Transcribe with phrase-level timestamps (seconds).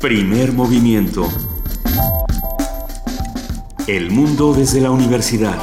[0.00, 1.28] Primer movimiento.
[3.88, 5.58] El mundo desde la universidad.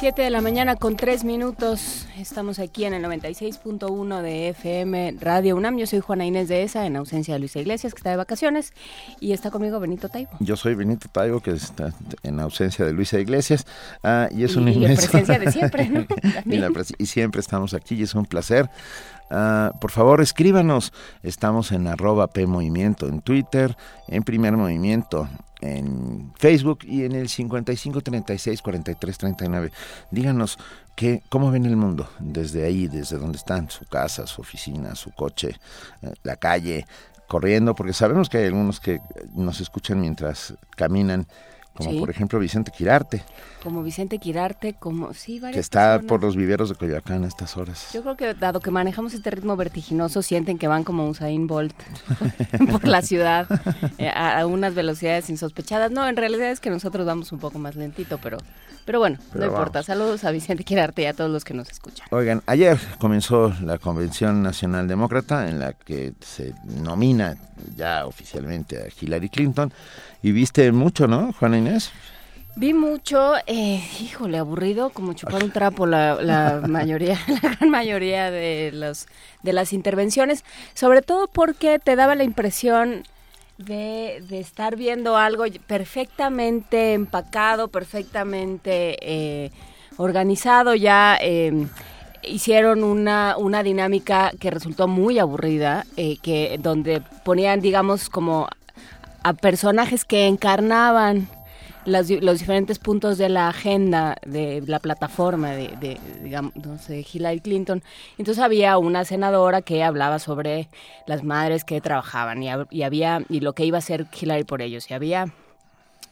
[0.00, 1.99] Siete de la mañana con tres minutos.
[2.20, 5.78] Estamos aquí en el 96.1 de FM Radio UNAM.
[5.78, 8.74] Yo soy Juana Inés de ESA, en ausencia de Luisa Iglesias, que está de vacaciones.
[9.20, 10.30] Y está conmigo Benito Taibo.
[10.38, 13.66] Yo soy Benito Taibo, que está en ausencia de Luisa Iglesias.
[14.02, 15.10] Ah, y es un y, inmenso...
[15.10, 16.00] presencia de siempre, ¿no?
[16.44, 18.68] y, la pres- y siempre estamos aquí y es un placer.
[19.30, 20.92] Ah, por favor, escríbanos.
[21.22, 23.78] Estamos en arroba P Movimiento en Twitter,
[24.08, 25.26] en Primer Movimiento
[25.60, 29.72] en Facebook y en el 55 36 43 39.
[30.10, 30.58] Díganos
[30.96, 35.10] que, cómo ven el mundo desde ahí, desde donde están, su casa, su oficina, su
[35.12, 35.56] coche,
[36.02, 36.86] eh, la calle,
[37.26, 39.00] corriendo, porque sabemos que hay algunos que
[39.34, 41.26] nos escuchan mientras caminan,
[41.80, 41.98] como Sí.
[42.00, 43.22] por ejemplo Vicente Quirarte,
[43.62, 45.12] Como Vicente Quirarte, como...
[45.12, 46.08] Sí, varias que está personas.
[46.08, 47.88] por los viveros de Coyoacán a estas horas.
[47.92, 51.74] Yo creo que dado que manejamos este ritmo vertiginoso, sienten que van como Usain Bolt
[52.70, 53.46] por la ciudad
[53.98, 55.90] eh, a, unas velocidades insospechadas.
[55.90, 58.38] No, en realidad es que nosotros vamos un poco más lentito, pero,
[58.84, 59.82] pero bueno, Pero no importa.
[59.82, 62.06] Saludos a Vicente Quirarte y a todos los que nos escuchan.
[62.10, 67.36] Oigan, ayer comenzó la Convención Nacional Demócrata en la que se nomina
[67.76, 69.72] ya oficialmente a Hillary Clinton.
[70.22, 71.90] Y viste mucho, ¿no, Juana Inés?
[72.56, 78.30] Vi mucho, eh, híjole, aburrido, como chupar un trapo la, la mayoría, la gran mayoría
[78.30, 79.06] de los
[79.42, 83.04] de las intervenciones, sobre todo porque te daba la impresión
[83.56, 89.50] de, de estar viendo algo perfectamente empacado, perfectamente eh,
[89.96, 91.66] organizado, ya eh,
[92.22, 98.48] hicieron una, una dinámica que resultó muy aburrida, eh, que donde ponían, digamos, como
[99.22, 101.28] a personajes que encarnaban
[101.84, 107.40] las los diferentes puntos de la agenda de la plataforma de, de, digamos, sé, Hillary
[107.40, 107.82] Clinton.
[108.18, 110.68] Entonces había una senadora que hablaba sobre
[111.06, 114.62] las madres que trabajaban y, y había y lo que iba a hacer Hillary por
[114.62, 114.90] ellos.
[114.90, 115.32] Y había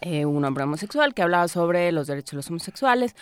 [0.01, 3.15] eh, un hombre homosexual que hablaba sobre los derechos de los homosexuales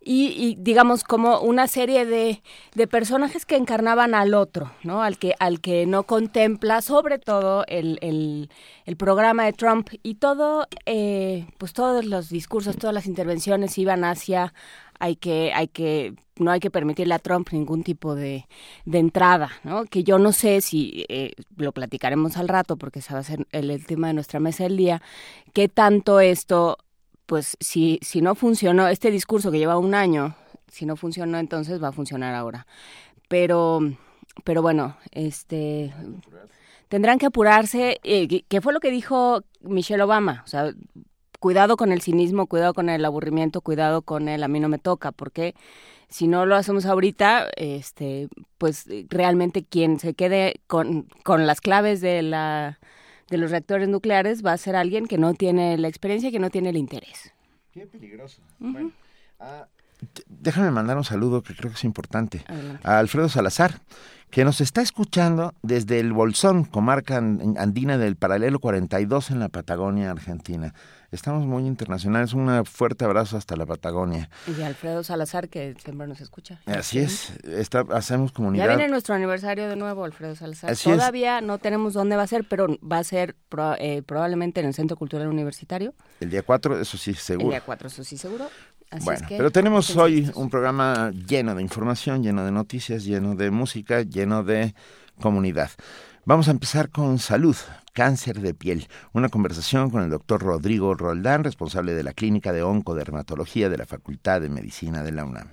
[0.00, 2.42] y, y, digamos como una serie de,
[2.74, 5.02] de personajes que encarnaban al otro, ¿no?
[5.02, 8.50] Al que, al que no contempla sobre todo el, el,
[8.86, 14.04] el programa de Trump y todo, eh, pues todos los discursos, todas las intervenciones iban
[14.04, 14.54] hacia
[14.98, 18.46] hay que, hay que, no hay que permitirle a Trump ningún tipo de,
[18.84, 19.84] de entrada, ¿no?
[19.84, 23.46] Que yo no sé si, eh, lo platicaremos al rato, porque ese va a ser
[23.52, 25.02] el, el tema de nuestra mesa del día,
[25.52, 26.78] qué tanto esto,
[27.28, 30.34] pues si, si no funcionó, este discurso que lleva un año,
[30.66, 32.66] si no funcionó, entonces va a funcionar ahora.
[33.28, 33.80] Pero,
[34.44, 35.92] pero bueno, este
[36.88, 40.72] tendrán que apurarse, eh, que- fue lo que dijo Michelle Obama, o sea,
[41.38, 44.78] cuidado con el cinismo, cuidado con el aburrimiento, cuidado con el a mí no me
[44.78, 45.54] toca, porque
[46.08, 52.00] si no lo hacemos ahorita, este, pues realmente quien se quede con, con las claves
[52.00, 52.78] de la
[53.30, 56.50] de los reactores nucleares va a ser alguien que no tiene la experiencia, que no
[56.50, 57.32] tiene el interés.
[57.72, 58.40] Qué peligroso.
[58.58, 58.92] Bueno,
[59.40, 59.66] ah,
[60.28, 62.80] déjame mandar un saludo que creo que es importante Adelante.
[62.88, 63.80] a Alfredo Salazar,
[64.30, 69.48] que nos está escuchando desde el Bolsón, comarca an- andina del paralelo 42 en la
[69.48, 70.74] Patagonia, Argentina.
[71.10, 72.34] Estamos muy internacionales.
[72.34, 74.28] Un fuerte abrazo hasta la Patagonia.
[74.46, 76.60] Y Alfredo Salazar, que siempre nos escucha.
[76.66, 78.68] Así es, está, hacemos Ya comunidad.
[78.76, 80.70] viene nuestro aniversario de nuevo, Alfredo Salazar.
[80.70, 80.96] Así es.
[80.96, 84.66] Todavía no tenemos dónde va a ser, pero va a ser pro- eh, probablemente en
[84.66, 85.94] el Centro Cultural Universitario.
[86.20, 87.48] El día 4, eso sí, El seguro.
[87.50, 88.50] día 4, eso sí, seguro.
[88.90, 93.04] Así bueno, es que, pero tenemos hoy un programa lleno de información, lleno de noticias,
[93.04, 94.74] lleno de música, lleno de
[95.20, 95.70] comunidad.
[96.24, 97.56] Vamos a empezar con salud,
[97.98, 98.86] cáncer de piel.
[99.12, 103.86] Una conversación con el doctor Rodrigo Roldán, responsable de la Clínica de Oncodermatología de la
[103.86, 105.48] Facultad de Medicina de la UNAM.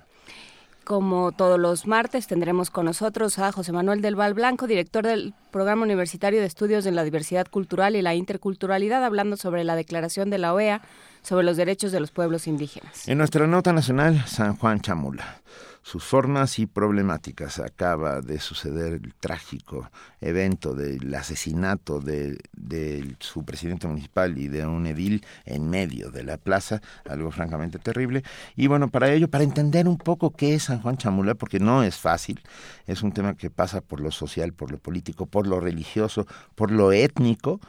[0.84, 5.34] Como todos los martes, tendremos con nosotros a José Manuel del Val Blanco, director del
[5.50, 10.30] Programa Universitario de Estudios de la Diversidad Cultural y la Interculturalidad, hablando sobre la declaración
[10.30, 10.82] de la OEA
[11.22, 13.08] sobre los derechos de los pueblos indígenas.
[13.08, 15.40] En nuestra nota nacional, San Juan Chamula.
[15.86, 17.60] Sus formas y problemáticas.
[17.60, 19.88] Acaba de suceder el trágico
[20.20, 26.24] evento del asesinato de, de su presidente municipal y de un edil en medio de
[26.24, 28.24] la plaza, algo francamente terrible.
[28.56, 31.84] Y bueno, para ello, para entender un poco qué es San Juan Chamula, porque no
[31.84, 32.40] es fácil,
[32.88, 36.72] es un tema que pasa por lo social, por lo político, por lo religioso, por
[36.72, 37.60] lo étnico,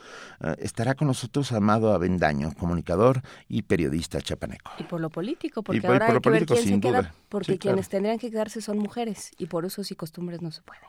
[0.41, 4.71] eh, estará con nosotros Amado Avendaño, comunicador y periodista chapaneco.
[4.79, 6.81] Y por lo político, porque Y ahora por hay lo que ver político, se sin
[6.81, 7.13] queda, duda.
[7.29, 7.75] Porque Sí, claro.
[7.75, 10.81] quienes tendrían que quedarse son mujeres, y por usos y costumbres no se puede.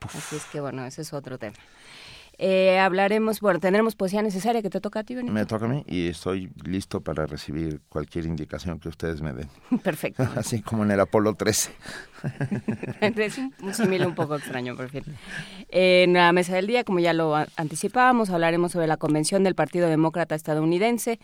[0.00, 1.56] Así es que bueno, ese es otro tema.
[2.40, 5.32] Eh, hablaremos, bueno, tendremos poesía necesaria que te toca a ti, Benito.
[5.32, 9.48] Me toca a mí y estoy listo para recibir cualquier indicación que ustedes me den.
[9.82, 10.22] Perfecto.
[10.36, 11.72] Así como en el Apolo 13.
[13.00, 15.04] es un, un un poco extraño, perfil.
[15.68, 19.88] En la mesa del día, como ya lo anticipábamos, hablaremos sobre la convención del Partido
[19.88, 21.18] Demócrata estadounidense,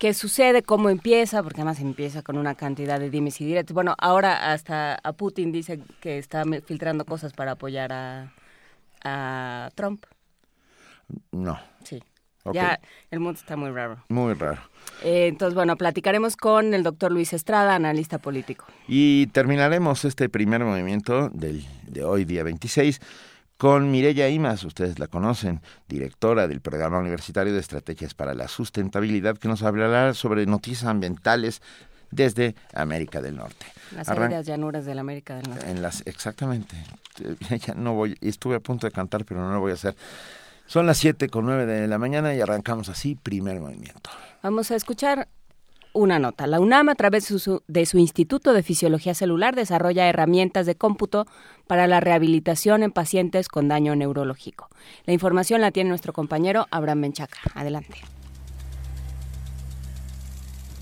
[0.00, 3.72] qué sucede, cómo empieza, porque además empieza con una cantidad de dimes y diretes.
[3.74, 8.32] Bueno, ahora hasta a Putin dice que está filtrando cosas para apoyar a,
[9.04, 10.04] a Trump.
[11.32, 11.58] No.
[11.84, 12.02] Sí.
[12.52, 14.02] Ya el mundo está muy raro.
[14.08, 14.62] Muy raro.
[15.02, 18.64] Eh, entonces, bueno, platicaremos con el doctor Luis Estrada, analista político.
[18.86, 23.00] Y terminaremos este primer movimiento del, de hoy, día 26,
[23.58, 29.36] con Mireya Imas, ustedes la conocen, directora del Programa Universitario de Estrategias para la Sustentabilidad,
[29.36, 31.60] que nos hablará sobre noticias ambientales
[32.10, 33.66] desde América del Norte.
[33.94, 35.70] Las áridas llanuras de la América del Norte.
[35.70, 36.76] En las, exactamente.
[37.66, 39.96] Ya no voy, estuve a punto de cantar, pero no lo voy a hacer.
[40.68, 44.10] Son las 7 con 9 de la mañana y arrancamos así, primer movimiento.
[44.42, 45.26] Vamos a escuchar
[45.94, 46.46] una nota.
[46.46, 50.74] La UNAM, a través de su, de su, Instituto de Fisiología Celular, desarrolla herramientas de
[50.74, 51.26] cómputo
[51.66, 54.68] para la rehabilitación en pacientes con daño neurológico.
[55.06, 57.38] La información la tiene nuestro compañero Abraham Menchaca.
[57.54, 57.96] Adelante.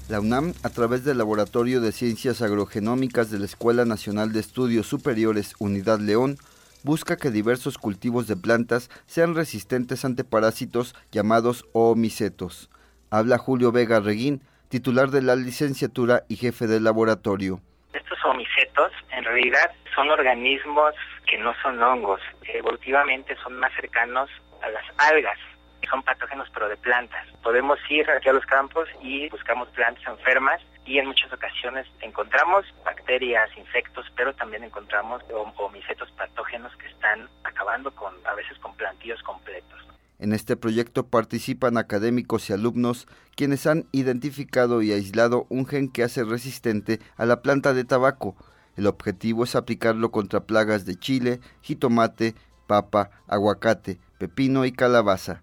[0.09, 4.89] La UNAM, a través del Laboratorio de Ciencias Agrogenómicas de la Escuela Nacional de Estudios
[4.89, 6.39] Superiores Unidad León,
[6.87, 12.71] busca que diversos cultivos de plantas sean resistentes ante parásitos llamados oomicetos.
[13.11, 17.61] Habla Julio Vega Reguín, titular de la licenciatura y jefe del laboratorio.
[17.93, 20.95] Estos omicetos en realidad son organismos
[21.29, 22.21] que no son hongos,
[22.55, 24.31] evolutivamente son más cercanos
[24.63, 25.39] a las algas,
[25.89, 27.27] son patógenos pero de plantas.
[27.43, 32.65] Podemos ir aquí a los campos y buscamos plantas enfermas y en muchas ocasiones encontramos
[32.85, 35.23] bacterias, insectos, pero también encontramos
[35.57, 39.67] homicetos patógenos que están acabando con a veces con plantillos completos.
[40.19, 46.05] En este proyecto participan académicos y alumnos quienes han identificado y aislado un gen que
[46.05, 48.35] hace resistente a la planta de tabaco.
[48.77, 52.35] El objetivo es aplicarlo contra plagas de chile, jitomate,
[52.67, 55.43] papa, aguacate, pepino y calabaza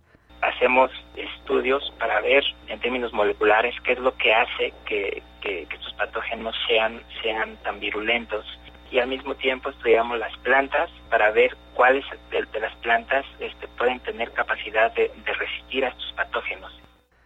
[0.64, 6.56] hacemos estudios para ver en términos moleculares qué es lo que hace que, estos patógenos
[6.68, 8.46] sean, sean tan virulentos
[8.90, 14.00] y al mismo tiempo estudiamos las plantas para ver cuáles de, las plantas este, pueden
[14.02, 16.72] tener capacidad de, de resistir a estos patógenos.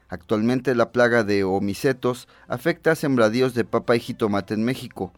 [0.09, 5.13] Actualmente la plaga de homicetos afecta a sembradíos de papa y jitomate en México.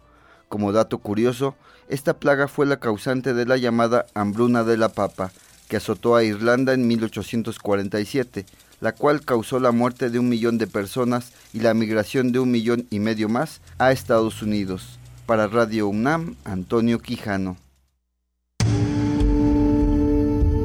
[0.49, 1.55] Como dato curioso,
[1.87, 5.31] esta plaga fue la causante de la llamada hambruna de la papa,
[5.69, 8.45] que azotó a Irlanda en 1847,
[8.81, 12.51] la cual causó la muerte de un millón de personas y la migración de un
[12.51, 14.99] millón y medio más a Estados Unidos.
[15.25, 17.55] Para Radio UNAM, Antonio Quijano.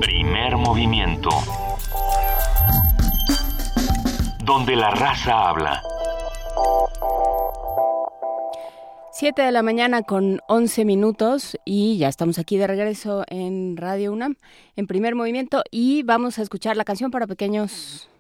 [0.01, 1.31] Primer movimiento.
[4.45, 5.83] Donde la raza habla.
[9.16, 14.12] 7 de la mañana con 11 minutos y ya estamos aquí de regreso en Radio
[14.12, 14.34] UNAM,
[14.75, 18.11] en primer movimiento, y vamos a escuchar la canción para pequeños.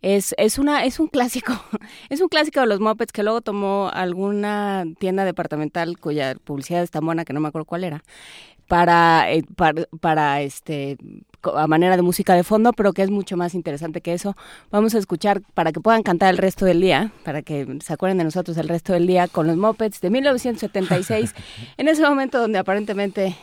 [0.00, 1.52] Es, es, una, es un clásico,
[2.08, 6.90] es un clásico de los Muppets que luego tomó alguna tienda departamental cuya publicidad es
[6.90, 8.02] tan buena que no me acuerdo cuál era,
[8.66, 10.96] para, eh, para, para este
[11.54, 14.36] a manera de música de fondo, pero que es mucho más interesante que eso.
[14.70, 18.18] Vamos a escuchar para que puedan cantar el resto del día, para que se acuerden
[18.18, 21.34] de nosotros el resto del día con los Mopeds de 1976,
[21.76, 23.36] en ese momento donde aparentemente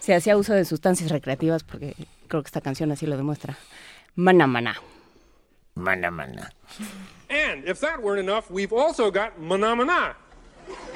[0.00, 1.94] se hacía uso de sustancias recreativas, porque
[2.28, 3.56] creo que esta canción así lo demuestra.
[4.16, 4.76] Mana Mana.
[5.74, 6.52] Mana Mana.
[7.30, 10.16] And if that weren't enough, we've also got Mana Mana,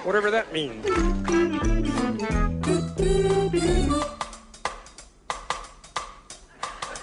[0.05, 0.85] whatever that means.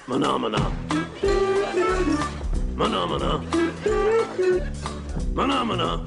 [0.08, 0.58] Mına mına.
[2.78, 3.42] Mına mına.
[5.36, 6.00] Mına mına.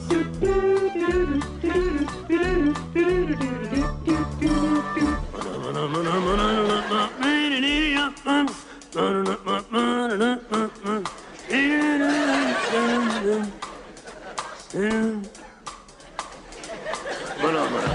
[17.43, 17.93] Bana bana.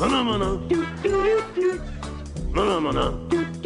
[0.00, 0.48] Bana bana.
[2.56, 3.59] Bana bana.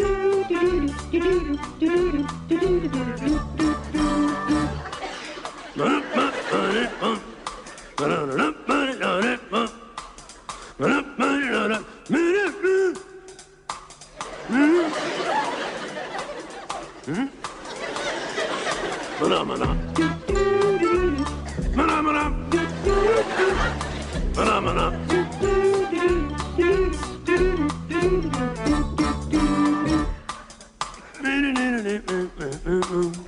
[19.21, 19.67] Mına mına.
[21.77, 22.31] Mına mına.
[24.37, 25.24] Mına mına.
[32.01, 33.24] mm, mm, mm, mm, mm.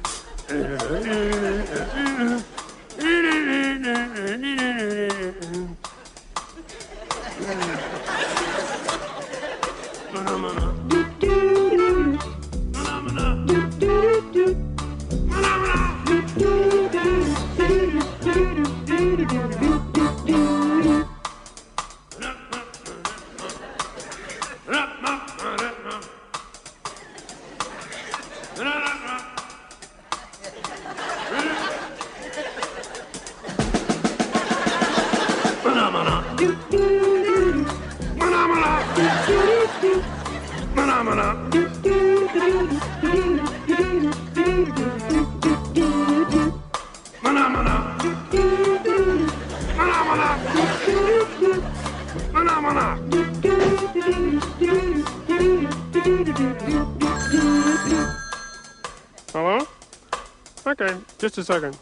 [61.18, 61.76] Just a second.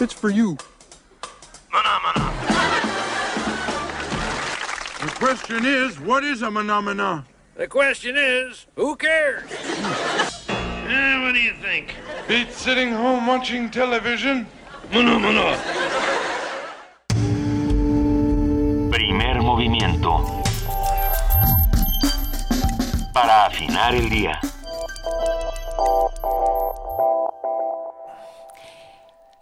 [0.00, 0.56] It's for you.
[1.72, 2.32] Manamana.
[5.00, 7.24] The question is, what is a phenomena?
[7.56, 9.50] The question is, who cares?
[10.48, 11.94] Eh, what do you think?
[12.28, 14.46] Beats sitting home watching television?
[14.90, 15.56] Phenomena.
[18.90, 20.42] Primer movimiento.
[23.14, 24.38] Para afinar el día.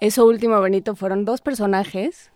[0.01, 2.31] Eso último, Benito, fueron dos personajes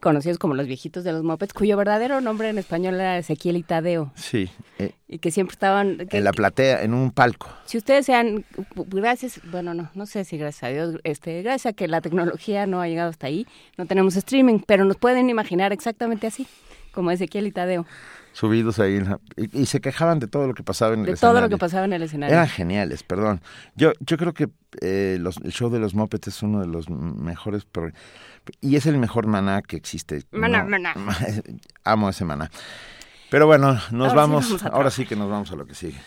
[0.00, 3.62] conocidos como los viejitos de los mopeds, cuyo verdadero nombre en español era Ezequiel y
[3.62, 6.08] Tadeo, Sí, eh, y que siempre estaban...
[6.08, 7.48] que- en la platea, en un palco.
[7.66, 8.44] Si ustedes sean,
[8.74, 12.66] gracias, bueno, no, no sé si gracias a Dios, este, gracias a que la tecnología
[12.66, 13.46] no ha llegado hasta ahí,
[13.78, 16.48] no tenemos streaming, pero nos pueden imaginar exactamente así,
[16.92, 17.86] como Ezequiel y Tadeo,
[18.36, 21.06] subidos ahí en la- y, y se quejaban de todo lo que pasaba en el
[21.06, 21.56] de todo lo escenario.
[21.56, 22.34] que pasaba en el escenario.
[22.34, 23.40] Eran geniales, perdón.
[23.76, 24.48] Yo yo creo que
[24.82, 27.66] eh, los- el show de los Muppets es uno de los mejores
[28.60, 30.22] y es el mejor maná que existe.
[30.32, 30.94] Maná, No, maná.
[31.84, 32.50] Amo ese maná.
[33.30, 35.98] Pero bueno, nos Ahora sí vamos, ahora sí que nos vamos a lo que sigue.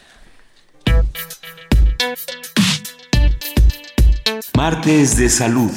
[4.56, 5.72] Martes de salud.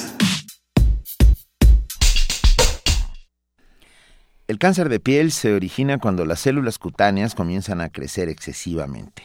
[4.53, 9.23] El cáncer de piel se origina cuando las células cutáneas comienzan a crecer excesivamente.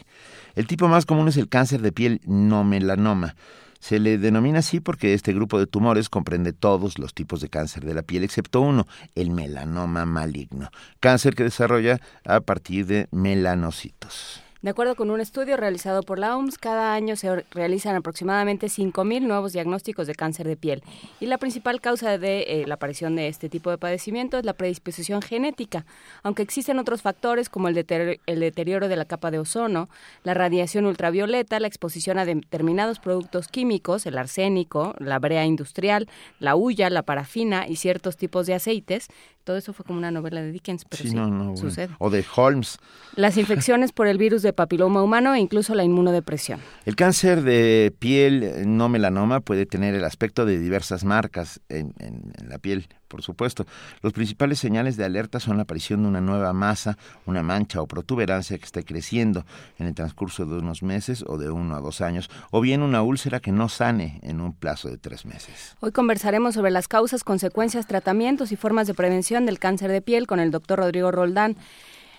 [0.56, 3.36] El tipo más común es el cáncer de piel no melanoma.
[3.82, 7.84] Se le denomina así porque este grupo de tumores comprende todos los tipos de cáncer
[7.84, 10.70] de la piel excepto uno, el melanoma maligno,
[11.02, 14.47] cáncer que desarrolla a partir de melanocitos.
[14.68, 19.22] De acuerdo con un estudio realizado por la OMS, cada año se realizan aproximadamente 5.000
[19.22, 20.84] nuevos diagnósticos de cáncer de piel.
[21.22, 24.52] Y la principal causa de eh, la aparición de este tipo de padecimiento es la
[24.52, 25.86] predisposición genética,
[26.22, 29.88] aunque existen otros factores como el, el deterioro de la capa de ozono,
[30.26, 36.10] la radiación ultravioleta, la exposición a determinados productos químicos, el arsénico, la brea industrial,
[36.40, 39.08] la hulla, la parafina y ciertos tipos de aceites.
[39.48, 41.96] Todo eso fue como una novela de Dickens, pero sí, Sí, no, no, bueno.
[42.00, 42.80] O de Holmes.
[43.16, 46.60] Las infecciones por el virus de papiloma humano e incluso la inmunodepresión.
[46.84, 52.34] El cáncer de piel no melanoma puede tener el aspecto de diversas marcas en, en-
[52.42, 53.66] en la piel, por supuesto.
[54.02, 57.88] Los principales señales de alerta son la aparición de una nueva masa, una mancha o
[57.88, 59.46] protuberancia que esté creciendo
[59.78, 63.02] en el transcurso de unos meses o de uno a dos años, o bien una
[63.02, 65.76] úlcera que no sane en un plazo de tres meses.
[65.80, 70.28] Hoy conversaremos sobre las causas, consecuencias, tratamientos y formas de prevención del cáncer de piel
[70.28, 71.58] con el doctor Rodrigo Roldán.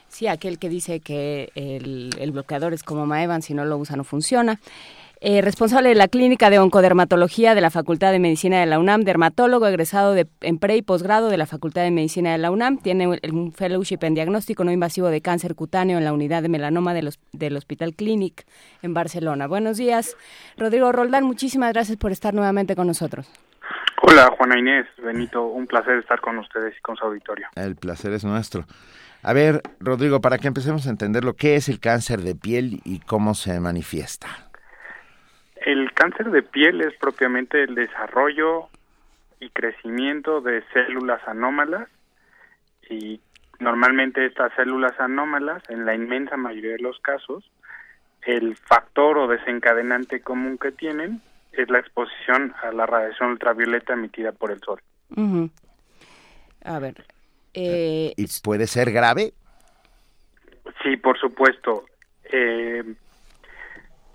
[0.08, 4.04] Sí, aquel que dice que el, bloqueador es como Maevan, si no lo usa no
[4.04, 4.58] funciona.
[5.20, 9.00] Eh, responsable de la Clínica de Oncodermatología de la Facultad de Medicina de la UNAM,
[9.02, 12.78] dermatólogo egresado de, en pre y posgrado de la Facultad de Medicina de la UNAM,
[12.78, 16.94] tiene un- fellowship en diagnóstico no invasivo de cáncer cutáneo en la unidad de melanoma
[16.94, 18.44] del, hos- del Hospital Clinic
[18.82, 19.48] en Barcelona.
[19.48, 20.16] Buenos días,
[20.56, 23.28] Rodrigo Roldán, muchísimas gracias por estar nuevamente con nosotros.
[24.02, 27.48] Hola, Juana Inés, Benito, un placer estar con ustedes y con su auditorio.
[27.56, 28.66] El placer es nuestro.
[29.24, 32.80] A ver, Rodrigo, para que empecemos a entender lo que es el cáncer de piel
[32.84, 34.47] y cómo se manifiesta.
[35.68, 38.68] El cáncer de piel es propiamente el desarrollo
[39.38, 41.90] y crecimiento de células anómalas
[42.88, 43.20] y
[43.58, 47.44] normalmente estas células anómalas, en la inmensa mayoría de los casos,
[48.22, 51.20] el factor o desencadenante común que tienen
[51.52, 54.80] es la exposición a la radiación ultravioleta emitida por el sol.
[56.64, 57.04] A ver.
[57.52, 59.34] eh, ¿Y puede ser grave?
[60.82, 61.84] Sí, por supuesto.
[62.32, 62.84] Eh,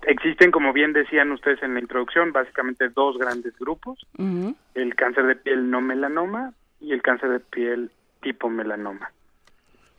[0.06, 4.06] existen, como bien decían ustedes en la introducción, básicamente dos grandes grupos,
[4.74, 9.10] el cáncer de piel no melanoma y el cáncer de piel tipo melanoma.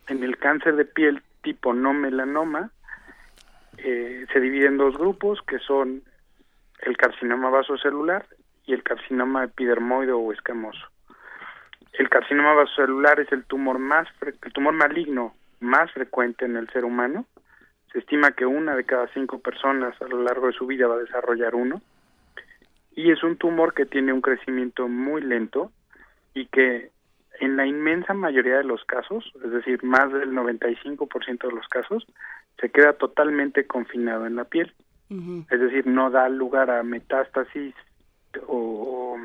[0.08, 2.70] En el cáncer de piel tipo no melanoma
[3.78, 6.02] eh, se divide en dos grupos que son
[6.82, 8.26] el carcinoma vasocelular
[8.66, 10.86] y el carcinoma epidermoide o escamoso.
[11.92, 16.68] El carcinoma vasocelular es el tumor más fre- el tumor maligno más frecuente en el
[16.70, 17.24] ser humano.
[17.96, 20.96] Se estima que una de cada cinco personas a lo largo de su vida va
[20.96, 21.80] a desarrollar uno.
[22.94, 25.72] Y es un tumor que tiene un crecimiento muy lento
[26.34, 26.90] y que
[27.40, 32.06] en la inmensa mayoría de los casos, es decir, más del 95% de los casos,
[32.60, 34.74] se queda totalmente confinado en la piel.
[35.50, 37.74] Es decir, no da lugar a metástasis
[38.46, 39.18] o, o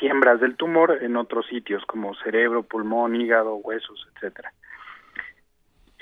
[0.00, 4.54] siembras del tumor en otros sitios como cerebro, pulmón, hígado, huesos, etcétera.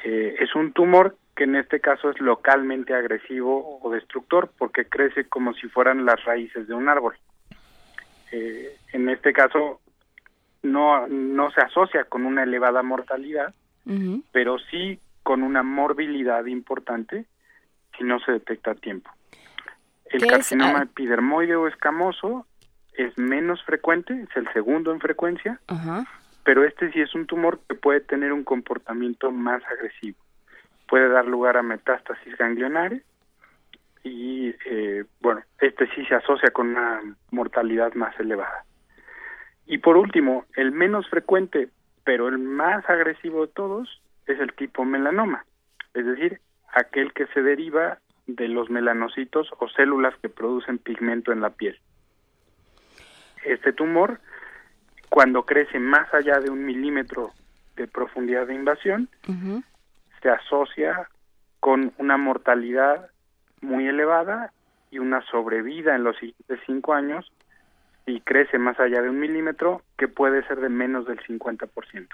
[0.04, 5.28] Eh, es un tumor que en este caso es localmente agresivo o destructor porque crece
[5.28, 7.16] como si fueran las raíces de un árbol.
[8.32, 9.80] Eh, en este caso
[10.62, 13.54] no, no se asocia con una elevada mortalidad,
[14.32, 17.26] pero sí con una morbilidad importante
[17.96, 19.10] si no se detecta a tiempo.
[20.06, 20.32] El ¿Qué es?
[20.32, 20.82] carcinoma Ah.
[20.84, 22.46] epidermoide o escamoso
[22.94, 25.60] es menos frecuente, es el segundo en frecuencia,
[26.44, 30.16] pero este sí es un tumor que puede tener un comportamiento más agresivo.
[30.88, 33.02] Puede dar lugar a metástasis ganglionares
[34.02, 37.00] y, eh, bueno, este sí se asocia con una
[37.30, 38.64] mortalidad más elevada.
[39.66, 41.70] Y por último, el menos frecuente,
[42.04, 45.44] pero el más agresivo de todos, es el tipo melanoma,
[45.94, 46.40] es decir,
[46.72, 51.78] aquel que se deriva de los melanocitos o células que producen pigmento en la piel.
[53.44, 54.20] Este tumor,
[55.08, 57.32] cuando crece más allá de un milímetro
[57.76, 59.08] de profundidad de invasión.
[60.26, 61.08] Se asocia
[61.60, 63.10] con una mortalidad
[63.60, 64.52] muy elevada
[64.90, 67.30] y una sobrevida en los siguientes cinco años
[68.06, 72.08] y crece más allá de un milímetro que puede ser de menos del 50%.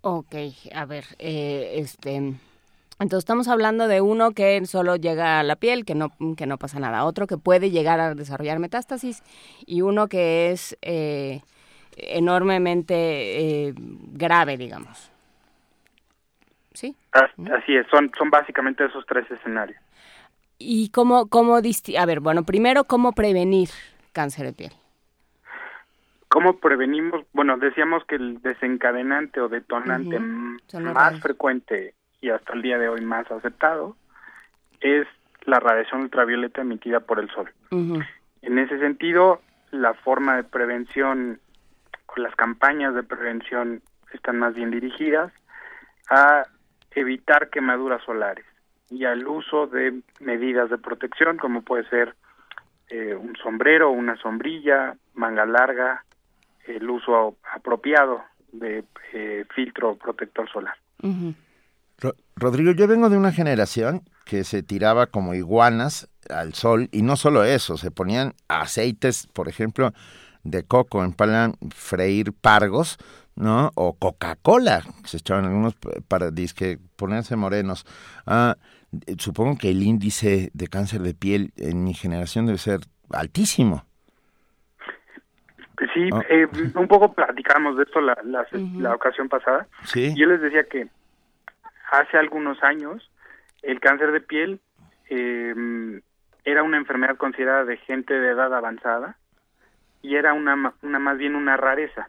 [0.00, 0.34] Ok,
[0.74, 5.84] a ver, eh, este, entonces estamos hablando de uno que solo llega a la piel,
[5.84, 9.22] que no, que no pasa nada, otro que puede llegar a desarrollar metástasis
[9.66, 11.42] y uno que es eh,
[11.98, 15.12] enormemente eh, grave, digamos.
[16.76, 16.94] ¿Sí?
[17.12, 19.80] As- Así es, son, son básicamente esos tres escenarios.
[20.58, 23.70] ¿Y cómo, cómo disti- a ver, bueno, primero, ¿cómo prevenir
[24.12, 24.72] cáncer de piel?
[26.28, 27.24] ¿Cómo prevenimos?
[27.32, 30.18] Bueno, decíamos que el desencadenante o detonante
[30.92, 33.96] más frecuente y hasta el día de hoy más aceptado
[34.80, 35.06] es
[35.44, 37.50] la radiación ultravioleta emitida por el sol.
[38.42, 41.40] En ese sentido, la forma de prevención
[42.06, 43.80] o las campañas de prevención
[44.12, 45.32] están más bien dirigidas
[46.10, 46.44] a
[46.96, 48.44] evitar quemaduras solares
[48.90, 52.14] y al uso de medidas de protección como puede ser
[52.88, 56.04] eh, un sombrero, una sombrilla, manga larga,
[56.66, 60.74] el uso apropiado de eh, filtro protector solar.
[61.98, 67.02] Ro- Rodrigo, yo vengo de una generación que se tiraba como iguanas al sol y
[67.02, 69.92] no solo eso, se ponían aceites, por ejemplo,
[70.50, 72.98] de coco en para freír pargos,
[73.34, 73.70] ¿no?
[73.74, 75.74] O Coca-Cola, se echaban algunos
[76.08, 77.84] para disque ponerse morenos.
[78.26, 78.56] Ah,
[79.18, 82.80] supongo que el índice de cáncer de piel en mi generación debe ser
[83.10, 83.84] altísimo.
[85.92, 86.22] Sí, Ah.
[86.30, 88.46] eh, un poco platicamos de esto la, la,
[88.78, 89.66] la ocasión pasada.
[89.84, 90.14] Sí.
[90.16, 90.88] Yo les decía que
[91.92, 93.10] hace algunos años
[93.62, 94.60] el cáncer de piel
[95.10, 96.00] eh,
[96.44, 99.18] era una enfermedad considerada de gente de edad avanzada
[100.06, 102.08] y era una, una más bien una rareza.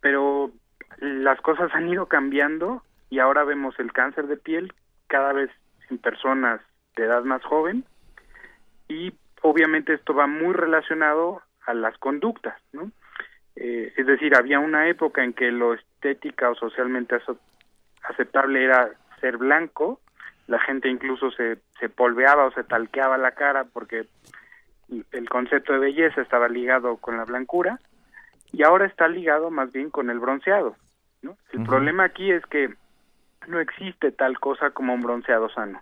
[0.00, 0.50] Pero
[1.00, 4.72] las cosas han ido cambiando y ahora vemos el cáncer de piel
[5.06, 5.50] cada vez
[5.90, 6.62] en personas
[6.96, 7.84] de edad más joven
[8.88, 12.90] y obviamente esto va muy relacionado a las conductas, ¿no?
[13.54, 17.18] Eh, es decir, había una época en que lo estética o socialmente
[18.02, 20.00] aceptable era ser blanco,
[20.46, 24.06] la gente incluso se, se polveaba o se talqueaba la cara porque
[25.12, 27.78] el concepto de belleza estaba ligado con la blancura
[28.52, 30.76] y ahora está ligado más bien con el bronceado.
[31.22, 31.36] ¿no?
[31.52, 32.74] El problema aquí es que
[33.48, 35.80] no existe tal cosa como un bronceado sano.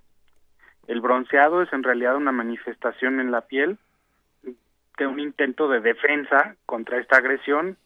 [0.87, 3.79] El bronceado es en realidad una manifestación en la piel
[4.99, 7.77] de un intento de defensa contra esta agresión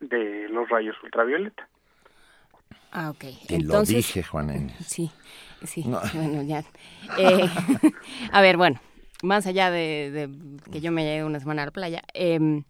[0.00, 1.68] de los rayos ultravioleta.
[2.92, 3.24] Ah, ok.
[3.46, 4.74] Te Entonces, lo dije, Juan N.
[4.80, 5.10] Sí,
[5.62, 5.84] sí.
[5.86, 6.00] No.
[6.14, 6.64] Bueno, ya.
[7.18, 7.48] Eh,
[8.32, 8.80] a ver, bueno,
[9.22, 10.30] más allá de, de
[10.70, 12.02] que yo me haya ido una semana a la playa.
[12.14, 12.62] eh,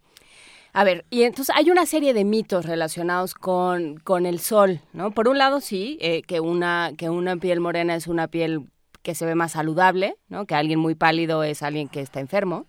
[0.73, 5.11] a ver, y entonces hay una serie de mitos relacionados con, con el sol, ¿no?
[5.11, 8.69] Por un lado, sí, eh, que, una, que una piel morena es una piel
[9.03, 10.47] que se ve más saludable, ¿no?
[10.47, 12.67] Que alguien muy pálido es alguien que está enfermo.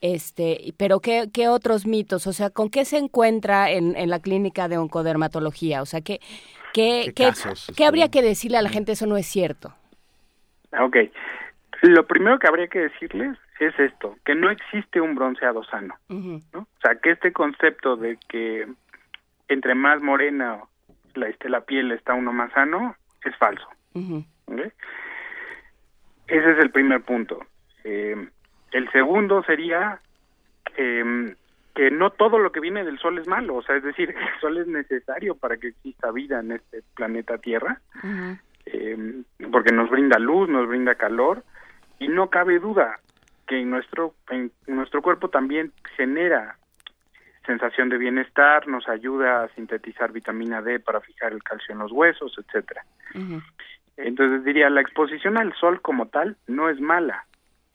[0.00, 2.26] Este, pero ¿qué, qué otros mitos?
[2.26, 5.82] O sea, ¿con qué se encuentra en, en la clínica de oncodermatología?
[5.82, 6.20] O sea, ¿qué,
[6.72, 8.92] qué, ¿Qué qué, casos, qué habría que decirle a la gente?
[8.92, 9.74] Eso no es cierto.
[10.80, 10.96] Ok.
[11.86, 15.94] Lo primero que habría que decirles es esto, que no existe un bronceado sano.
[16.08, 18.66] O sea, que este concepto de que
[19.48, 20.62] entre más morena
[21.14, 23.68] la, este, la piel está uno más sano es falso.
[26.26, 27.46] Ese es el primer punto.
[27.84, 28.28] Eh,
[28.72, 30.00] el segundo sería
[30.76, 31.34] eh,
[31.76, 34.40] que no todo lo que viene del sol es malo, o sea, es decir, el
[34.40, 37.80] sol es necesario para que exista vida en este planeta Tierra,
[38.64, 39.22] eh,
[39.52, 41.44] porque nos brinda luz, nos brinda calor,
[41.98, 42.98] y no cabe duda
[43.46, 46.56] que en nuestro, en nuestro cuerpo también genera
[47.44, 51.92] sensación de bienestar, nos ayuda a sintetizar vitamina D para fijar el calcio en los
[51.92, 52.84] huesos, etcétera.
[53.96, 57.24] Entonces diría, la exposición al sol como tal no es mala,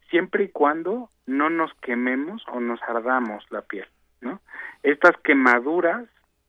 [0.09, 3.87] siempre y cuando no nos quememos o nos ardamos la piel,
[4.19, 4.41] ¿no?
[4.83, 6.05] Estas quemaduras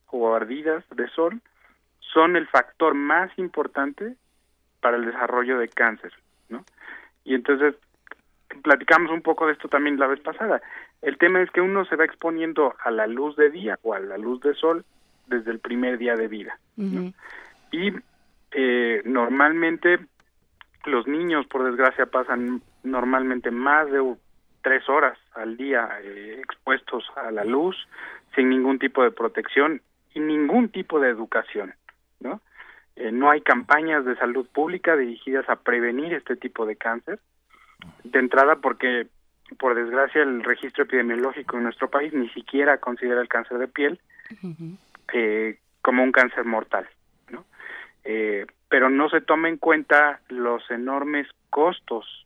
[0.07, 1.41] o ardidas de sol
[1.99, 4.15] son el factor más importante
[4.81, 6.13] para el desarrollo de cáncer.
[7.23, 7.75] Y entonces
[8.61, 10.61] platicamos un poco de esto también la vez pasada.
[11.01, 13.99] El tema es que uno se va exponiendo a la luz de día o a
[13.99, 14.85] la luz de sol
[15.27, 16.57] desde el primer día de vida.
[17.71, 17.91] Y
[18.51, 19.99] eh, normalmente
[20.85, 24.15] los niños, por desgracia, pasan normalmente más de
[24.61, 27.75] tres horas al día eh, expuestos a la luz
[28.35, 29.81] sin ningún tipo de protección
[30.13, 31.73] y ningún tipo de educación,
[32.19, 32.41] ¿no?
[32.95, 37.19] Eh, no hay campañas de salud pública dirigidas a prevenir este tipo de cáncer.
[38.03, 39.07] De entrada, porque
[39.57, 43.99] por desgracia el registro epidemiológico en nuestro país ni siquiera considera el cáncer de piel
[45.13, 46.87] eh, como un cáncer mortal,
[47.29, 47.45] ¿no?
[48.03, 52.25] Eh, pero no se toma en cuenta los enormes costos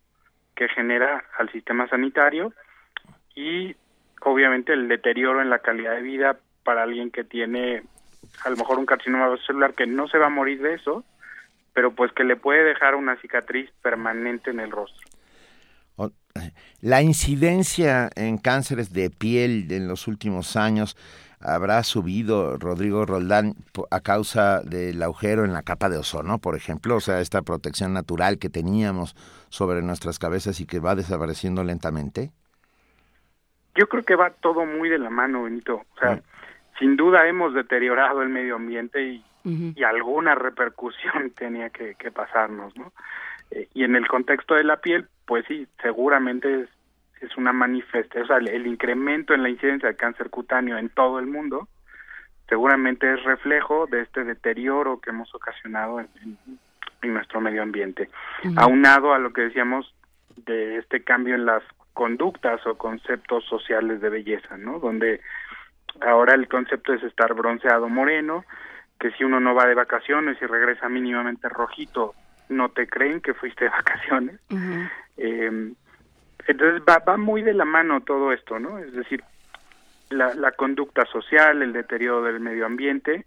[0.56, 2.54] que genera al sistema sanitario
[3.36, 3.76] y
[4.22, 7.84] obviamente el deterioro en la calidad de vida para alguien que tiene
[8.44, 11.04] a lo mejor un carcinoma celular que no se va a morir de eso,
[11.74, 15.08] pero pues que le puede dejar una cicatriz permanente en el rostro.
[16.82, 20.96] La incidencia en cánceres de piel en los últimos años
[21.40, 23.56] habrá subido, Rodrigo Roldán,
[23.92, 27.94] a causa del agujero en la capa de ozono, por ejemplo, o sea, esta protección
[27.94, 29.16] natural que teníamos
[29.50, 32.32] sobre nuestras cabezas y que va desapareciendo lentamente?
[33.76, 35.76] Yo creo que va todo muy de la mano, Benito.
[35.76, 36.22] O sea, mm.
[36.80, 39.24] Sin duda hemos deteriorado el medio ambiente y,
[39.84, 42.92] alguna repercusión tenía que, pasarnos, ¿no?
[43.52, 46.70] Eh, y en el contexto de la piel, pues sí, seguramente es
[47.22, 51.20] es una manifestación, o sea, el, incremento en la incidencia de cáncer cutáneo en todo
[51.20, 51.68] el mundo
[52.48, 56.38] seguramente es reflejo de este deterioro que hemos ocasionado en,
[57.02, 58.10] nuestro medio ambiente,
[58.58, 59.94] aunado a lo que decíamos
[60.46, 61.64] de este cambio en las
[61.94, 64.80] conductas o conceptos sociales de belleza, ¿no?
[64.80, 65.22] Donde
[66.02, 68.46] ahora el concepto es estar bronceado moreno,
[69.00, 72.14] que si uno no va de vacaciones y regresa mínimamente rojito,
[72.50, 74.40] no te creen que fuiste de vacaciones.
[75.18, 75.74] eh,
[76.48, 78.80] entonces va, va muy de la mano todo esto, ¿no?
[78.80, 79.22] Es decir,
[80.10, 83.26] la, la conducta social, el deterioro del medio ambiente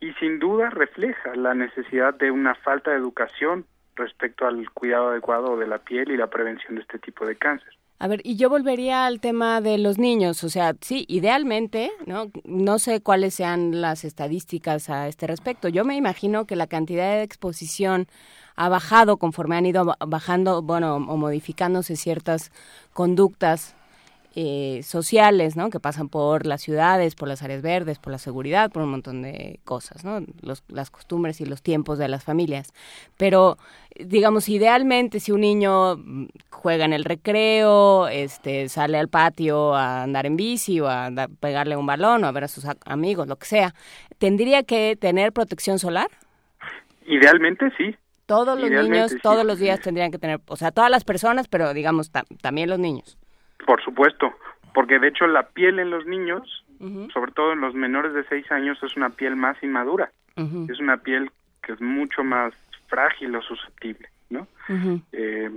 [0.00, 3.64] y sin duda refleja la necesidad de una falta de educación
[3.96, 7.72] respecto al cuidado adecuado de la piel y la prevención de este tipo de cáncer.
[8.00, 12.30] A ver, y yo volvería al tema de los niños, o sea, sí, idealmente, ¿no?
[12.44, 15.68] No sé cuáles sean las estadísticas a este respecto.
[15.68, 18.06] Yo me imagino que la cantidad de exposición
[18.54, 22.52] ha bajado conforme han ido bajando, bueno, o modificándose ciertas
[22.92, 23.74] conductas
[24.40, 25.68] eh, sociales, ¿no?
[25.68, 29.20] Que pasan por las ciudades, por las áreas verdes, por la seguridad, por un montón
[29.22, 30.24] de cosas, ¿no?
[30.68, 32.72] las costumbres y los tiempos de las familias.
[33.16, 33.58] Pero,
[33.98, 40.04] digamos, idealmente, si un niño mm, juega en el recreo, este, sale al patio a
[40.04, 43.34] andar en bici o a pegarle un balón o a ver a sus amigos, lo
[43.34, 43.74] que sea,
[44.18, 46.10] ¿tendría que tener protección solar?
[47.08, 47.96] Idealmente sí,
[48.26, 51.74] todos los niños, todos los días tendrían que tener, o sea, todas las personas, pero
[51.74, 53.18] digamos también los niños.
[53.66, 54.32] Por supuesto,
[54.74, 56.64] porque de hecho la piel en los niños,
[57.12, 60.10] sobre todo en los menores de 6 años, es una piel más inmadura.
[60.68, 62.54] Es una piel que es mucho más
[62.86, 64.46] frágil o susceptible, ¿no?
[65.12, 65.50] Eh,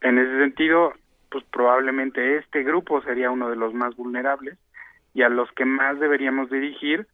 [0.00, 0.94] en ese sentido,
[1.30, 4.58] pues probablemente este grupo sería uno de los más vulnerables
[5.14, 7.06] y a los que más deberíamos dirigir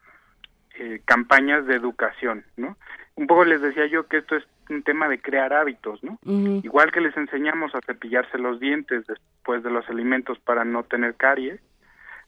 [0.78, 2.76] eh, campañas de educación, ¿no?
[3.16, 6.18] Un poco les decía yo que esto es un tema de crear hábitos, ¿no?
[6.62, 11.14] Igual que les enseñamos a cepillarse los dientes después de los alimentos para no tener
[11.14, 11.60] caries,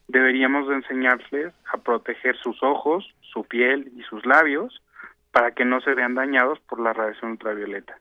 [0.09, 4.83] deberíamos enseñarles a proteger sus ojos, su piel y sus labios
[5.33, 7.99] para que no se vean dañados por la radiación ultravioleta.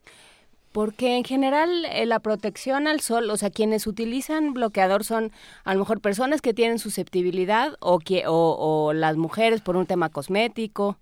[0.71, 5.31] Porque en general eh, la protección al sol, o sea, quienes utilizan bloqueador son
[5.63, 9.85] a lo mejor personas que tienen susceptibilidad o, que, o, o las mujeres por un
[9.85, 10.97] tema cosmético,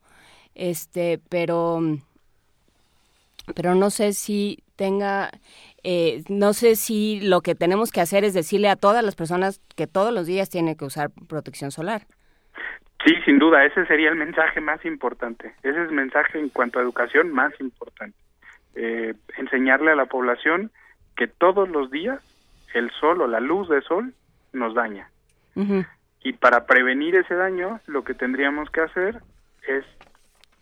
[0.55, 1.81] este, pero
[3.55, 5.29] pero no sé si tenga,
[5.83, 9.61] eh, no sé si lo que tenemos que hacer es decirle a todas las personas
[9.75, 12.03] que todos los días tienen que usar protección solar.
[13.05, 15.53] Sí, sin duda, ese sería el mensaje más importante.
[15.61, 18.17] Ese es el mensaje en cuanto a educación más importante.
[18.75, 20.71] Eh, enseñarle a la población
[21.15, 22.21] que todos los días
[22.73, 24.13] el sol o la luz de sol
[24.51, 25.09] nos daña.
[26.23, 29.21] Y para prevenir ese daño, lo que tendríamos que hacer
[29.67, 29.85] es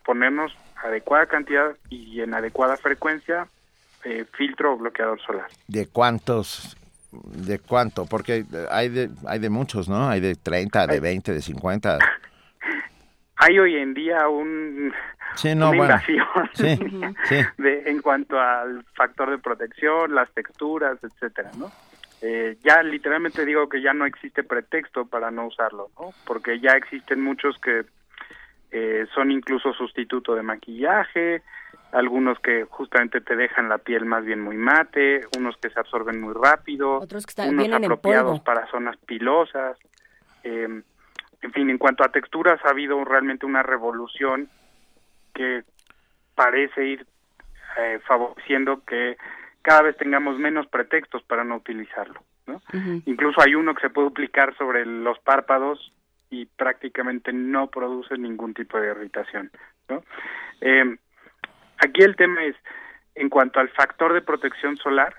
[0.05, 3.47] ponernos adecuada cantidad y en adecuada frecuencia
[4.03, 5.47] eh, filtro o bloqueador solar.
[5.67, 6.75] ¿De cuántos?
[7.11, 8.05] ¿De cuánto?
[8.05, 10.09] Porque hay de, hay de muchos, ¿no?
[10.09, 11.99] Hay de 30, de 20, de 50.
[13.35, 14.93] hay hoy en día un,
[15.43, 16.27] una invasión
[17.57, 21.71] De, en cuanto al factor de protección, las texturas, etcétera, ¿no?
[22.21, 26.11] Eh, ya literalmente digo que ya no existe pretexto para no usarlo, ¿no?
[26.25, 27.83] Porque ya existen muchos que
[28.71, 31.41] eh, son incluso sustituto de maquillaje,
[31.91, 36.21] algunos que justamente te dejan la piel más bien muy mate, unos que se absorben
[36.21, 39.77] muy rápido, Otros que están, unos apropiados para zonas pilosas.
[40.43, 40.81] eh,
[41.43, 44.47] en fin, en cuanto a texturas ha habido realmente una revolución
[45.33, 45.63] que
[46.35, 47.05] parece ir
[47.77, 49.17] eh, favoreciendo que
[49.61, 52.21] cada vez tengamos menos pretextos para no utilizarlo.
[52.47, 52.61] ¿no?
[53.05, 55.91] Incluso hay uno que se puede aplicar sobre los párpados
[56.31, 59.51] y prácticamente no produce ningún tipo de irritación.
[59.89, 60.01] ¿no?
[60.61, 60.97] Eh,
[61.77, 62.55] aquí el tema es,
[63.13, 65.13] en cuanto al factor de protección solar,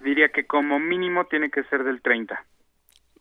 [0.00, 2.44] diría que como mínimo tiene que ser del 30.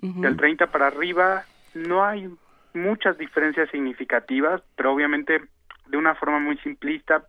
[0.02, 2.30] Del 30 para arriba no hay
[2.74, 5.42] muchas diferencias significativas, pero obviamente
[5.88, 7.24] de una forma muy simplista,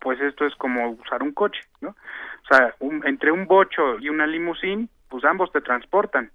[0.00, 1.90] pues esto es como usar un coche, ¿no?
[1.90, 6.30] O sea, un- entre un bocho y una limusín, pues ambos te transportan,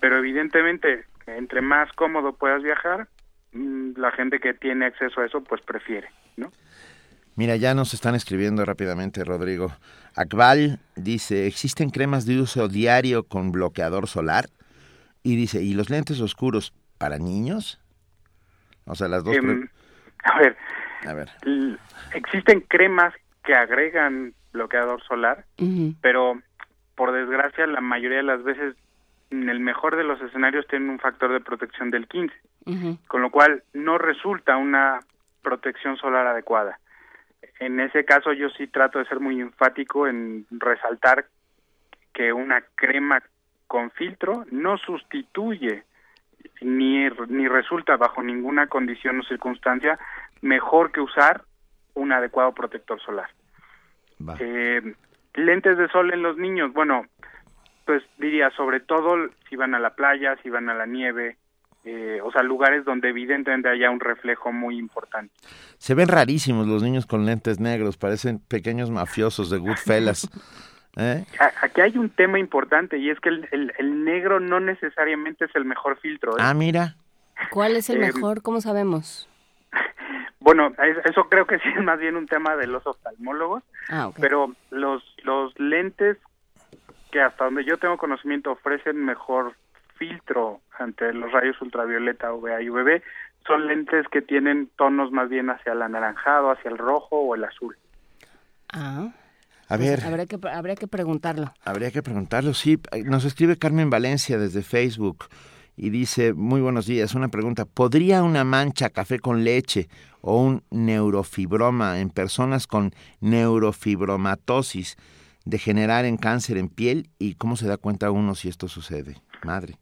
[0.00, 1.04] pero evidentemente
[1.36, 3.08] entre más cómodo puedas viajar,
[3.52, 6.50] mm, la gente que tiene acceso a eso, pues prefiere, ¿no?
[7.36, 9.70] Mira, ya nos están escribiendo rápidamente, Rodrigo.
[10.16, 14.46] Akbal dice, ¿existen cremas de uso diario con bloqueador solar?
[15.22, 17.80] Y dice, ¿y los lentes oscuros para niños?
[18.86, 19.36] O sea, las dos...
[19.36, 19.68] Em,
[20.24, 20.56] a ver,
[21.06, 21.28] A ver.
[22.12, 23.14] existen cremas
[23.44, 25.44] que agregan bloqueador solar,
[26.00, 26.40] pero
[26.96, 28.74] por desgracia la mayoría de las veces
[29.30, 32.34] en el mejor de los escenarios tienen un factor de protección del 15,
[33.06, 35.00] con lo cual no resulta una
[35.42, 36.78] protección solar adecuada.
[37.60, 41.26] En ese caso yo sí trato de ser muy enfático en resaltar
[42.12, 43.22] que una crema
[43.66, 45.84] con filtro no sustituye
[46.60, 49.98] ni, ni resulta bajo ninguna condición o circunstancia
[50.40, 51.42] mejor que usar
[51.94, 53.30] un adecuado protector solar.
[54.40, 54.94] Eh,
[55.34, 57.06] lentes de sol en los niños, bueno,
[57.88, 59.16] pues diría sobre todo
[59.48, 61.38] si van a la playa, si van a la nieve,
[61.86, 65.32] eh, o sea, lugares donde evidentemente haya un reflejo muy importante.
[65.78, 70.28] Se ven rarísimos los niños con lentes negros, parecen pequeños mafiosos de Goodfellas.
[70.98, 71.24] ¿Eh?
[71.62, 75.50] Aquí hay un tema importante y es que el, el- el negro no necesariamente es
[75.54, 76.32] el mejor filtro.
[76.32, 76.40] ¿eh?
[76.40, 76.96] Ah, mira.
[77.50, 78.42] ¿Cuál es el mejor?
[78.42, 79.26] ¿Cómo sabemos?
[80.40, 84.08] Bueno, es- eso creo que sí es más bien un tema de los oftalmólogos, Ah,
[84.08, 84.16] ok.
[84.20, 86.16] pero los, los lentes
[87.10, 89.54] que hasta donde yo tengo conocimiento ofrecen mejor
[89.96, 93.02] filtro ante los rayos ultravioleta, UVA y UVB,
[93.46, 97.44] son lentes que tienen tonos más bien hacia el anaranjado, hacia el rojo o el
[97.44, 97.76] azul.
[98.72, 99.08] Ah.
[99.68, 100.04] A pues ver.
[100.04, 101.52] Habría que, habría que preguntarlo.
[101.64, 102.80] Habría que preguntarlo, sí.
[103.04, 105.26] Nos escribe Carmen Valencia desde Facebook
[105.76, 109.88] y dice, muy buenos días, una pregunta, ¿podría una mancha café con leche
[110.22, 114.96] o un neurofibroma en personas con neurofibromatosis
[115.48, 117.08] degenerar en cáncer en piel?
[117.18, 119.16] ¿Y cómo se da cuenta uno si esto sucede?
[119.44, 119.74] Madre.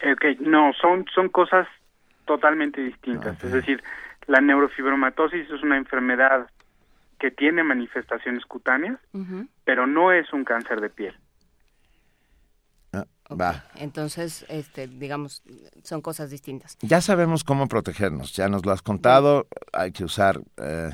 [0.00, 1.66] Eh, Ok, no, son, son cosas
[2.26, 3.42] totalmente distintas.
[3.42, 3.82] Es decir,
[4.26, 6.48] la neurofibromatosis es una enfermedad
[7.18, 8.98] que tiene manifestaciones cutáneas,
[9.64, 11.14] pero no es un cáncer de piel.
[12.92, 13.64] Ah, Va.
[13.76, 15.42] Entonces, este, digamos,
[15.82, 16.76] son cosas distintas.
[16.82, 20.90] Ya sabemos cómo protegernos, ya nos lo has contado, hay que usar eh,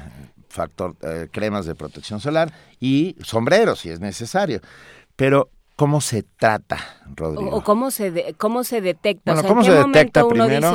[0.51, 4.61] factor, eh, cremas de protección solar y sombreros si es necesario.
[5.17, 6.77] Pero, ¿cómo se trata,
[7.17, 7.51] Rodrigo?
[7.51, 9.33] o cómo se de- cómo se detecta.
[9.33, 10.75] Bueno, o sea, ¿cómo ¿en qué se detecta momento uno primero?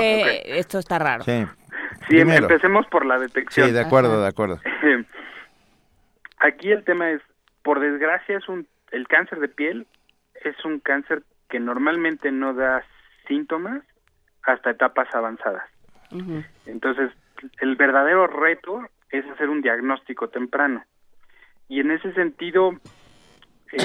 [0.57, 1.23] esto está raro?
[1.23, 1.45] Sí,
[2.09, 2.43] Sí, em- Primero.
[2.47, 3.67] empecemos por la detección.
[3.67, 4.59] sí, de acuerdo, de acuerdo.
[6.39, 7.21] Aquí el tema es,
[7.63, 9.87] por desgracia, es un el cáncer de piel
[10.43, 12.83] es un cáncer que normalmente no da
[13.27, 13.81] síntomas
[14.43, 15.63] hasta etapas avanzadas.
[16.65, 17.11] Entonces,
[17.61, 20.83] el verdadero reto es hacer un diagnóstico temprano.
[21.67, 22.73] Y en ese sentido,
[23.71, 23.77] eh,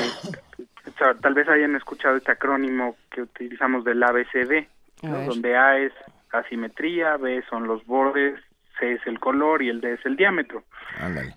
[1.21, 4.67] tal vez hayan escuchado este acrónimo que utilizamos del ABCD,
[5.03, 5.93] donde A es
[6.33, 8.39] asimetría, B son los bordes,
[8.79, 10.65] C es el color y el D es el diámetro.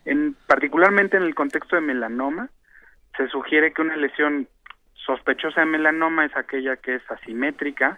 [0.06, 2.50] En, particularmente en el contexto de melanoma,
[3.18, 4.48] se sugiere que una lesión
[4.94, 7.98] sospechosa de melanoma es aquella que es asimétrica,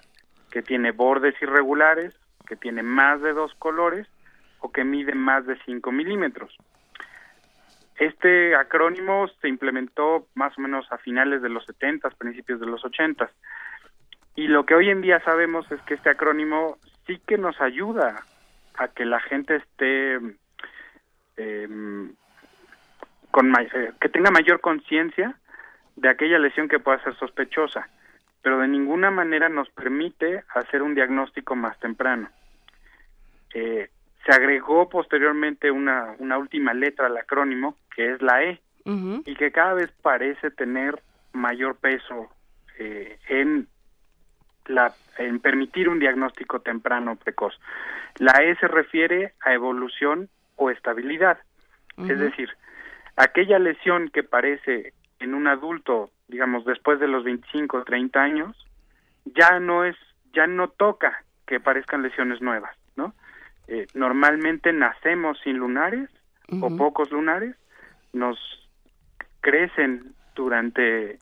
[0.52, 2.16] que tiene bordes irregulares,
[2.48, 4.08] que tiene más de dos colores
[4.72, 6.56] que mide más de 5 milímetros.
[7.98, 12.84] Este acrónimo se implementó más o menos a finales de los 70, principios de los
[12.84, 13.30] 80.
[14.36, 18.24] Y lo que hoy en día sabemos es que este acrónimo sí que nos ayuda
[18.78, 20.20] a que la gente esté
[21.38, 21.68] eh,
[23.32, 25.36] con eh, que tenga mayor conciencia
[25.96, 27.88] de aquella lesión que pueda ser sospechosa,
[28.42, 32.30] pero de ninguna manera nos permite hacer un diagnóstico más temprano.
[33.54, 33.90] Eh,
[34.26, 39.52] se agregó posteriormente una, una última letra al acrónimo, que es la E, y que
[39.52, 41.02] cada vez parece tener
[41.34, 42.30] mayor peso
[42.78, 43.68] eh, en
[44.68, 47.60] la en permitir un diagnóstico temprano precoz.
[48.18, 51.40] La E se refiere a evolución o estabilidad.
[51.98, 52.50] Es decir,
[53.16, 58.68] aquella lesión que parece en un adulto, digamos, después de los 25 o 30 años,
[59.26, 59.96] ya no es,
[60.34, 62.76] ya no toca que parezcan lesiones nuevas.
[63.68, 66.10] Eh, normalmente nacemos sin lunares
[66.62, 67.56] o pocos lunares,
[68.14, 68.38] nos
[69.42, 71.18] crecen durante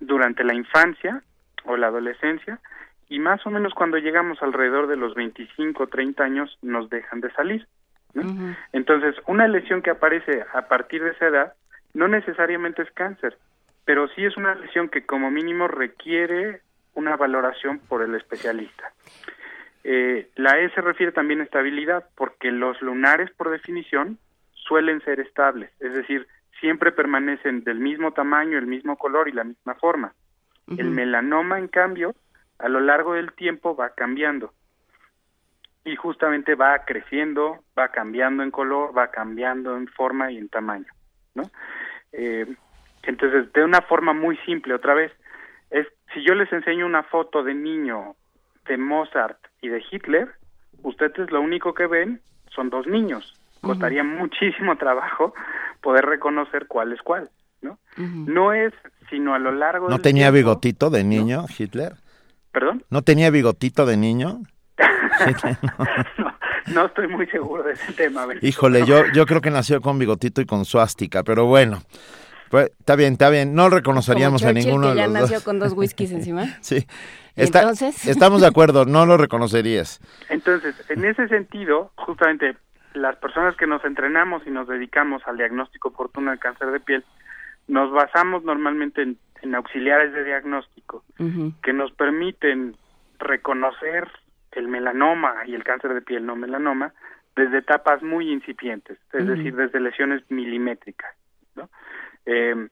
[0.00, 1.22] durante la infancia
[1.64, 2.58] o la adolescencia
[3.08, 7.20] y más o menos cuando llegamos alrededor de los 25 o 30 años nos dejan
[7.20, 7.66] de salir.
[8.14, 8.54] ¿no?
[8.72, 11.54] Entonces, una lesión que aparece a partir de esa edad
[11.92, 13.36] no necesariamente es cáncer,
[13.84, 16.60] pero sí es una lesión que como mínimo requiere
[16.94, 18.92] una valoración por el especialista.
[19.84, 24.18] Eh, la E se refiere también a estabilidad, porque los lunares, por definición,
[24.52, 26.26] suelen ser estables, es decir,
[26.58, 30.14] siempre permanecen del mismo tamaño, el mismo color y la misma forma.
[30.78, 32.14] El melanoma, en cambio,
[32.58, 34.54] a lo largo del tiempo va cambiando
[35.84, 40.86] y justamente va creciendo, va cambiando en color, va cambiando en forma y en tamaño,
[41.34, 41.42] ¿no?
[42.12, 42.46] Eh,
[43.02, 45.12] entonces, de una forma muy simple, otra vez,
[45.70, 48.16] es si yo les enseño una foto de niño
[48.66, 50.28] de Mozart y de Hitler,
[50.82, 52.20] ustedes lo único que ven
[52.54, 53.34] son dos niños.
[53.60, 55.34] Costaría muchísimo trabajo
[55.80, 57.30] poder reconocer cuál es cuál,
[57.62, 57.78] ¿no?
[57.96, 58.72] No es
[59.10, 61.94] sino a lo largo ¿No del tenía tiempo- bigotito de niño, Hitler?
[62.52, 62.84] ¿Perdón?
[62.90, 64.40] ¿No tenía bigotito de niño?
[66.72, 68.26] No estoy muy seguro de ese tema.
[68.40, 71.82] Híjole, yo, yo creo que nació con bigotito y con suástica, pero bueno.
[72.50, 73.54] Pues, está bien, está bien.
[73.54, 75.44] No reconoceríamos Como a ninguno que de ya los nació dos.
[75.44, 76.44] con dos whiskies encima.
[76.60, 76.86] Sí.
[77.36, 78.06] ¿Y Está- entonces?
[78.08, 80.00] Estamos de acuerdo, no lo reconocerías.
[80.28, 82.56] Entonces, en ese sentido, justamente
[82.92, 87.04] las personas que nos entrenamos y nos dedicamos al diagnóstico oportuno del cáncer de piel,
[87.66, 91.02] nos basamos normalmente en, en auxiliares de diagnóstico
[91.62, 92.76] que nos permiten
[93.18, 94.06] reconocer
[94.52, 96.92] el melanoma y el cáncer de piel no melanoma
[97.34, 101.10] desde etapas muy incipientes, es decir, desde lesiones milimétricas.
[101.56, 101.68] ¿no?
[102.26, 102.68] Eh,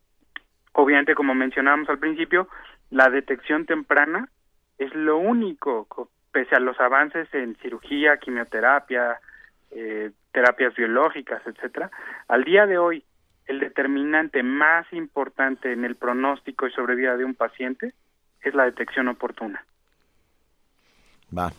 [0.72, 2.48] obviamente, como mencionábamos al principio,
[2.90, 4.28] la detección temprana
[4.78, 9.18] es lo único, co- pese a los avances en cirugía, quimioterapia,
[9.70, 11.90] eh, terapias biológicas, etcétera,
[12.28, 13.04] al día de hoy
[13.46, 17.92] el determinante más importante en el pronóstico y sobrevida de un paciente
[18.40, 19.64] es la detección oportuna.
[21.36, 21.52] Va.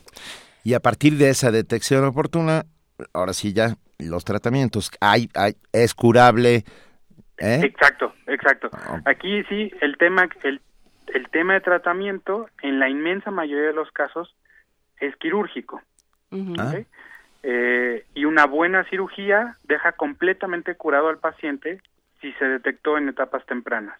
[0.64, 2.64] Y a partir de esa detección oportuna,
[3.14, 4.92] ahora sí ya los tratamientos.
[5.02, 6.64] Hay, hay, es curable.
[7.38, 7.62] ¿Eh?
[7.64, 8.70] Exacto, exacto.
[9.06, 10.62] Aquí sí, el tema, el,
[11.08, 14.36] el tema de tratamiento, en la inmensa mayoría de los casos,
[15.00, 15.82] es quirúrgico.
[16.58, 16.76] Ah.
[17.44, 21.82] Eh, y una buena cirugía deja completamente curado al paciente
[22.22, 24.00] si se detectó en etapas tempranas.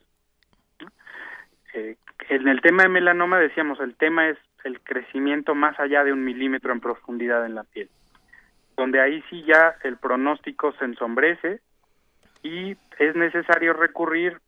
[1.74, 1.98] Eh,
[2.30, 6.24] en el tema de melanoma decíamos, el tema es el crecimiento más allá de un
[6.24, 7.90] milímetro en profundidad en la piel,
[8.78, 11.60] donde ahí sí ya el pronóstico se ensombrece
[12.44, 14.40] y es necesario recurrir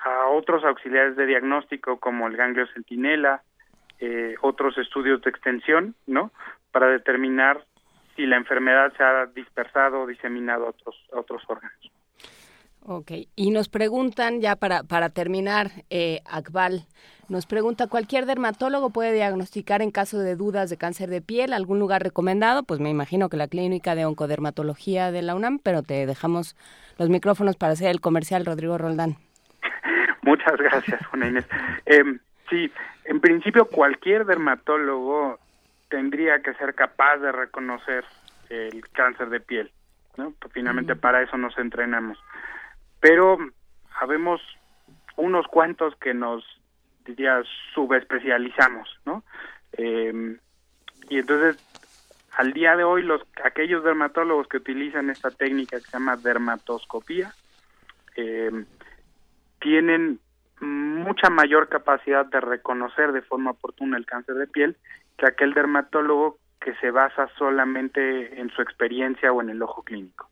[0.00, 3.42] a otros auxiliares de diagnóstico como el ganglio centinela,
[3.98, 6.30] eh, otros estudios de extensión, ¿no?
[6.70, 7.64] Para determinar
[8.14, 11.90] si la enfermedad se ha dispersado o diseminado a otros, a otros órganos.
[12.88, 16.84] Ok, y nos preguntan ya para, para terminar, eh, Akbal,
[17.28, 21.80] nos pregunta, ¿cualquier dermatólogo puede diagnosticar en caso de dudas de cáncer de piel algún
[21.80, 22.62] lugar recomendado?
[22.62, 26.54] Pues me imagino que la clínica de oncodermatología de la UNAM, pero te dejamos
[26.96, 29.16] los micrófonos para hacer el comercial, Rodrigo Roldán.
[30.22, 31.48] Muchas gracias, Juana Inés.
[31.86, 32.04] Eh,
[32.48, 32.70] sí,
[33.06, 35.40] en principio cualquier dermatólogo
[35.88, 38.04] tendría que ser capaz de reconocer
[38.48, 39.72] el cáncer de piel,
[40.16, 40.32] ¿no?
[40.38, 42.16] Pues finalmente para eso nos entrenamos.
[43.00, 43.38] Pero
[44.00, 44.40] habemos
[45.16, 46.44] unos cuantos que nos,
[47.04, 47.42] diría,
[47.74, 49.22] subespecializamos, ¿no?
[49.72, 50.38] Eh,
[51.08, 51.56] y entonces,
[52.36, 57.32] al día de hoy, los aquellos dermatólogos que utilizan esta técnica que se llama dermatoscopía,
[58.16, 58.50] eh,
[59.60, 60.20] tienen
[60.60, 64.76] mucha mayor capacidad de reconocer de forma oportuna el cáncer de piel
[65.18, 70.28] que aquel dermatólogo que se basa solamente en su experiencia o en el ojo clínico.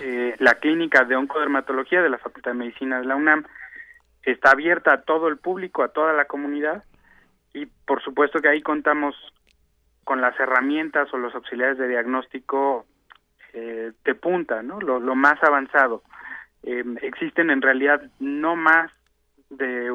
[0.00, 3.44] Eh, la clínica de oncodermatología de la Facultad de Medicina de la UNAM
[4.22, 6.84] está abierta a todo el público, a toda la comunidad
[7.52, 9.14] y por supuesto que ahí contamos
[10.04, 12.86] con las herramientas o los auxiliares de diagnóstico
[13.52, 14.80] eh, de punta, ¿no?
[14.80, 16.02] Lo, lo más avanzado.
[16.62, 18.90] Eh, existen en realidad no más
[19.50, 19.94] de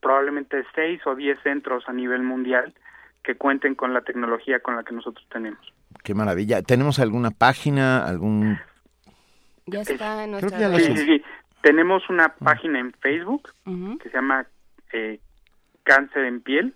[0.00, 2.74] probablemente seis o diez centros a nivel mundial
[3.22, 5.60] que cuenten con la tecnología con la que nosotros tenemos.
[6.02, 6.62] Qué maravilla.
[6.62, 8.58] ¿Tenemos alguna página, algún...
[9.66, 11.22] Ya está en Creo nuestra que ya lo Sí, sí, sí.
[11.62, 13.50] Tenemos una página en Facebook
[14.00, 14.46] que se llama
[14.92, 15.20] eh,
[15.84, 16.74] Cáncer en Piel.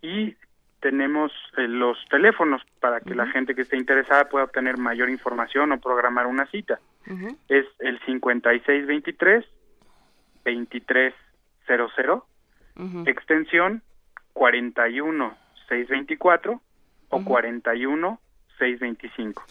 [0.00, 0.36] Y
[0.80, 5.70] tenemos eh, los teléfonos para que la gente que esté interesada pueda obtener mayor información
[5.72, 6.80] o programar una cita.
[7.48, 9.44] Es el 5623
[10.44, 12.22] 2300
[13.06, 13.82] extensión
[14.32, 16.60] 41624
[17.10, 19.44] o 41625.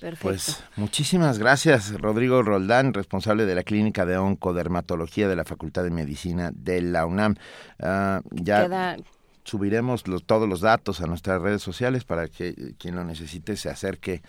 [0.00, 0.22] Perfecto.
[0.28, 5.90] Pues muchísimas gracias, Rodrigo Roldán, responsable de la Clínica de Oncodermatología de la Facultad de
[5.90, 7.36] Medicina de la UNAM.
[7.80, 8.96] Ah, ya Queda-
[9.44, 13.68] subiremos los- todos los datos a nuestras redes sociales para que quien lo necesite se
[13.70, 14.22] acerque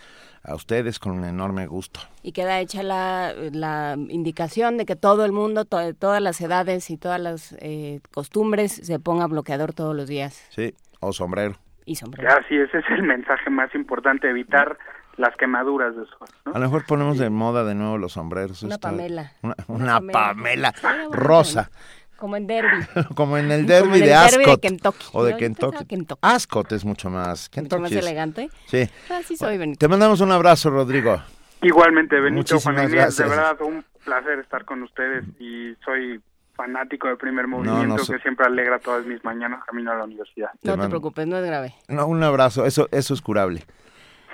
[0.43, 1.99] a ustedes con un enorme gusto.
[2.23, 6.89] Y queda hecha la, la indicación de que todo el mundo, to- todas las edades
[6.89, 11.55] y todas las eh, costumbres se ponga bloqueador todos los días Sí, o sombrero.
[11.85, 12.29] y sombrero.
[12.29, 14.77] Así es, ese es el mensaje más importante, evitar
[15.17, 16.27] las quemaduras de sol.
[16.45, 16.53] ¿no?
[16.53, 18.63] A lo mejor ponemos de moda de nuevo los sombreros.
[18.63, 19.31] Una Está- Pamela.
[19.41, 20.13] Una, Una una Pamela.
[20.13, 21.71] Pamela, Estaría bueno rosa.
[22.17, 22.85] Como en Derby.
[23.15, 24.61] Como en el Como derby en el de derby de Ascot.
[24.61, 25.05] Kentucky.
[25.13, 25.85] O de pensaba Kentucky.
[25.87, 26.19] Kentucky.
[26.21, 27.41] Ascot es mucho más.
[27.49, 28.49] Mucho Kentucky más es- elegante.
[28.67, 28.89] Sí.
[29.11, 29.79] Así soy, Benito.
[29.79, 31.21] Te mandamos un abrazo, Rodrigo.
[31.61, 33.29] Igualmente, Benito, Juan Muchísimas Inés, de gracias.
[33.29, 36.21] verdad un placer estar con ustedes y soy
[36.55, 40.03] fanático del primer movimiento no so- que siempre alegra todas mis mañanas camino a la
[40.03, 40.49] universidad.
[40.61, 41.73] Te No te mando- preocupes, no es grave.
[41.87, 42.65] No, un abrazo.
[42.65, 43.63] Eso, eso es curable.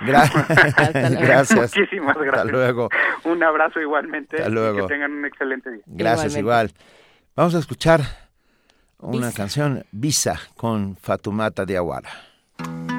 [1.20, 1.76] Gracias.
[1.76, 2.36] Muchísimas gracias.
[2.38, 2.88] Hasta luego.
[3.24, 4.86] Un abrazo igualmente Hasta y luego.
[4.86, 5.82] que tengan un excelente día.
[5.86, 6.40] Gracias, Igualmente.
[6.40, 6.72] igual.
[7.36, 8.00] Vamos a escuchar
[8.98, 9.36] una Visa.
[9.36, 12.10] canción, Visa, con Fatumata Diawara.
[12.58, 12.89] Uko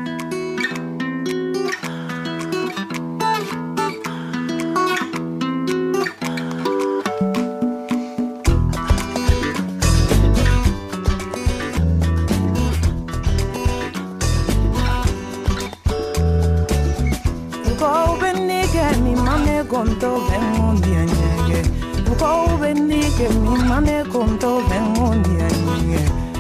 [19.81, 21.59] Konto todo un día ñeñe.
[22.05, 25.47] Buko bendique mi mane con todo un día.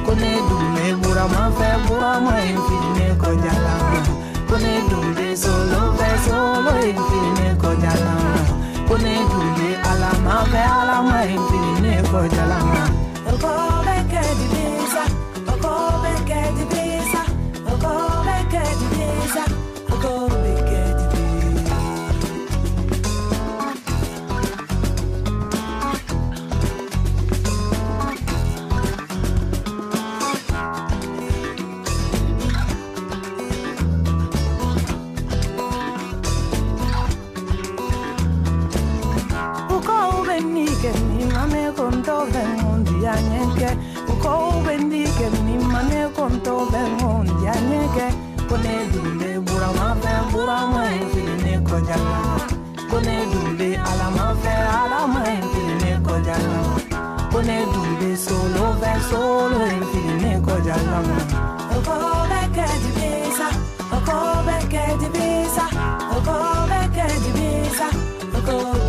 [0.05, 3.17] Kone dume bura ma fe bura ma infine.
[4.47, 8.15] Kone dume solo fe solo infine kojala.
[8.87, 12.59] Kone dume ala ma fe ala ma infine kojala.
[13.27, 13.37] El
[41.71, 43.77] mane contove mondi anyeke
[44.09, 48.07] uko bendike mi mane contove mondi anyeke
[48.49, 52.17] kone dule bura mafe bura mafe ne kojala
[52.89, 56.59] kone dule ala mafe ala mafe ne kojala
[57.31, 59.59] kone dule solo ve solo
[59.91, 60.99] filine ne kojala
[61.77, 61.95] uko
[62.29, 63.47] beke dibisa
[63.97, 65.65] uko beke dibisa
[66.17, 66.35] uko
[66.69, 67.87] beke dibisa
[68.37, 68.80] uko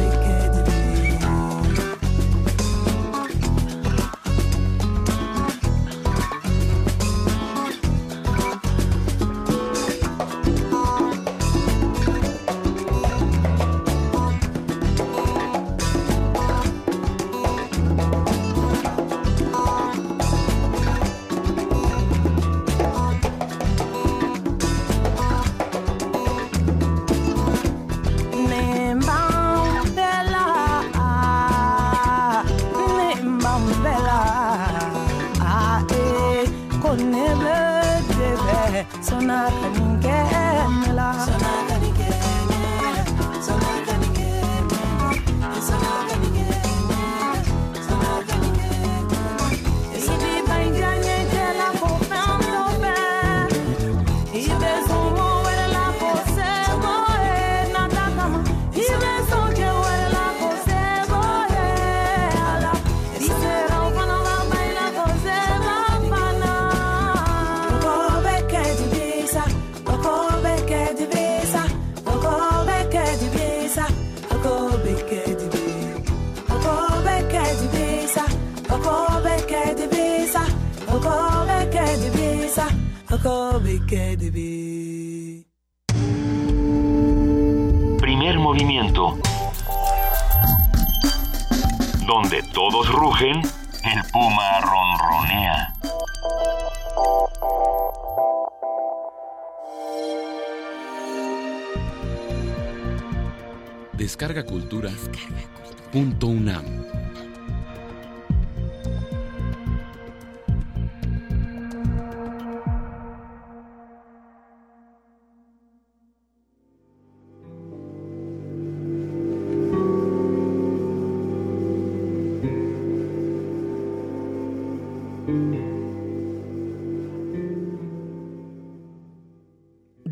[105.94, 106.82] .unam.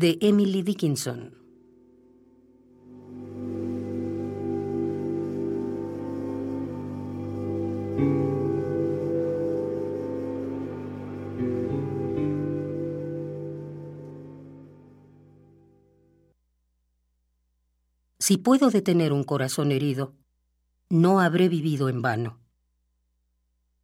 [0.01, 1.31] de Emily Dickinson
[18.31, 20.15] Si puedo detener un corazón herido,
[20.87, 22.39] no habré vivido en vano.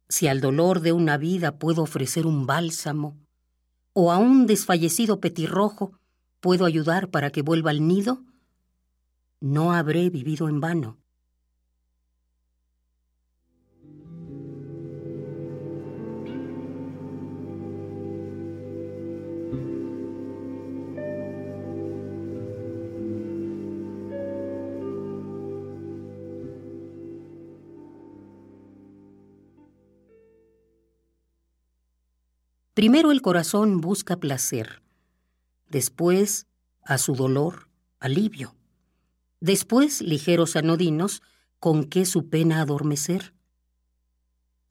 [0.08, 3.18] Si al dolor de una vida puedo ofrecer un bálsamo,
[3.92, 5.92] o a un desfallecido petirrojo
[6.40, 8.24] puedo ayudar para que vuelva al nido,
[9.38, 10.96] no habré vivido en vano.
[32.78, 34.82] Primero el corazón busca placer,
[35.68, 36.46] después,
[36.84, 37.68] a su dolor,
[37.98, 38.54] alivio,
[39.40, 41.20] después ligeros anodinos
[41.58, 43.34] con que su pena adormecer,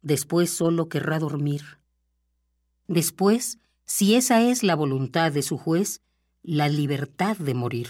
[0.01, 1.80] después solo querrá dormir,
[2.88, 5.99] después, si esa es la voluntad de su juez,
[6.43, 7.89] la libertad de morir.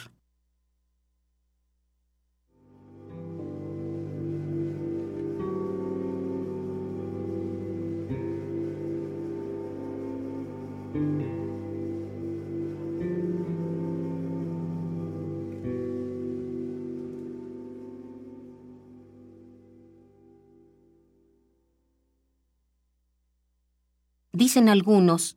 [24.38, 25.36] Dicen algunos,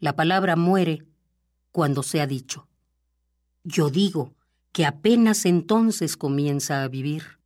[0.00, 1.06] la palabra muere
[1.70, 2.66] cuando se ha dicho.
[3.62, 4.34] Yo digo
[4.72, 7.37] que apenas entonces comienza a vivir.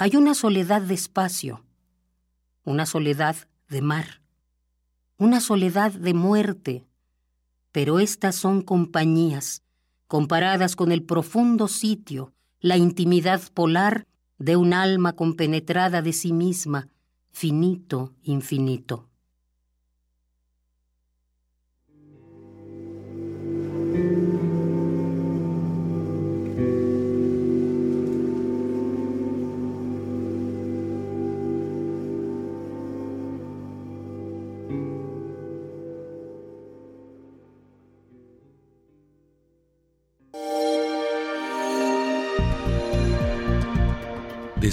[0.00, 1.64] Hay una soledad de espacio,
[2.62, 3.34] una soledad
[3.68, 4.22] de mar,
[5.16, 6.86] una soledad de muerte,
[7.72, 9.64] pero estas son compañías
[10.06, 14.06] comparadas con el profundo sitio, la intimidad polar
[14.38, 16.86] de un alma compenetrada de sí misma,
[17.32, 19.07] finito, infinito.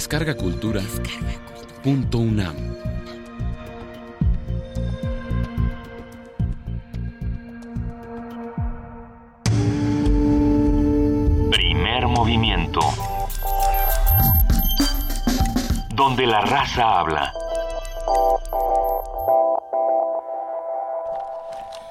[0.08, 0.80] Descarga Cultura.
[1.82, 2.54] Punto UNAM.
[11.50, 12.78] Primer movimiento.
[15.92, 17.32] Donde la raza habla.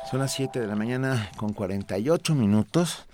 [0.09, 3.07] Son las 7 de la mañana con 48 minutos.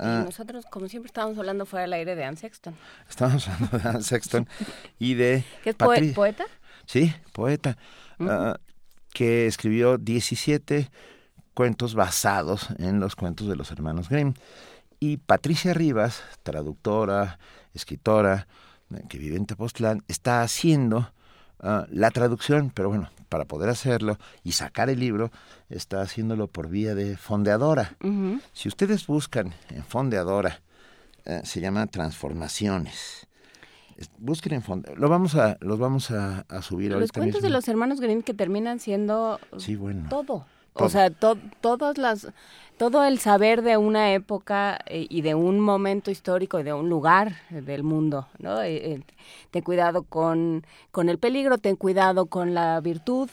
[0.00, 2.74] Y nosotros, como siempre, estábamos hablando fuera del aire de Anne Sexton.
[3.08, 4.48] Estábamos hablando de Anne Sexton
[4.98, 5.44] y de...
[5.64, 5.76] ¿Qué es
[6.14, 6.44] poeta?
[6.86, 7.76] Sí, poeta.
[8.20, 8.56] Ah,
[9.12, 10.90] que escribió 17
[11.54, 14.34] cuentos basados en los cuentos de los hermanos Grimm.
[15.00, 17.38] Y Patricia Rivas, traductora,
[17.74, 18.46] escritora,
[18.94, 21.12] eh, que vive en Tepoztlán, está haciendo
[21.60, 25.30] ah, la traducción, pero bueno, para poder hacerlo y sacar el libro,
[25.68, 27.96] está haciéndolo por vía de fondeadora.
[28.52, 30.60] Si ustedes buscan en fondeadora,
[31.24, 33.26] eh, se llama Transformaciones.
[34.18, 35.00] Busquen en fondeadora.
[35.00, 38.80] Lo vamos a, los vamos a, subir Los cuentos de los hermanos Grimm que terminan
[38.80, 40.08] siendo sí, bueno.
[40.08, 40.46] todo.
[40.74, 42.28] O sea, todas las,
[42.76, 46.88] todo el saber de una época eh, y de un momento histórico y de un
[46.88, 48.62] lugar del mundo, ¿no?
[48.62, 49.02] Eh,
[49.50, 53.28] ten cuidado con, con el peligro, ten cuidado con la virtud,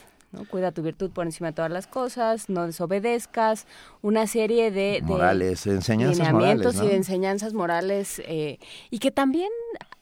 [0.49, 3.65] Cuida tu virtud por encima de todas las cosas, no desobedezcas,
[4.01, 8.59] una serie de, morales, enseñanzas morales, y de enseñanzas morales eh,
[8.89, 9.49] y que también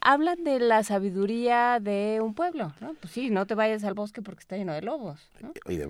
[0.04, 2.94] hablan de la sabiduría de un pueblo, ¿no?
[3.00, 5.28] Pues sí, no te vayas al bosque porque está lleno de lobos,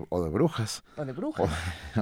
[0.09, 0.83] o de brujas.
[0.97, 1.49] O de brujas.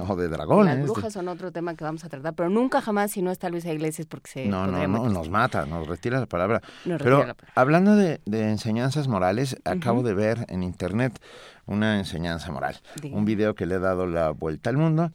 [0.08, 0.76] O de, dragones.
[0.78, 3.48] Las brujas son otro tema que vamos a tratar, pero nunca jamás si no está
[3.50, 4.46] Luisa Iglesias porque se...
[4.46, 6.62] No, no, no, nos mata, nos retira la palabra.
[6.84, 11.20] pero hablando de, enseñanzas morales, acabo de ver en internet
[11.66, 12.80] una enseñanza moral.
[13.10, 15.10] Un video que le he dado la vuelta al mundo.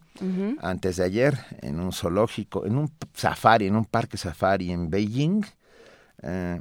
[0.60, 5.44] Antes de ayer, en un zoológico, en un safari, en un parque safari en Beijing,
[6.22, 6.60] eh,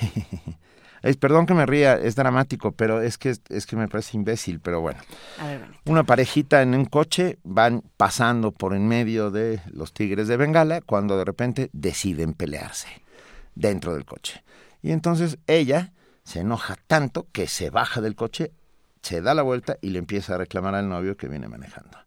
[1.02, 4.60] Es, perdón que me ría, es dramático, pero es que es que me parece imbécil,
[4.60, 5.00] pero bueno.
[5.38, 5.80] A ver, Benito.
[5.86, 10.82] Una parejita en un coche van pasando por en medio de los tigres de Bengala
[10.82, 12.88] cuando de repente deciden pelearse
[13.54, 14.44] dentro del coche.
[14.82, 18.52] Y entonces ella se enoja tanto que se baja del coche,
[19.02, 21.98] se da la vuelta y le empieza a reclamar al novio que viene manejando.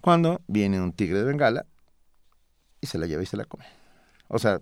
[0.00, 1.66] Cuando viene un tigre de Bengala
[2.80, 3.66] y se la lleva y se la come.
[4.28, 4.60] O sea,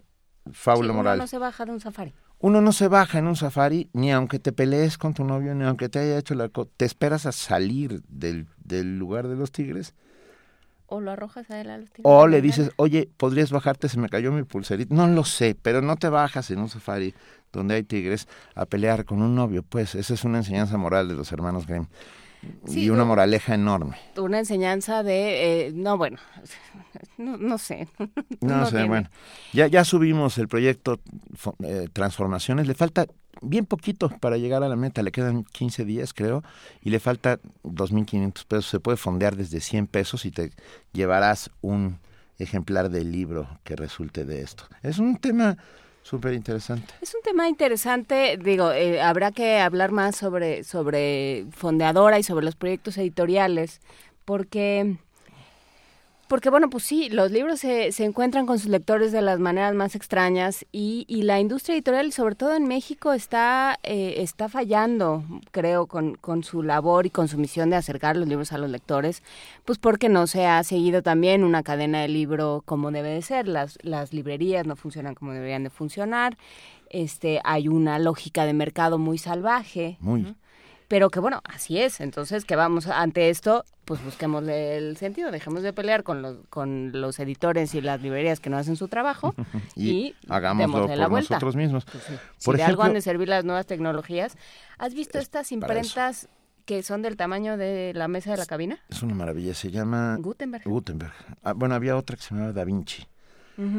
[0.51, 1.19] fábula Sí, moral.
[1.19, 2.15] No se baja de un safari.
[2.43, 5.65] Uno no se baja en un safari ni aunque te pelees con tu novio, ni
[5.65, 6.49] aunque te haya hecho la...
[6.49, 9.95] Te esperas a salir del, del lugar de los tigres
[10.87, 13.91] O lo arrojas a él a los tigres o le dices, oye, ¿podrías bajarte?
[13.91, 14.95] Se me cayó mi pulserita.
[14.95, 17.15] No lo sé, pero no te bajas en un safari
[17.53, 19.63] donde hay tigres a pelear con un novio.
[19.63, 21.89] Pues esa es una enseñanza moral de los hermanos Grimm.
[22.67, 23.07] Sí, y una no.
[23.07, 23.97] moraleja enorme.
[24.17, 25.67] Una enseñanza de...
[25.67, 26.19] eh, no, bueno,
[27.19, 27.89] no, no sé.
[28.41, 28.89] No, sé, tiene.
[28.89, 29.11] bueno.
[29.53, 31.01] Ya, ya subimos el proyecto
[31.63, 32.67] eh, Transformaciones.
[32.67, 33.07] Le falta
[33.43, 35.03] bien poquito para llegar a la meta.
[35.03, 36.43] Le quedan 15 días, creo.
[36.83, 38.67] Y le falta 2.500 pesos.
[38.67, 40.53] Se puede fondear desde 100 pesos y te
[40.93, 41.99] llevarás un
[42.39, 44.65] ejemplar del libro que resulte de esto.
[44.83, 45.59] Es un tema
[46.11, 46.93] súper interesante.
[47.01, 52.45] Es un tema interesante, digo, eh, habrá que hablar más sobre, sobre Fondeadora y sobre
[52.45, 53.81] los proyectos editoriales,
[54.25, 54.97] porque,
[56.31, 59.75] porque bueno, pues sí, los libros se, se encuentran con sus lectores de las maneras
[59.75, 65.25] más extrañas y, y la industria editorial, sobre todo en México, está, eh, está fallando,
[65.51, 68.71] creo, con, con su labor y con su misión de acercar los libros a los
[68.71, 69.25] lectores,
[69.65, 73.49] pues porque no se ha seguido también una cadena de libro como debe de ser,
[73.49, 76.39] las, las librerías no funcionan como deberían de funcionar,
[76.91, 80.37] este, hay una lógica de mercado muy salvaje, Muy.
[80.91, 82.01] Pero que bueno, así es.
[82.01, 86.91] Entonces, que vamos ante esto, pues busquemos el sentido, dejemos de pelear con los, con
[86.93, 89.33] los editores y las librerías que no hacen su trabajo
[89.77, 91.35] Y, y, hagámoslo por la vuelta.
[91.35, 91.85] nosotros mismos.
[91.85, 92.15] Pues sí.
[92.45, 94.37] Por si de algo ejemplo, han de servir las nuevas tecnologías.
[94.79, 96.29] ¿Has visto estas imprentas
[96.65, 98.81] que son del tamaño de la mesa de la cabina?
[98.89, 99.55] es una maravilla.
[99.55, 100.65] Se llama Gutenberg.
[100.65, 101.13] Gutenberg.
[101.45, 103.07] Ah, bueno, había otra que se llamaba Da Vinci.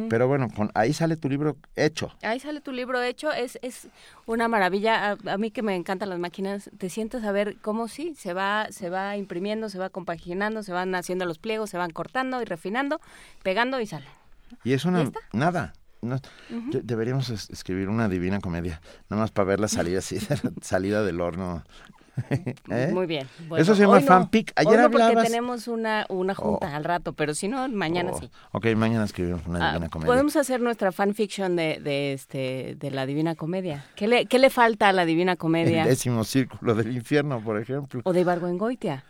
[0.10, 2.12] Pero bueno, con, ahí sale tu libro hecho.
[2.22, 3.88] Ahí sale tu libro hecho, es, es
[4.26, 5.12] una maravilla.
[5.26, 8.34] A, a mí que me encantan las máquinas, te sientas a ver cómo sí, se
[8.34, 12.42] va, se va imprimiendo, se va compaginando, se van haciendo los pliegos, se van cortando
[12.42, 13.00] y refinando,
[13.44, 14.06] pegando y sale.
[14.64, 15.12] Y es una...
[15.34, 15.74] Nada.
[16.04, 16.72] No- Ujú.
[16.72, 20.18] de- deberíamos es- escribir una divina comedia, nada más para ver la salida así,
[20.62, 21.64] salida del horno.
[22.70, 22.90] ¿Eh?
[22.94, 23.28] Muy bien.
[23.58, 24.08] Eso se llama hoy no.
[24.08, 24.52] fanpic.
[24.56, 25.28] Ayer Hoy no porque hablabas...
[25.28, 26.76] tenemos una, una junta Oh.
[26.76, 28.30] al rato, pero si no, mañana Oh, sí.
[28.52, 30.08] Ok, mañana escribimos una Ah, divina comedia.
[30.08, 33.86] podemos hacer nuestra fanfiction de, de, este, de la Divina Comedia.
[33.96, 35.84] ¿Qué le, ¿Qué le falta a la Divina Comedia?
[35.84, 38.02] El décimo círculo del infierno, por ejemplo.
[38.04, 39.04] O de Ibargüengoitia.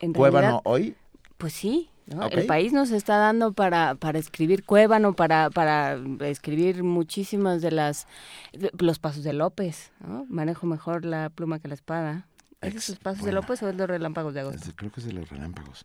[0.00, 0.94] En Cuébano realidad, hoy.
[1.38, 2.26] Pues sí, ¿no?
[2.26, 2.34] Ok.
[2.34, 8.06] el país nos está dando para, para escribir Cuébano, para, para escribir muchísimas de las
[8.52, 10.24] de- los pasos de López, ¿no?
[10.28, 12.27] Manejo mejor la pluma que la espada.
[12.60, 13.32] ¿Es los pasos de.
[13.32, 14.70] López o es los relámpagos de agosto?
[14.74, 15.84] Creo que es de los relámpagos.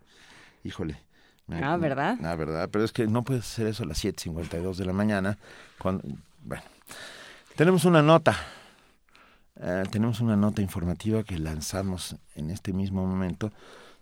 [0.64, 0.98] Híjole.
[1.46, 2.18] Me- Ah, ¿verdad?
[2.24, 2.68] Ah, verdad.
[2.72, 5.36] Pero es que no puedes hacer eso a las 7.52 de la mañana.
[5.78, 6.02] Cuando,
[6.42, 6.62] bueno,
[7.56, 8.34] tenemos una nota.
[9.60, 13.52] Eh, tenemos una nota informativa que lanzamos en este mismo momento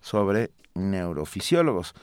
[0.00, 1.94] sobre neurofisiólogos.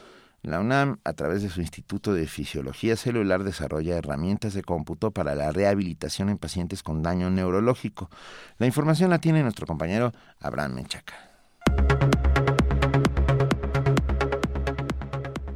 [0.42, 5.36] La UNAM, a través de su Instituto de Fisiología Celular, desarrolla herramientas de cómputo para
[5.36, 8.10] la rehabilitación en pacientes con daño neurológico.
[8.58, 11.29] La información la tiene nuestro compañero Abraham Menchaca.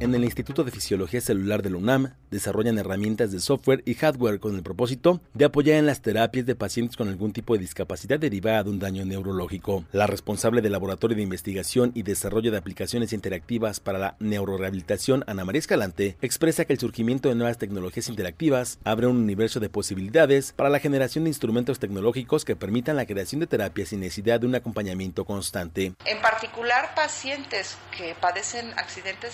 [0.00, 4.40] En el Instituto de Fisiología Celular de la UNAM desarrollan herramientas de software y hardware
[4.40, 8.18] con el propósito de apoyar en las terapias de pacientes con algún tipo de discapacidad
[8.18, 9.84] derivada de un daño neurológico.
[9.92, 15.44] La responsable del Laboratorio de Investigación y Desarrollo de Aplicaciones Interactivas para la Neurorehabilitación, Ana
[15.44, 20.52] María Escalante, expresa que el surgimiento de nuevas tecnologías interactivas abre un universo de posibilidades
[20.52, 24.48] para la generación de instrumentos tecnológicos que permitan la creación de terapias sin necesidad de
[24.48, 25.94] un acompañamiento constante.
[26.04, 29.30] En particular, pacientes que padecen accidente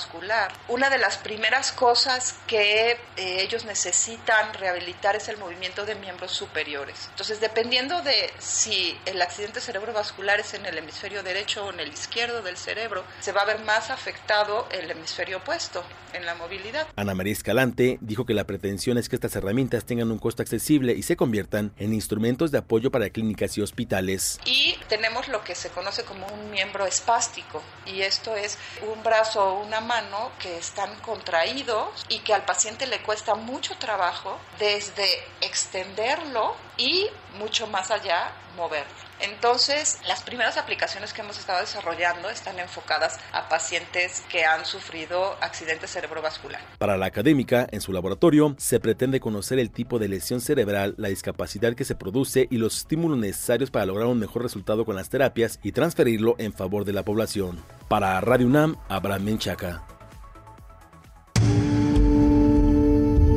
[0.00, 5.94] cerebrovascular, una de las primeras cosas que eh, ellos necesitan rehabilitar es el movimiento de
[5.94, 7.08] miembros superiores.
[7.10, 11.92] Entonces, dependiendo de si el accidente cerebrovascular es en el hemisferio derecho o en el
[11.92, 16.88] izquierdo del cerebro, se va a ver más afectado el hemisferio opuesto en la movilidad.
[16.96, 20.94] Ana María Escalante dijo que la pretensión es que estas herramientas tengan un costo accesible
[20.94, 24.40] y se conviertan en instrumentos de apoyo para clínicas y hospitales.
[24.44, 28.58] Y tenemos lo que se conoce como un miembro espástico, y esto es
[28.92, 33.76] un brazo o una mano que están contraídos y que al paciente le cuesta mucho
[33.76, 35.04] trabajo desde
[35.40, 37.08] extenderlo y
[37.40, 39.09] mucho más allá moverlo.
[39.22, 45.36] Entonces, las primeras aplicaciones que hemos estado desarrollando están enfocadas a pacientes que han sufrido
[45.40, 46.60] accidente cerebrovascular.
[46.78, 51.08] Para la académica, en su laboratorio, se pretende conocer el tipo de lesión cerebral, la
[51.08, 55.10] discapacidad que se produce y los estímulos necesarios para lograr un mejor resultado con las
[55.10, 57.62] terapias y transferirlo en favor de la población.
[57.88, 59.82] Para Radio UNAM, Abraham Menchaca.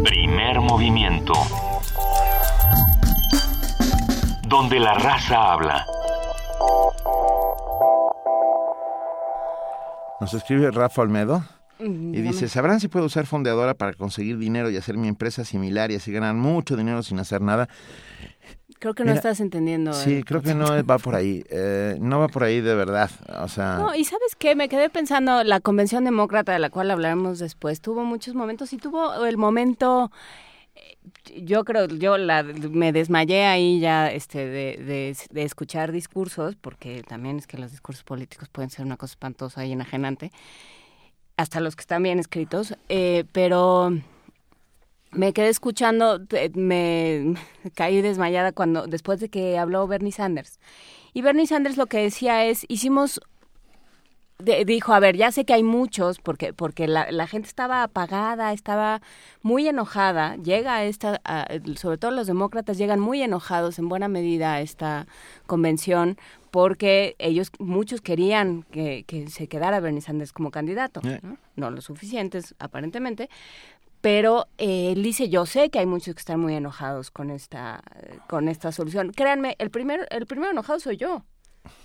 [0.03, 1.33] Primer movimiento.
[4.53, 5.83] Donde la raza habla.
[10.21, 11.43] Nos escribe Rafa Olmedo
[11.79, 15.89] y dice, ¿sabrán si puedo usar fondeadora para conseguir dinero y hacer mi empresa similar
[15.89, 17.67] y así ganar mucho dinero sin hacer nada?
[18.77, 19.91] Creo que no Mira, estás entendiendo.
[19.91, 21.43] Sí, el creo que no va por ahí.
[21.49, 23.09] Eh, no va por ahí de verdad.
[23.41, 26.91] O sea, No, y sabes qué, me quedé pensando, la convención demócrata de la cual
[26.91, 30.11] hablaremos después, tuvo muchos momentos y tuvo el momento,
[31.35, 37.37] yo creo, yo la, me desmayé ahí ya este, de, de, escuchar discursos, porque también
[37.37, 40.31] es que los discursos políticos pueden ser una cosa espantosa y enajenante,
[41.37, 43.91] hasta los que están bien escritos, eh, pero
[45.11, 46.19] me quedé escuchando,
[46.53, 47.35] me
[47.75, 50.59] caí desmayada cuando después de que habló Bernie Sanders.
[51.13, 53.21] Y Bernie Sanders lo que decía es, hicimos
[54.43, 57.83] de- dijo, a ver, ya sé que hay muchos, porque, porque la, la gente estaba
[57.83, 59.01] apagada, estaba
[59.41, 64.07] muy enojada, llega a esta, a- sobre todo los demócratas llegan muy enojados en buena
[64.07, 65.07] medida a esta
[65.47, 66.17] convención,
[66.51, 71.01] porque ellos, muchos querían que, que se quedara Bernie Sanders como candidato.
[71.23, 71.37] ¿no?
[71.55, 73.29] no lo suficientes aparentemente,
[74.01, 77.81] pero eh, él dice, yo sé que hay muchos que están muy enojados con esta,
[78.27, 79.11] con esta solución.
[79.11, 81.23] Créanme, el primero, el primero enojado soy yo.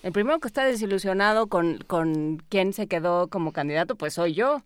[0.03, 4.63] El primero que está desilusionado con, con quién se quedó como candidato, pues soy yo.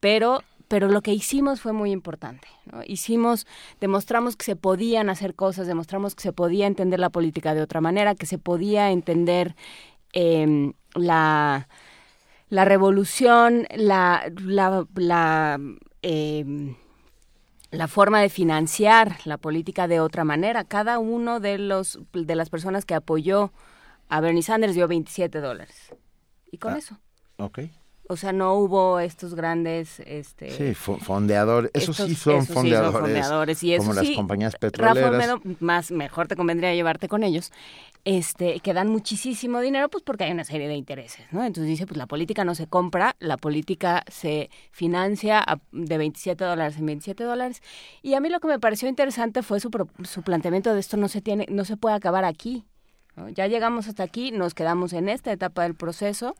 [0.00, 2.48] Pero, pero lo que hicimos fue muy importante.
[2.70, 2.82] ¿no?
[2.84, 3.46] Hicimos,
[3.80, 7.80] demostramos que se podían hacer cosas, demostramos que se podía entender la política de otra
[7.80, 9.54] manera, que se podía entender
[10.12, 11.68] em, la,
[12.48, 15.58] la revolución, la, la, la,
[16.02, 16.76] em,
[17.70, 20.64] la forma de financiar la política de otra manera.
[20.64, 23.52] Cada uno de los de las personas que apoyó
[24.16, 25.74] a Bernie Sanders dio 27 dólares.
[26.50, 26.78] Y con Ah.
[26.78, 26.98] eso.
[27.38, 27.60] ok.
[28.06, 29.98] O sea, no hubo estos grandes...
[30.00, 31.70] Este, Sí, fo- fondeadores.
[31.72, 33.00] Esos estos- sí son esos sí fondeadores.
[33.00, 35.10] fondeadores, y eso como las compañías Rafa petroleras.
[35.10, 37.50] Olmedo, más mejor te convendría llevarte con ellos,
[38.04, 41.42] este, que dan muchísimo dinero, pues porque hay una serie de intereses, ¿no?
[41.46, 46.44] Entonces dice, pues la política no se compra, la política se financia a- de 27
[46.44, 47.62] dólares en 27 dólares.
[48.02, 50.98] Y a mí lo que me pareció interesante fue su, pro- su planteamiento de esto
[50.98, 52.66] no se tiene, no se puede acabar aquí.
[53.34, 56.36] Ya llegamos hasta aquí, nos quedamos en esta etapa del proceso,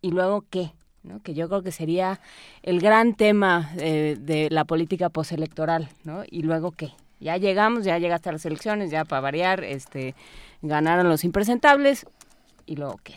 [0.00, 1.20] y luego qué, ¿no?
[1.22, 2.20] Que yo creo que sería
[2.62, 6.22] el gran tema eh, de la política postelectoral, ¿no?
[6.30, 6.92] Y luego qué.
[7.18, 10.14] Ya llegamos, ya llega hasta las elecciones, ya para variar, este,
[10.62, 12.06] ganaron los impresentables,
[12.66, 13.14] y luego qué.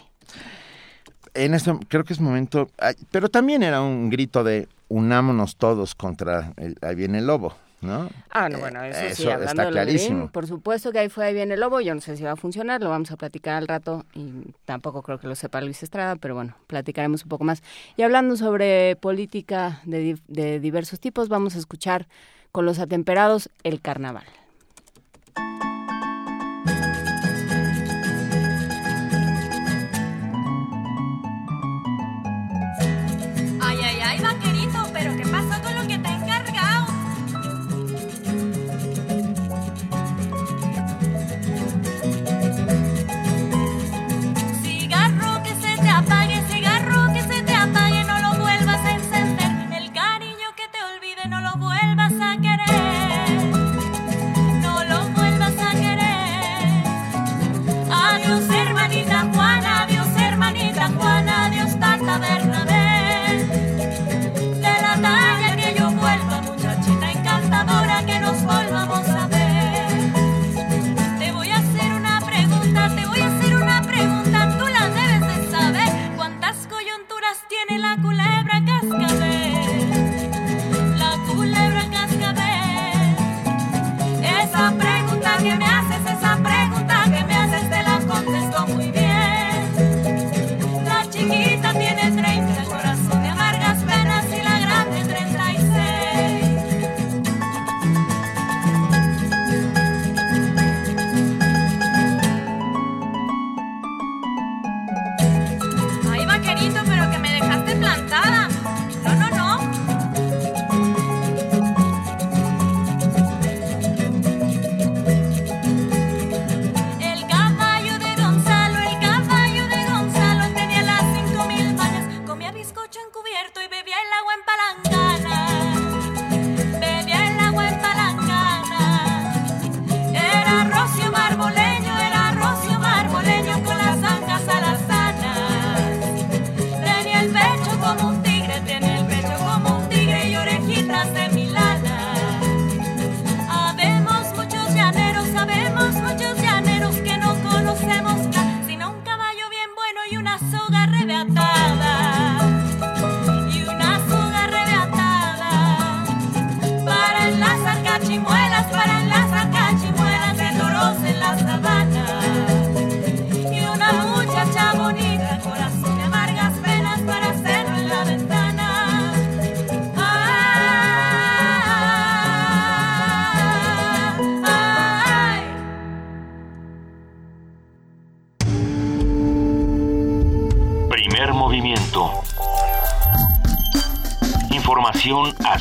[1.34, 2.70] En este, creo que es momento,
[3.12, 8.10] pero también era un grito de unámonos todos contra el, ahí viene el lobo, ¿no?
[8.30, 10.18] Ah, no, bueno, eso, sí, eso hablando está clarísimo.
[10.18, 12.32] Green, por supuesto que ahí fue, ahí viene el lobo, yo no sé si va
[12.32, 15.82] a funcionar, lo vamos a platicar al rato y tampoco creo que lo sepa Luis
[15.84, 17.64] Estrada, pero bueno, platicaremos un poco más.
[17.98, 22.08] Y hablando sobre política de diversos tipos, vamos a escuchar
[22.52, 24.26] con los atemperados el carnaval.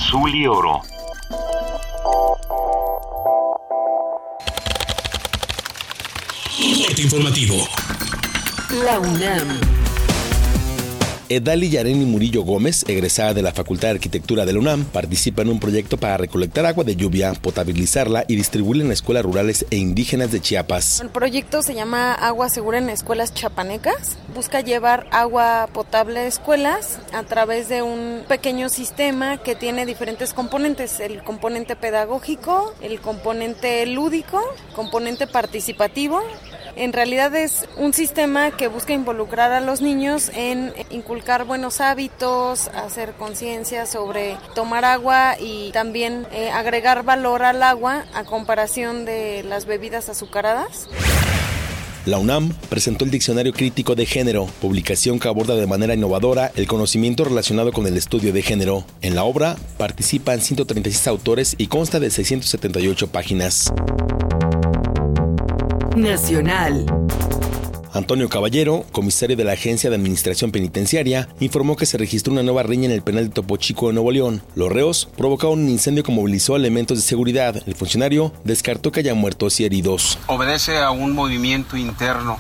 [0.09, 0.81] Azul y oro.
[6.87, 7.57] Corte informativo.
[8.85, 9.61] La UNAM.
[11.31, 15.51] Edali Yareni Murillo Gómez, egresada de la Facultad de Arquitectura de la UNAM, participa en
[15.51, 20.33] un proyecto para recolectar agua de lluvia, potabilizarla y distribuirla en escuelas rurales e indígenas
[20.33, 21.01] de Chiapas.
[21.01, 24.17] El proyecto se llama Agua Segura en Escuelas Chapanecas.
[24.39, 30.33] Busca llevar agua potable a escuelas a través de un pequeño sistema que tiene diferentes
[30.33, 31.01] componentes.
[31.01, 34.41] El componente pedagógico, el componente lúdico,
[34.77, 36.23] componente participativo
[36.77, 42.69] en realidad es un sistema que busca involucrar a los niños en inculcar buenos hábitos,
[42.69, 49.43] hacer conciencia sobre tomar agua y también eh, agregar valor al agua a comparación de
[49.43, 50.89] las bebidas azucaradas.
[52.09, 56.67] La UNAM presentó el Diccionario Crítico de Género, publicación que aborda de manera innovadora el
[56.67, 58.87] conocimiento relacionado con el estudio de género.
[59.03, 63.75] En la obra participan 136 autores y consta de 678 páginas.
[65.97, 66.87] Nacional.
[67.93, 72.63] Antonio Caballero, comisario de la Agencia de Administración Penitenciaria, informó que se registró una nueva
[72.63, 74.43] riña en el penal de Topo Chico de Nuevo León.
[74.55, 77.63] Los reos provocaron un incendio que movilizó elementos de seguridad.
[77.67, 80.19] El funcionario descartó que haya muertos y heridos.
[80.27, 82.37] Obedece a un movimiento interno,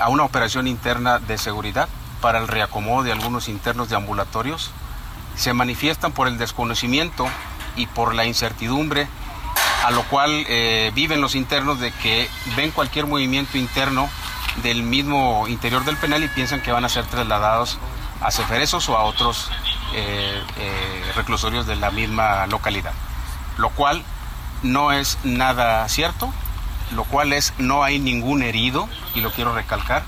[0.00, 1.88] a una operación interna de seguridad
[2.20, 4.70] para el reacomodo de algunos internos de ambulatorios.
[5.36, 7.26] Se manifiestan por el desconocimiento
[7.76, 9.06] y por la incertidumbre
[9.84, 14.10] a lo cual eh, viven los internos de que ven cualquier movimiento interno
[14.62, 17.78] del mismo interior del penal y piensan que van a ser trasladados
[18.20, 19.50] a Ceferesos o a otros
[19.94, 22.92] eh, eh, reclusorios de la misma localidad.
[23.56, 24.02] Lo cual
[24.62, 26.32] no es nada cierto,
[26.92, 30.02] lo cual es no hay ningún herido, y lo quiero recalcar,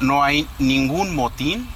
[0.00, 1.68] no hay ningún motín,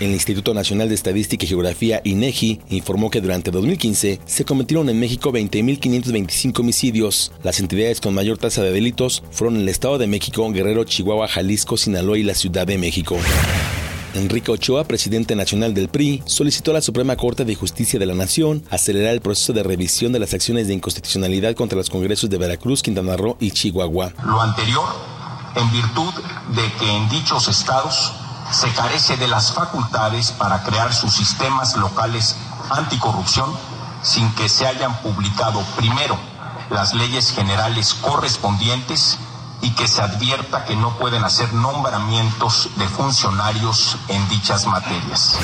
[0.00, 5.00] el Instituto Nacional de Estadística y Geografía, INEGI, informó que durante 2015 se cometieron en
[5.00, 7.32] México 20.525 homicidios.
[7.42, 11.76] Las entidades con mayor tasa de delitos fueron el Estado de México, Guerrero, Chihuahua, Jalisco,
[11.76, 13.16] Sinaloa y la Ciudad de México.
[14.14, 18.14] Enrique Ochoa, presidente nacional del PRI, solicitó a la Suprema Corte de Justicia de la
[18.14, 22.38] Nación acelerar el proceso de revisión de las acciones de inconstitucionalidad contra los congresos de
[22.38, 24.14] Veracruz, Quintana Roo y Chihuahua.
[24.24, 24.88] Lo anterior,
[25.56, 26.14] en virtud
[26.54, 28.12] de que en dichos estados
[28.50, 32.36] se carece de las facultades para crear sus sistemas locales
[32.70, 33.50] anticorrupción
[34.02, 36.16] sin que se hayan publicado primero
[36.70, 39.18] las leyes generales correspondientes
[39.62, 45.38] y que se advierta que no pueden hacer nombramientos de funcionarios en dichas materias.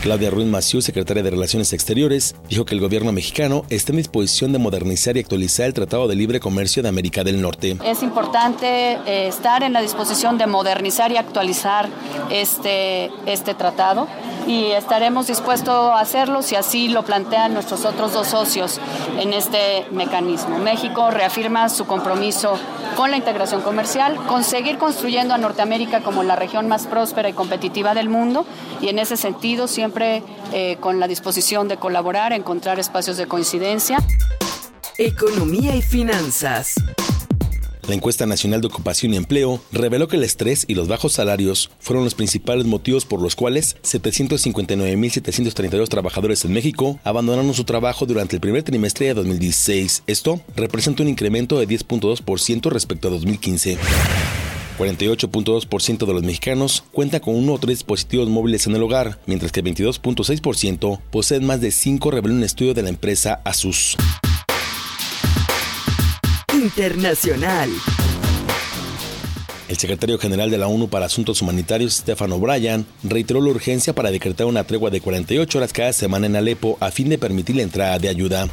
[0.00, 4.50] Claudia Ruiz Maciú, secretaria de Relaciones Exteriores, dijo que el gobierno mexicano está en disposición
[4.50, 7.76] de modernizar y actualizar el Tratado de Libre Comercio de América del Norte.
[7.84, 11.90] Es importante eh, estar en la disposición de modernizar y actualizar
[12.30, 14.08] este, este tratado
[14.46, 18.80] y estaremos dispuestos a hacerlo si así lo plantean nuestros otros dos socios
[19.18, 20.58] en este mecanismo.
[20.58, 22.58] México reafirma su compromiso
[22.96, 27.34] con la integración comercial, con seguir construyendo a Norteamérica como la región más próspera y
[27.34, 28.46] competitiva del mundo
[28.80, 29.89] y en ese sentido siempre
[30.52, 33.98] eh, con la disposición de colaborar, encontrar espacios de coincidencia.
[34.98, 36.74] Economía y finanzas.
[37.90, 41.72] La encuesta nacional de ocupación y empleo reveló que el estrés y los bajos salarios
[41.80, 48.36] fueron los principales motivos por los cuales 759.732 trabajadores en México abandonaron su trabajo durante
[48.36, 50.04] el primer trimestre de 2016.
[50.06, 53.76] Esto representa un incremento de 10.2% respecto a 2015.
[54.80, 59.52] 48.2% de los mexicanos cuenta con uno o tres dispositivos móviles en el hogar, mientras
[59.52, 63.96] que 22.6% poseen más de 5, reveló un estudio de la empresa Asus.
[66.54, 67.70] Internacional.
[69.70, 74.10] El secretario general de la ONU para Asuntos Humanitarios, Stefan O'Brien, reiteró la urgencia para
[74.10, 77.62] decretar una tregua de 48 horas cada semana en Alepo a fin de permitir la
[77.62, 78.48] entrada de ayuda.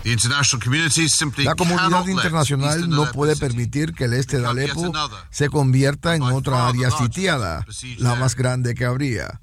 [1.43, 4.91] La comunidad internacional no puede permitir que el este de Alepo
[5.31, 7.65] se convierta en otra área sitiada,
[7.97, 9.41] la más grande que habría.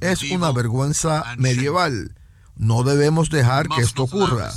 [0.00, 2.16] Es una vergüenza medieval.
[2.56, 4.50] No debemos dejar que esto ocurra.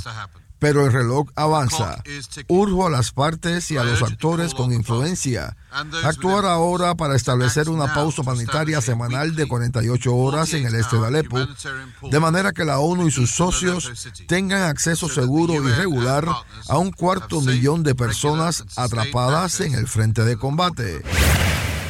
[0.58, 2.02] Pero el reloj avanza.
[2.48, 7.68] Urjo a las partes y a los actores con influencia a actuar ahora para establecer
[7.68, 11.38] una pausa humanitaria semanal de 48 horas en el este de Alepo,
[12.10, 16.26] de manera que la ONU y sus socios tengan acceso seguro y regular
[16.68, 21.02] a un cuarto millón de personas atrapadas en el frente de combate.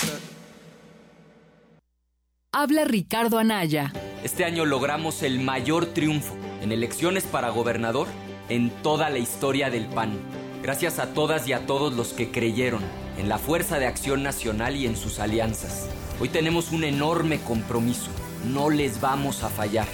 [2.51, 3.93] Habla Ricardo Anaya.
[4.25, 8.07] Este año logramos el mayor triunfo en elecciones para gobernador
[8.49, 10.19] en toda la historia del PAN.
[10.61, 12.81] Gracias a todas y a todos los que creyeron
[13.17, 15.87] en la Fuerza de Acción Nacional y en sus alianzas.
[16.19, 18.09] Hoy tenemos un enorme compromiso.
[18.45, 19.87] No les vamos a fallar.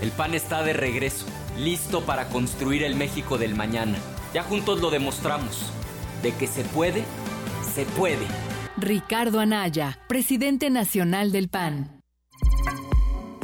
[0.00, 1.26] El PAN está de regreso,
[1.64, 3.98] listo para construir el México del mañana.
[4.34, 5.72] Ya juntos lo demostramos.
[6.22, 7.04] De que se puede,
[7.74, 8.26] se puede.
[8.76, 11.99] Ricardo Anaya, presidente nacional del PAN.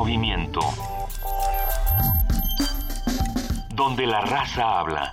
[0.00, 0.60] Movimiento.
[3.74, 5.12] Donde la raza habla.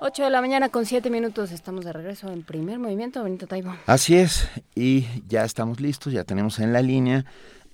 [0.00, 1.52] Ocho de la mañana con siete minutos.
[1.52, 3.22] Estamos de regreso en primer movimiento.
[3.22, 3.76] Benito Taibo.
[3.86, 7.24] Así es, y ya estamos listos, ya tenemos en la línea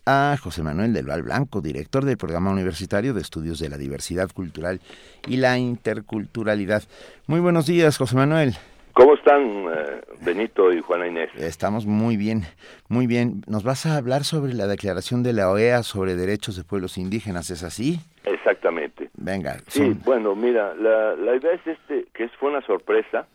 [0.04, 4.28] a José Manuel del Val Blanco, director del Programa Universitario de Estudios de la Diversidad
[4.30, 4.82] Cultural
[5.26, 6.82] y la Interculturalidad.
[7.26, 8.54] Muy buenos días, José Manuel.
[8.94, 11.30] ¿Cómo están eh, Benito y Juana Inés?
[11.36, 12.42] Estamos muy bien,
[12.88, 13.42] muy bien.
[13.46, 17.50] ¿Nos vas a hablar sobre la declaración de la OEA sobre derechos de pueblos indígenas?
[17.50, 18.00] ¿Es así?
[18.24, 19.08] Exactamente.
[19.14, 19.56] Venga.
[19.68, 23.26] Sí, bueno, mira, la, la idea es este, que fue una sorpresa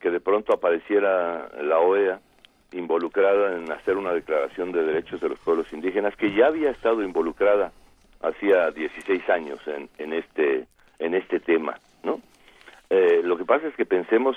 [0.00, 2.20] que de pronto apareciera la OEA
[2.72, 7.02] involucrada en hacer una declaración de derechos de los pueblos indígenas que ya había estado
[7.02, 7.72] involucrada
[8.20, 10.66] hacía 16 años en, en este
[10.98, 12.20] en este tema, ¿no?
[12.90, 14.36] Eh, lo que pasa es que pensemos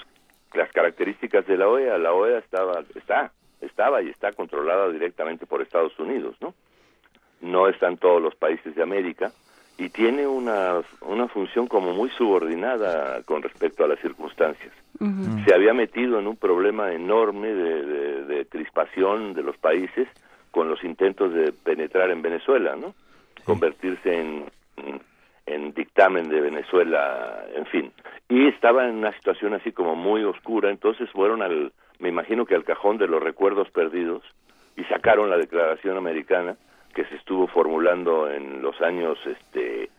[0.53, 1.97] las características de la OEA.
[1.97, 3.31] La OEA estaba está
[3.61, 6.53] estaba y está controlada directamente por Estados Unidos, ¿no?
[7.41, 9.31] No están todos los países de América
[9.77, 14.71] y tiene una, una función como muy subordinada con respecto a las circunstancias.
[15.45, 20.07] Se había metido en un problema enorme de, de- de crispación de los países
[20.51, 22.93] con los intentos de penetrar en Venezuela, ¿no?
[23.43, 24.45] Convertirse en,
[24.77, 25.01] en-
[25.47, 27.91] en dictamen de Venezuela, en fin.
[28.31, 32.55] Y estaba en una situación así como muy oscura, entonces fueron al, me imagino que
[32.55, 34.23] al cajón de los recuerdos perdidos
[34.77, 36.55] y sacaron la declaración americana
[36.95, 39.89] que se estuvo formulando en los años este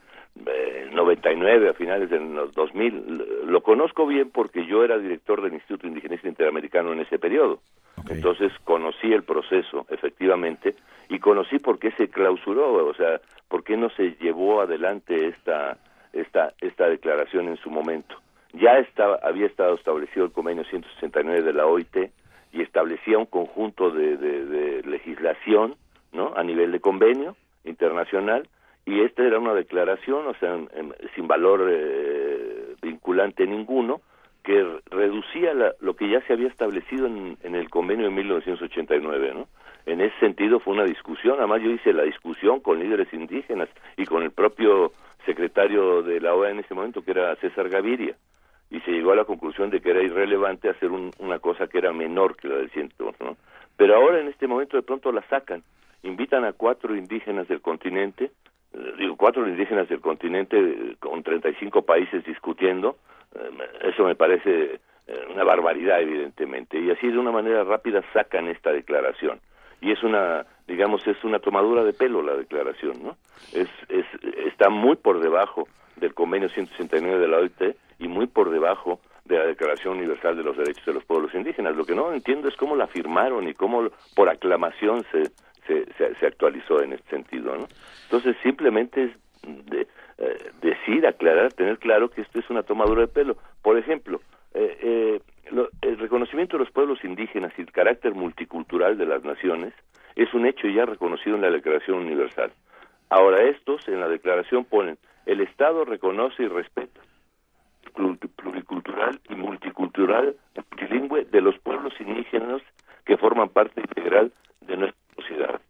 [0.46, 5.52] eh, 99 a finales de los 2000 lo conozco bien porque yo era director del
[5.52, 7.60] Instituto Indigenista Interamericano en ese periodo.
[8.08, 10.74] Entonces conocí el proceso efectivamente
[11.10, 15.76] y conocí por qué se clausuró o sea por qué no se llevó adelante esta
[16.14, 18.21] esta esta declaración en su momento
[18.52, 21.96] ya estaba había estado establecido el convenio 169 de la OIT
[22.52, 25.76] y establecía un conjunto de, de- legislación
[26.12, 28.48] no a nivel de convenio internacional
[28.84, 30.58] y esta era una declaración o sea
[31.14, 34.00] sin valor eh, vinculante ninguno
[34.42, 38.12] que re- reducía la- lo que ya se había establecido en, en el convenio de
[38.12, 39.48] 1989 no
[39.86, 44.04] en ese sentido fue una discusión además yo hice la discusión con líderes indígenas y
[44.04, 44.92] con el propio
[45.24, 48.14] secretario de la OEA en ese momento que era César Gaviria
[48.72, 51.78] y se llegó a la conclusión de que era irrelevante hacer un- una cosa que
[51.78, 53.36] era menor que la del ciento, ¿no?
[53.76, 55.62] Pero ahora en este momento de pronto la sacan
[56.02, 58.30] invitan a cuatro indígenas del continente,
[58.72, 62.96] eh, digo, cuatro indígenas del continente eh, con 35 países discutiendo,
[63.34, 68.48] eh, eso me parece eh, una barbaridad evidentemente, y así de una manera rápida sacan
[68.48, 69.38] esta declaración.
[69.80, 73.16] Y es una, digamos, es una tomadura de pelo la declaración, ¿no?
[73.52, 74.06] Es, es,
[74.46, 75.66] está muy por debajo
[75.96, 80.42] del convenio 169 de la OIT y muy por debajo de la Declaración Universal de
[80.42, 81.76] los Derechos de los Pueblos Indígenas.
[81.76, 85.30] Lo que no entiendo es cómo la firmaron y cómo por aclamación se,
[85.66, 87.56] se, actualizó en este sentido.
[87.56, 87.66] ¿no?
[88.04, 89.10] Entonces, simplemente es
[89.66, 89.86] de,
[90.18, 93.36] eh, decir, aclarar, tener claro que esto es una tomadura de pelo.
[93.62, 94.20] Por ejemplo,
[94.54, 95.20] eh, eh,
[95.52, 99.72] lo- el reconocimiento de los pueblos indígenas y el carácter multicultural de las naciones
[100.16, 102.50] es un hecho ya reconocido en la Declaración Universal.
[103.08, 107.00] Ahora estos en la declaración ponen el Estado reconoce y respeta
[107.92, 110.36] pluricultural y multicultural
[110.70, 112.62] multilingüe de los pueblos indígenas
[113.04, 115.60] que forman parte integral de nuestra sociedad.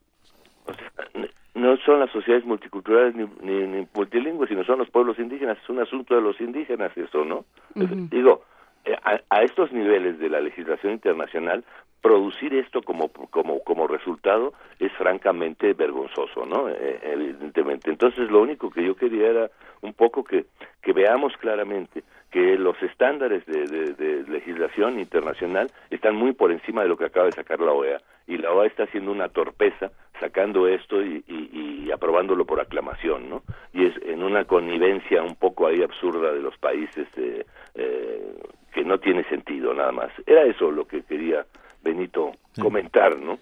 [0.66, 5.18] O sea, no son las sociedades multiculturales ni, ni, ni multilingües, sino son los pueblos
[5.18, 5.58] indígenas.
[5.62, 7.44] Es un asunto de los indígenas eso, ¿no?
[7.74, 8.42] Digo,
[8.84, 11.64] eh, a, a estos niveles de la legislación internacional,
[12.02, 16.68] producir esto como, como, como resultado es francamente vergonzoso, ¿no?
[16.68, 17.90] Eh, evidentemente.
[17.90, 19.50] Entonces, lo único que yo quería era
[19.82, 20.46] un poco que,
[20.82, 26.88] que veamos claramente que los estándares de, de- legislación internacional están muy por encima de
[26.88, 28.00] lo que acaba de sacar la OEA.
[28.26, 33.28] Y la OEA está haciendo una torpeza sacando esto y, y- y aprobándolo por aclamación,
[33.28, 33.42] ¿no?
[33.72, 38.34] Y es en una connivencia un poco ahí absurda de los países eh, eh,
[38.72, 40.10] que no tiene sentido nada más.
[40.26, 41.44] Era eso lo que quería
[41.82, 43.38] Benito comentar, ¿no?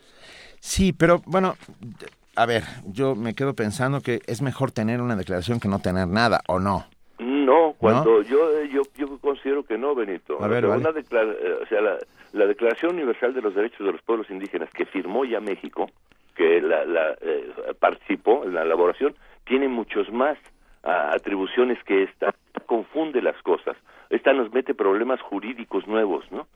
[0.61, 1.57] Sí, pero bueno,
[2.37, 6.09] a ver, yo me quedo pensando que es mejor tener una declaración que no tener
[6.09, 6.87] nada, ¿o no?
[7.19, 10.43] No, cuando yo, yo yo considero que no, Benito.
[10.43, 10.81] A ver, vale.
[10.81, 11.99] una eh, o sea, la,
[12.33, 15.91] la Declaración Universal de los Derechos de los Pueblos Indígenas que firmó ya México,
[16.35, 19.15] que la, la, eh, participó en la elaboración,
[19.45, 20.39] tiene muchos más
[20.85, 22.35] ah, atribuciones que esta.
[22.67, 23.77] Confunde las cosas.
[24.11, 26.47] Esta nos mete problemas jurídicos nuevos, ¿no?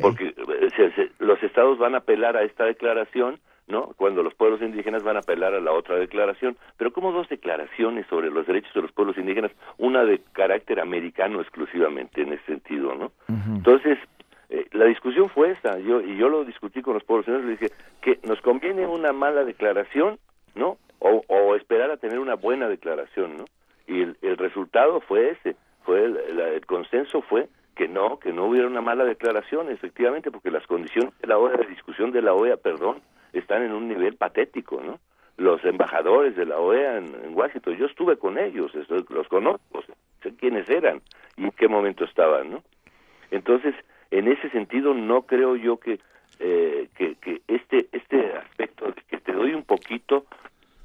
[0.00, 3.92] Porque eh, se- se- los estados van a apelar a esta declaración, ¿no?
[3.96, 6.56] Cuando los pueblos indígenas van a apelar a la otra declaración.
[6.78, 11.40] Pero como dos declaraciones sobre los derechos de los pueblos indígenas, una de carácter americano
[11.40, 13.12] exclusivamente en ese sentido, ¿no?
[13.56, 13.98] Entonces,
[14.50, 17.66] eh, la discusión fue esta, yo, y yo lo discutí con los pueblos indígenas, le
[17.66, 20.18] dije que nos conviene una mala declaración,
[20.54, 20.78] ¿no?
[20.98, 23.44] O, o esperar a tener una buena declaración, ¿no?
[23.86, 28.46] Y el, el resultado fue ese, fue el, el consenso fue que no, que no
[28.46, 32.34] hubiera una mala declaración, efectivamente, porque las condiciones de la OEA, de discusión de la
[32.34, 33.00] OEA, perdón,
[33.32, 34.98] están en un nivel patético, ¿no?
[35.38, 38.72] Los embajadores de la OEA en, Washington, yo estuve con ellos,
[39.08, 39.82] los conozco,
[40.22, 41.00] sé quiénes eran
[41.36, 42.62] y en qué momento estaban, ¿no?
[43.30, 43.74] Entonces,
[44.10, 45.98] en ese sentido, no creo yo que,
[46.38, 50.26] eh, que, que este, este aspecto de que te doy un poquito,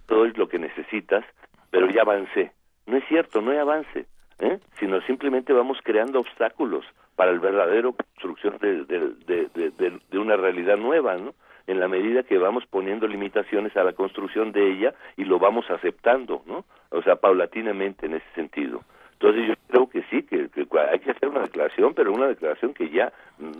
[0.05, 1.25] todo es lo que necesitas,
[1.69, 2.53] pero ya avancé.
[2.85, 4.05] No es cierto, no hay avance,
[4.39, 4.59] ¿eh?
[4.79, 6.85] sino simplemente vamos creando obstáculos
[7.15, 9.71] para el verdadero construcción de, de, de,
[10.09, 11.33] de- una realidad nueva, ¿no?
[11.67, 15.69] En la medida que vamos poniendo limitaciones a la construcción de ella y lo vamos
[15.69, 16.63] aceptando, ¿no?
[16.91, 18.83] O sea, paulatinamente en ese sentido.
[19.19, 20.47] Entonces yo creo que sí, que,
[20.91, 23.11] hay que hacer una declaración, pero una declaración que ya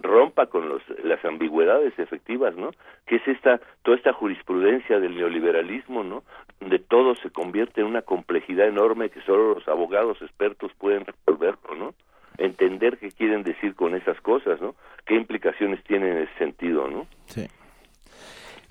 [0.03, 2.69] rompa con los, las ambigüedades efectivas, ¿no?
[3.07, 6.23] Que es esta, toda esta jurisprudencia del neoliberalismo, ¿no?
[6.59, 11.75] Donde todo se convierte en una complejidad enorme que solo los abogados expertos pueden resolverlo,
[11.75, 11.93] ¿no?
[12.38, 14.75] Entender qué quieren decir con esas cosas, ¿no?
[15.07, 17.07] Qué implicaciones tienen en ese sentido, ¿no?
[17.25, 17.47] Sí.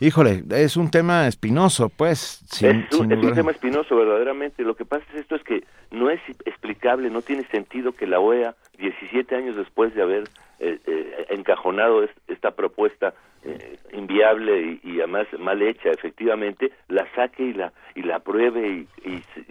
[0.01, 2.43] Híjole, es un tema espinoso, pues.
[2.51, 4.63] Sin, es, un, sin es un lugar- tema espinoso, verdaderamente.
[4.63, 8.21] Lo que pasa es esto es que no es explicable, no tiene sentido que la
[8.21, 10.25] OEA, 17 años después de haber
[10.59, 13.15] eh, eh, encajonado es- esta propuesta
[13.45, 18.69] eh, inviable y, y además mal hecha, efectivamente, la saque y la y la apruebe
[18.69, 19.45] y, y c-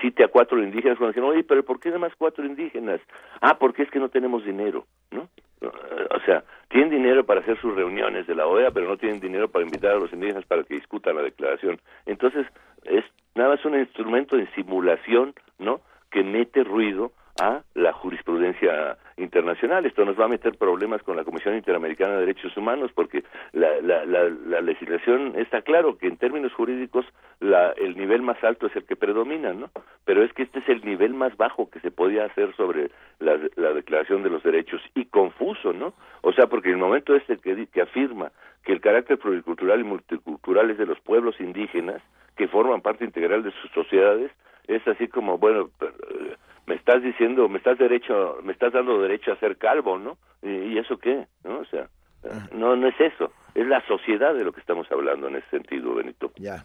[0.00, 3.00] cite a cuatro indígenas cuando dijeron, oye, pero ¿por qué nada más cuatro indígenas?
[3.40, 5.28] Ah, porque es que no tenemos dinero, ¿no?
[5.60, 5.68] Eh,
[6.14, 9.48] O sea, tienen dinero para hacer sus reuniones de la OEA, pero no tienen dinero
[9.48, 11.80] para invitar a los indígenas para que discutan la declaración.
[12.06, 12.46] Entonces,
[12.84, 13.04] es
[13.34, 15.80] nada más un instrumento de simulación, ¿no?
[16.10, 19.86] Que mete ruido a la jurisprudencia internacional.
[19.86, 23.80] Esto nos va a meter problemas con la Comisión Interamericana de Derechos Humanos porque la,
[23.80, 27.06] la, la, la legislación está claro que en términos jurídicos
[27.40, 29.70] la, el nivel más alto es el que predomina, ¿no?
[30.04, 32.90] Pero es que este es el nivel más bajo que se podía hacer sobre
[33.20, 35.94] la, la Declaración de los Derechos y confuso, ¿no?
[36.22, 38.32] O sea, porque el momento este que, que afirma
[38.64, 42.02] que el carácter pluricultural y multicultural es de los pueblos indígenas
[42.36, 44.30] que forman parte integral de sus sociedades,
[44.66, 46.36] es así como, bueno, eh,
[46.68, 50.18] me estás diciendo, me estás derecho, me estás dando derecho a ser calvo, ¿no?
[50.42, 51.26] ¿Y, y eso qué?
[51.42, 51.60] ¿No?
[51.60, 51.88] O sea,
[52.24, 53.32] eh, no, no es eso.
[53.54, 56.30] es la sociedad de lo que estamos hablando en ese sentido, Benito.
[56.36, 56.64] Ya.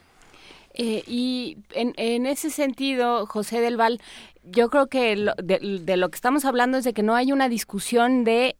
[0.73, 4.01] Eh, y en, en, ese sentido, José del Val,
[4.43, 7.31] yo creo que lo, de, de, lo que estamos hablando es de que no hay
[7.31, 8.57] una discusión de,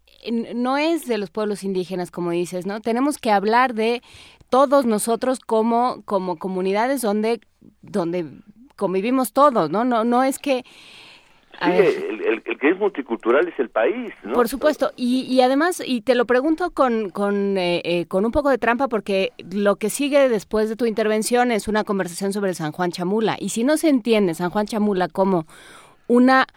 [0.56, 2.80] no es de los pueblos indígenas, como dices, ¿no?
[2.80, 4.02] Tenemos que hablar de
[4.50, 7.42] todos nosotros como, como comunidades donde,
[7.82, 8.28] donde
[8.76, 9.84] convivimos todos, ¿no?
[9.84, 10.64] No, no es que
[11.64, 14.34] Sí, el, el, el, que es multicultural es el país, ¿no?
[14.34, 18.32] Por supuesto, y, y además, y te lo pregunto con, con, eh, eh, con un
[18.32, 22.54] poco de trampa, porque lo que sigue después de tu intervención es una conversación sobre
[22.54, 25.46] San Juan Chamula, y si no se entiende San Juan Chamula como
[26.08, 26.48] una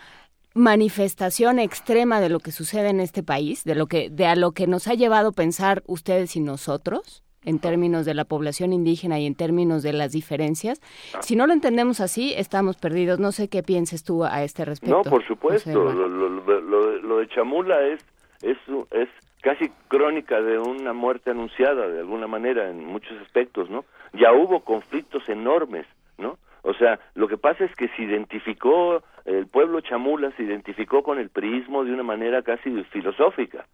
[0.55, 4.53] manifestación extrema de lo que sucede en este país, de lo que, de a lo
[4.53, 9.19] que nos ha llevado a pensar ustedes y nosotros, en términos de la población indígena
[9.19, 10.81] y en términos de las diferencias.
[11.21, 13.19] Si no lo entendemos así, estamos perdidos.
[13.19, 14.97] No sé qué pienses tú a este respecto.
[14.97, 15.71] No, por supuesto.
[15.71, 18.05] Lo, lo, lo, lo, de Chamula es,
[18.43, 18.59] es,
[18.91, 19.09] es
[19.41, 23.85] casi crónica de una muerte anunciada, de alguna manera, en muchos aspectos, ¿no?
[24.13, 25.87] Ya hubo conflictos enormes,
[26.19, 26.37] ¿no?
[26.63, 31.21] O sea, lo que pasa es que se identificó, el pueblo chamula se identificó con
[31.21, 33.67] el priismo de una manera casi filosófica.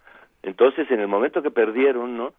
[0.43, 2.33] Entonces, en el momento que perdieron, ¿no?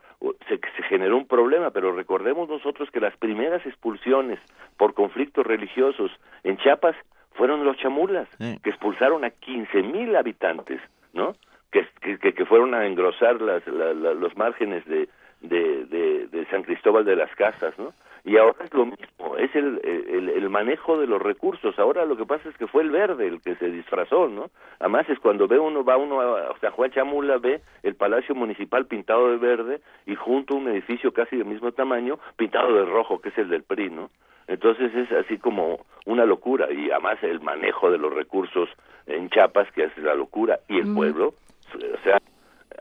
[0.48, 4.40] Se, se, generó un problema, pero recordemos nosotros que las primeras expulsiones
[4.78, 6.12] por conflictos religiosos
[6.44, 6.96] en Chiapas
[7.34, 8.60] fueron los chamulas, sí.
[8.64, 10.82] que expulsaron a 15 mil habitantes,
[11.14, 11.36] ¿no?
[11.72, 15.10] Que, que, que, fueron a engrosar las, la, la, los márgenes de,
[15.42, 17.94] de, de, de San Cristóbal de las Casas, ¿no?
[18.26, 21.78] Y ahora es lo mismo, es el, el, el, manejo de los recursos.
[21.78, 24.50] Ahora lo que pasa es que fue el verde el que se disfrazó, ¿no?
[24.80, 28.86] Además es cuando ve uno, va uno a San Juan Chamula, ve el Palacio Municipal
[28.86, 33.20] pintado de verde y junto a un edificio casi del mismo tamaño pintado de rojo,
[33.20, 34.10] que es el del PRI, ¿no?
[34.48, 38.70] Entonces es así como una locura y además el manejo de los recursos
[39.06, 40.96] en Chiapas, que es la locura, y el mm.
[40.96, 41.34] pueblo,
[41.76, 42.20] o sea,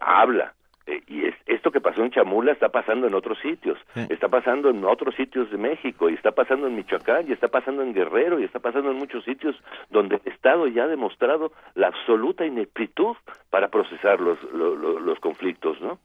[0.00, 0.54] habla
[0.86, 4.06] eh, y es, esto que pasó en Chamula está pasando en otros sitios, sí.
[4.10, 7.82] está pasando en otros sitios de México, y está pasando en Michoacán, y está pasando
[7.82, 9.56] en Guerrero, y está pasando en muchos sitios
[9.90, 13.16] donde el Estado ya ha demostrado la absoluta ineptitud
[13.50, 15.98] para procesar los, los, los conflictos, ¿no?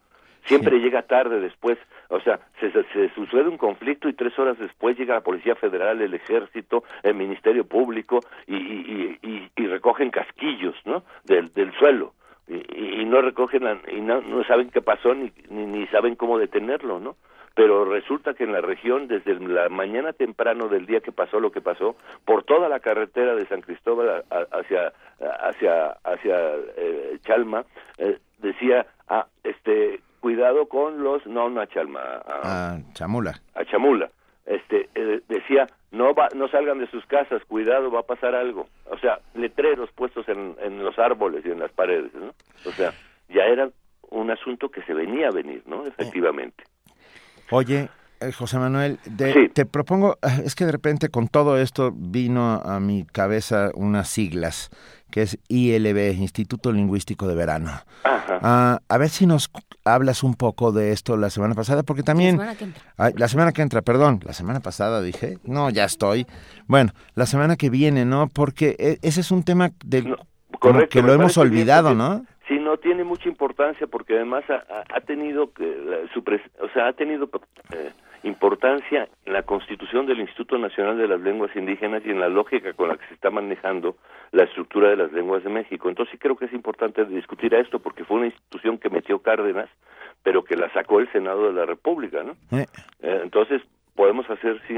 [0.45, 0.83] Siempre sí.
[0.83, 1.77] llega tarde después,
[2.09, 5.55] o sea, se, se, se, sucede un conflicto y tres horas después llega la Policía
[5.55, 11.03] Federal, el Ejército, el Ministerio Público y, y, y, y recogen casquillos, ¿no?
[11.25, 12.13] Del, del suelo
[12.47, 16.15] y, y no recogen la, y no, no, saben qué pasó ni, ni, ni saben
[16.15, 17.15] cómo detenerlo, ¿no?
[17.55, 21.51] Pero resulta que en la región, desde la mañana temprano del día que pasó lo
[21.51, 27.65] que pasó, por toda la carretera de San Cristóbal hacia hacia hacia eh, Chalma,
[27.97, 33.33] eh, decía, ah, este, cuidado con los, no, no a Chalma, a, a Chamula.
[33.55, 34.09] A Chamula.
[34.45, 38.67] Este, eh, decía, no va, no salgan de sus casas, cuidado, va a pasar algo.
[38.85, 42.33] O sea, letreros puestos en, en los árboles y en las paredes, ¿no?
[42.65, 42.93] O sea,
[43.29, 43.69] ya era
[44.09, 45.85] un asunto que se venía a venir, ¿no?
[45.85, 46.63] Efectivamente.
[47.51, 47.89] Oye, eh,
[48.37, 49.49] José Manuel, de, sí.
[49.49, 54.07] te propongo, ah, es que de repente con todo esto vino a mi cabeza unas
[54.09, 54.69] siglas,
[55.11, 57.71] que es ILB, Instituto Lingüístico de Verano.
[58.05, 59.49] Uh, a ver si nos
[59.85, 62.37] hablas un poco de esto la semana pasada, porque también...
[62.37, 62.83] La semana que entra.
[62.97, 66.25] Ay, la semana que entra, perdón, la semana pasada dije, no, ya estoy.
[66.67, 68.27] Bueno, la semana que viene, ¿no?
[68.27, 70.17] Porque e, ese es un tema del, no,
[70.59, 72.25] correcto, que lo hemos olvidado, bien, ¿no?
[72.47, 76.87] Sí, no tiene mucha importancia porque además ha, ha tenido, eh, su pres o sea,
[76.87, 77.29] ha tenido...
[77.71, 77.91] Eh,
[78.23, 82.73] importancia en la constitución del Instituto Nacional de las Lenguas Indígenas y en la lógica
[82.73, 83.97] con la que se está manejando
[84.31, 85.89] la estructura de las lenguas de México.
[85.89, 89.19] Entonces sí creo que es importante discutir a esto porque fue una institución que metió
[89.19, 89.69] Cárdenas,
[90.23, 92.33] pero que la sacó el Senado de la República, ¿no?
[92.57, 92.65] Eh.
[93.01, 93.61] Eh, entonces
[93.97, 94.75] podemos hacer, si,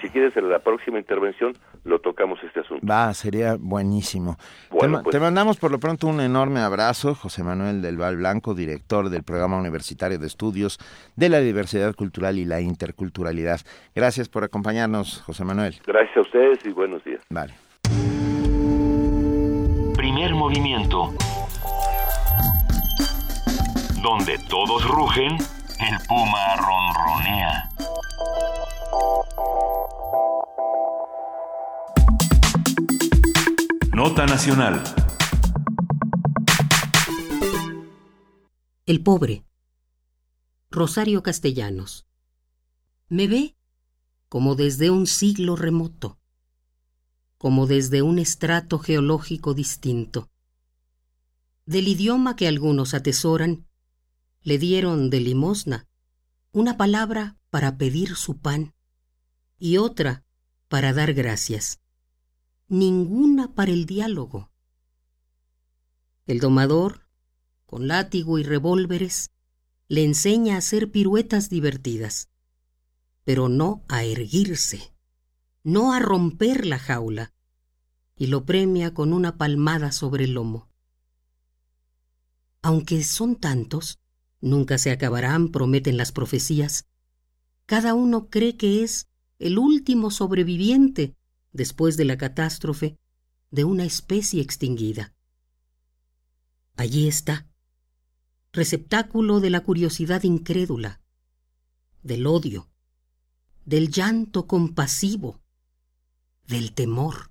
[0.00, 1.54] si quieres, en la próxima intervención
[1.84, 2.86] lo tocamos este asunto.
[2.86, 4.36] Va, sería buenísimo.
[4.70, 5.14] Bueno, te, pues.
[5.14, 9.24] te, mandamos por lo pronto un enorme abrazo, José Manuel del Val Blanco, director del
[9.24, 10.78] Programa Universitario de Estudios
[11.16, 13.60] de la Diversidad Cultural y la Interculturalidad.
[13.94, 15.76] Gracias por acompañarnos, José Manuel.
[15.86, 17.22] Gracias a ustedes y buenos días.
[17.30, 17.54] Vale.
[19.96, 21.14] Primer movimiento.
[24.02, 25.38] Donde todos rugen,
[25.78, 27.68] el puma ronronea.
[33.92, 34.82] Nota Nacional.
[38.86, 39.44] El pobre.
[40.70, 42.06] Rosario Castellanos.
[43.08, 43.56] Me ve
[44.28, 46.18] como desde un siglo remoto,
[47.38, 50.30] como desde un estrato geológico distinto.
[51.66, 53.65] Del idioma que algunos atesoran,
[54.46, 55.88] le dieron de limosna
[56.52, 58.74] una palabra para pedir su pan
[59.58, 60.24] y otra
[60.68, 61.80] para dar gracias
[62.68, 64.52] ninguna para el diálogo.
[66.26, 67.08] El domador,
[67.64, 69.32] con látigo y revólveres,
[69.88, 72.28] le enseña a hacer piruetas divertidas,
[73.24, 74.94] pero no a erguirse,
[75.64, 77.32] no a romper la jaula,
[78.14, 80.68] y lo premia con una palmada sobre el lomo.
[82.62, 83.98] Aunque son tantos,
[84.46, 86.86] nunca se acabarán, prometen las profecías,
[87.66, 89.08] cada uno cree que es
[89.38, 91.14] el último sobreviviente
[91.52, 92.96] después de la catástrofe
[93.50, 95.14] de una especie extinguida.
[96.76, 97.46] Allí está,
[98.52, 101.00] receptáculo de la curiosidad incrédula,
[102.02, 102.68] del odio,
[103.64, 105.40] del llanto compasivo,
[106.46, 107.30] del temor.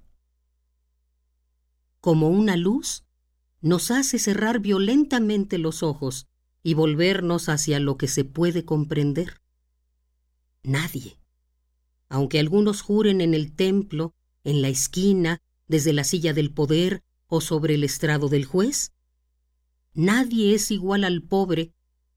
[2.02, 3.06] Como una luz,
[3.62, 6.28] nos hace cerrar violentamente los ojos
[6.66, 9.40] y volvernos hacia lo que se puede comprender.
[10.64, 11.20] Nadie,
[12.10, 17.40] aunque algunos juren en el templo, en la esquina, desde la silla del poder o
[17.40, 18.94] sobre el estrado del juez,
[19.94, 21.72] nadie es igual al pobre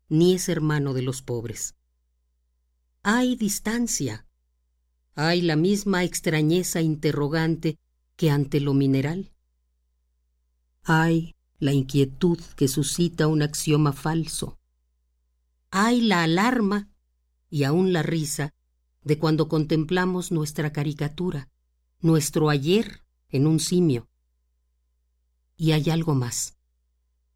[0.08, 1.74] ni es hermano de los pobres.
[3.02, 4.26] Hay distancia,
[5.14, 7.76] hay la misma extrañeza interrogante
[8.16, 9.30] que ante lo mineral.
[10.84, 14.59] Hay la inquietud que suscita un axioma falso.
[15.70, 16.89] Hay la alarma
[17.51, 18.55] y aún la risa
[19.02, 21.48] de cuando contemplamos nuestra caricatura,
[22.01, 24.09] nuestro ayer en un simio.
[25.56, 26.56] Y hay algo más.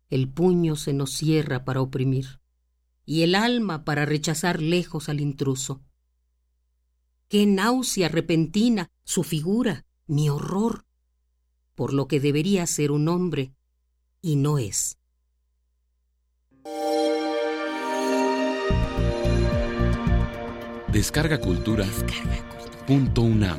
[0.08, 2.40] El puño se nos cierra para oprimir,
[3.04, 5.82] y el alma para rechazar lejos al intruso.
[7.28, 10.84] Qué náusea repentina su figura, mi horror,
[11.74, 13.54] por lo que debería ser un hombre
[14.22, 14.96] y no es.
[20.92, 21.84] Descarga Cultura.
[22.86, 23.58] Punto UNAM.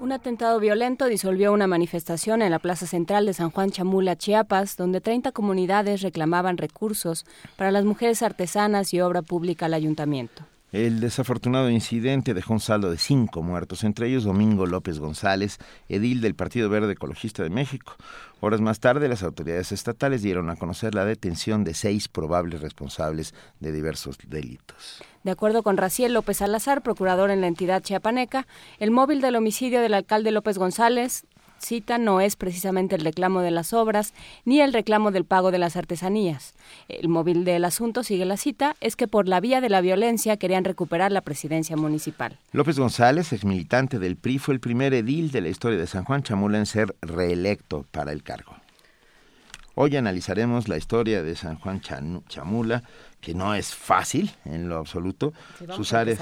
[0.00, 4.76] Un atentado violento disolvió una manifestación en la Plaza Central de San Juan Chamula, Chiapas,
[4.76, 7.26] donde 30 comunidades reclamaban recursos
[7.56, 10.44] para las mujeres artesanas y obra pública al ayuntamiento.
[10.72, 16.20] El desafortunado incidente dejó un saldo de cinco muertos, entre ellos Domingo López González, edil
[16.20, 17.94] del Partido Verde Ecologista de México.
[18.40, 23.32] Horas más tarde, las autoridades estatales dieron a conocer la detención de seis probables responsables
[23.60, 25.02] de diversos delitos.
[25.22, 28.48] De acuerdo con Raciel López Salazar, procurador en la entidad chiapaneca,
[28.78, 31.26] el móvil del homicidio del alcalde López González
[31.58, 34.14] cita no es precisamente el reclamo de las obras
[34.44, 36.54] ni el reclamo del pago de las artesanías.
[36.88, 40.36] El móvil del asunto, sigue la cita, es que por la vía de la violencia
[40.36, 42.38] querían recuperar la presidencia municipal.
[42.52, 46.04] López González, ex militante del PRI, fue el primer edil de la historia de San
[46.04, 48.56] Juan Chamula en ser reelecto para el cargo.
[49.78, 52.82] Hoy analizaremos la historia de San Juan Chamula,
[53.20, 55.32] que no es fácil en lo absoluto,
[55.74, 56.20] sus áreas,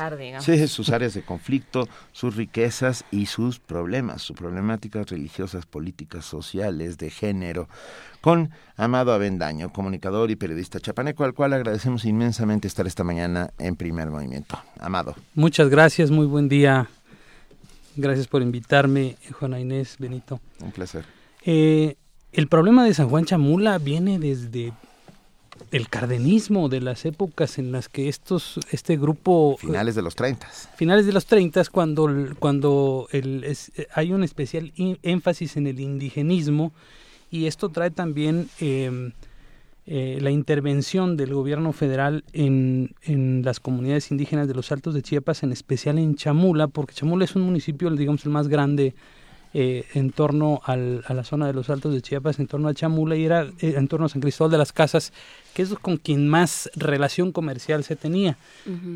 [0.70, 7.10] sus áreas de conflicto, sus riquezas y sus problemas, sus problemáticas religiosas, políticas, sociales, de
[7.10, 7.68] género,
[8.20, 13.76] con Amado Avendaño, comunicador y periodista chapaneco, al cual agradecemos inmensamente estar esta mañana en
[13.76, 14.58] Primer Movimiento.
[14.80, 15.14] Amado.
[15.34, 16.88] Muchas gracias, muy buen día.
[17.96, 20.40] Gracias por invitarme, Juana Inés, Benito.
[20.60, 21.04] Un placer.
[21.44, 21.96] Eh,
[22.32, 24.72] el problema de San Juan Chamula viene desde
[25.70, 30.46] el cardenismo de las épocas en las que estos este grupo finales de los 30
[30.76, 32.08] finales de los 30 cuando
[32.38, 33.56] cuando el,
[33.94, 34.72] hay un especial
[35.02, 36.72] énfasis en el indigenismo
[37.30, 39.12] y esto trae también em,
[39.86, 45.02] eh, la intervención del gobierno federal en, en las comunidades indígenas de los Altos de
[45.02, 48.94] Chiapas en especial en Chamula porque Chamula es un municipio digamos el más grande
[49.56, 52.74] eh, en torno al, a la zona de los Altos de Chiapas, en torno a
[52.74, 55.12] Chamula y era eh, en torno a San Cristóbal de las Casas,
[55.54, 58.36] que es con quien más relación comercial se tenía.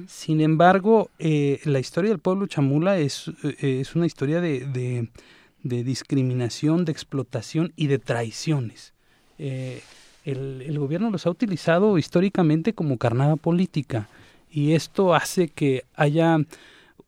[0.08, 3.30] Sin embargo, eh, la historia del pueblo Chamula es,
[3.60, 5.08] es una historia de, de,
[5.62, 8.92] de, discriminación, de explotación y de traiciones.
[9.38, 9.82] El,
[10.24, 14.08] el, gobierno los ha utilizado históricamente como carnada política
[14.50, 16.38] y esto hace que haya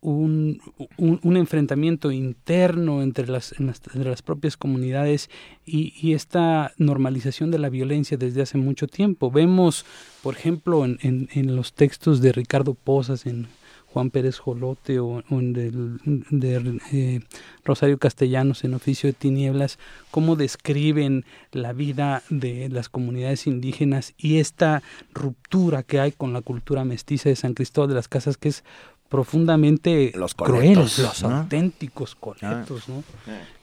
[0.02, 0.60] un,
[0.96, 5.28] un, enfrentamiento interno entre las, entre las propias comunidades
[5.66, 9.30] y, esta normalización de la violencia desde hace mucho tiempo.
[9.30, 9.84] Vemos,
[10.22, 13.48] por ejemplo, en, en, en los textos de Ricardo Posas, en
[13.92, 17.20] Juan Pérez Jolote o, en de eh,
[17.64, 19.78] Rosario Castellanos en Oficio de Tinieblas,
[20.10, 24.82] cómo describen la vida de las comunidades indígenas y esta
[25.12, 28.64] ruptura que hay con la cultura mestiza de San Cristóbal de las Casas, que es
[29.10, 33.02] profundamente los crueles, los auténticos coletos, ¿no?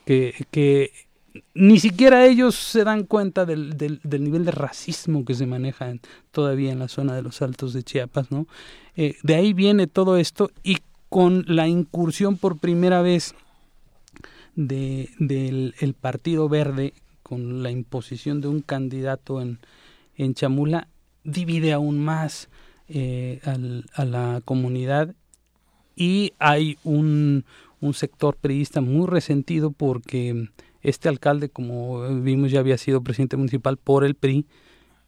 [0.06, 0.92] Que, que
[1.54, 5.94] ni siquiera ellos se dan cuenta del, del, del, nivel de racismo que se maneja
[6.32, 8.46] todavía en la zona de los Altos de Chiapas, ¿no?
[8.98, 13.34] Eh, de ahí viene todo esto y con la incursión por primera vez
[14.56, 16.94] de, del el Partido Verde
[17.24, 19.60] con la imposición de un candidato en,
[20.18, 20.90] en Chamula
[21.24, 22.50] divide aún más
[22.90, 25.16] eh, al, a la comunidad
[25.98, 27.44] y hay un,
[27.82, 30.50] un sector periodista muy resentido porque
[30.82, 34.46] este alcalde, como vimos, ya había sido presidente municipal por el PRI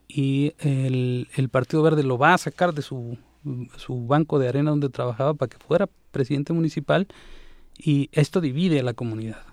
[0.07, 3.17] y el, el Partido Verde lo va a sacar de su,
[3.77, 7.07] su banco de arena donde trabajaba para que fuera presidente municipal
[7.77, 9.43] y esto divide a la comunidad.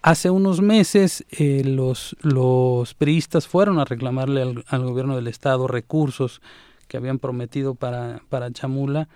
[0.00, 5.66] Hace unos meses eh, los, los priistas fueron a reclamarle al, al, gobierno del estado
[5.66, 6.40] recursos
[6.88, 9.08] que habían prometido para, para Chamula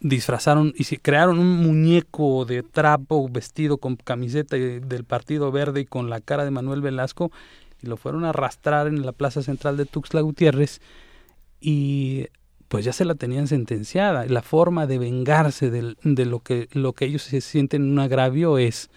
[0.00, 5.86] disfrazaron y se crearon un muñeco de trapo vestido con camiseta del Partido Verde y
[5.86, 7.30] con la cara de Manuel Velasco
[7.82, 10.80] y lo fueron a arrastrar en la plaza central de Tuxtla Gutiérrez
[11.60, 12.26] y
[12.68, 14.24] pues ya se la tenían sentenciada.
[14.26, 18.58] La forma de vengarse de, de lo, que, lo que ellos se sienten un agravio
[18.58, 18.90] es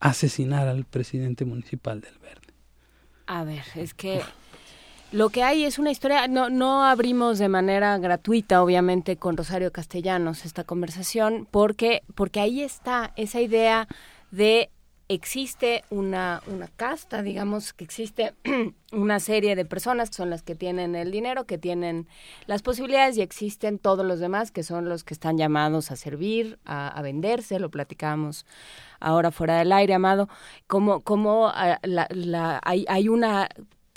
[0.00, 2.52] asesinar al presidente municipal del Verde.
[3.26, 4.20] A ver, es que
[5.12, 9.72] lo que hay es una historia, no, no abrimos de manera gratuita, obviamente, con Rosario
[9.72, 13.88] Castellanos esta conversación, porque, porque ahí está esa idea
[14.30, 14.70] de
[15.08, 18.34] existe una, una casta, digamos que existe
[18.92, 22.08] una serie de personas que son las que tienen el dinero, que tienen
[22.46, 26.58] las posibilidades y existen todos los demás que son los que están llamados a servir,
[26.64, 28.46] a, venderse, lo platicamos
[28.98, 30.28] ahora fuera del aire, Amado,
[30.66, 33.48] como, como uh, la, la, hay, hay una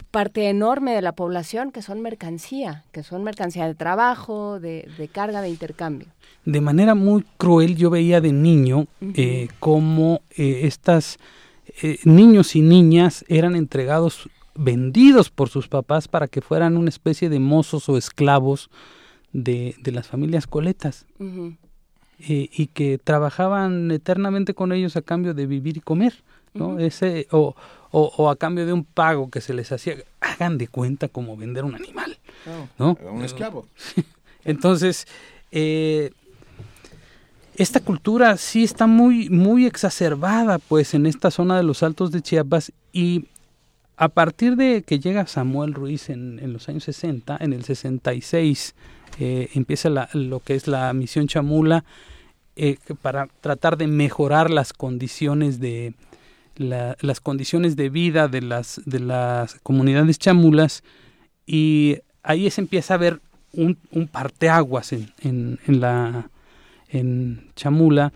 [0.03, 5.07] parte enorme de la población que son mercancía, que son mercancía de trabajo, de, de
[5.07, 6.07] carga, de intercambio.
[6.45, 9.13] De manera muy cruel yo veía de niño uh -huh.
[9.15, 11.17] eh, cómo eh, estas
[11.81, 17.29] eh, niños y niñas eran entregados, vendidos por sus papás para que fueran una especie
[17.29, 18.69] de mozos o esclavos
[19.33, 21.05] de, de las familias coletas.
[21.19, 21.57] Uh -huh.
[22.21, 26.13] y que trabajaban eternamente con ellos a cambio de vivir y comer.
[26.53, 26.69] ¿no?
[26.69, 26.81] Uh -huh.
[26.85, 27.55] Ese, o,
[27.91, 31.35] o, o, a cambio de un pago que se les hacía, hagan de cuenta como
[31.35, 32.17] vender un animal,
[32.77, 32.97] ¿no?
[33.11, 33.67] Un esclavo.
[34.45, 35.07] Entonces,
[35.51, 36.11] eh,
[37.55, 42.21] esta cultura sí está muy, muy exacerbada, pues, en esta zona de los Altos de
[42.21, 43.25] Chiapas y
[43.97, 48.75] a partir de que llega Samuel Ruiz en, en los años 60, en el 66,
[49.19, 51.83] eh, empieza la, lo que es la misión Chamula
[52.55, 55.93] eh, para tratar de mejorar las condiciones de,
[56.59, 60.83] la, las condiciones de vida de las, de las comunidades chamulas
[61.47, 63.21] y ahí se empieza a ver
[63.53, 66.29] un, un parteaguas en, en, en, la,
[66.89, 68.13] en Chamula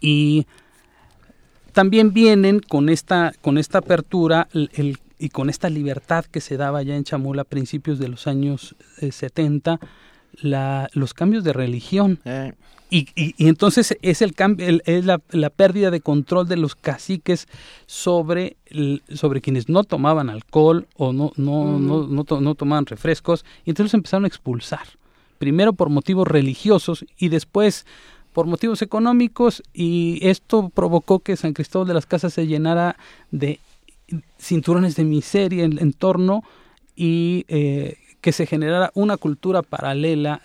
[0.00, 0.46] y
[1.72, 6.82] también vienen con esta, con esta apertura el, y con esta libertad que se daba
[6.82, 9.78] ya en Chamula a principios de los años eh, 70,
[10.40, 12.18] la, los cambios de religión.
[12.24, 12.54] Eh.
[12.90, 16.56] Y, y, y, entonces es el cambio, el, es la, la, pérdida de control de
[16.56, 17.46] los caciques
[17.86, 21.86] sobre, el, sobre quienes no tomaban alcohol o no, no, mm.
[21.86, 24.86] no, no, to, no, tomaban refrescos, y entonces empezaron a expulsar.
[25.38, 27.86] Primero por motivos religiosos y después
[28.32, 32.96] por motivos económicos, y esto provocó que San Cristóbal de las Casas se llenara
[33.30, 33.60] de
[34.38, 36.42] cinturones de miseria en el entorno
[36.96, 40.42] y eh, que se generara una cultura paralela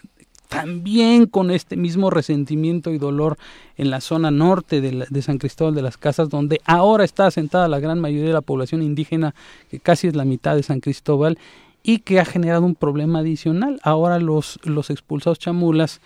[0.55, 3.37] también con este mismo resentimiento y dolor
[3.77, 7.27] en la zona norte de, la, de, San Cristóbal de las Casas, donde ahora está
[7.27, 9.35] asentada la gran mayoría de la población indígena,
[9.69, 11.37] que casi es la mitad de San Cristóbal,
[11.83, 13.79] y que ha generado un problema adicional.
[13.83, 16.01] Ahora los, los expulsados chamulas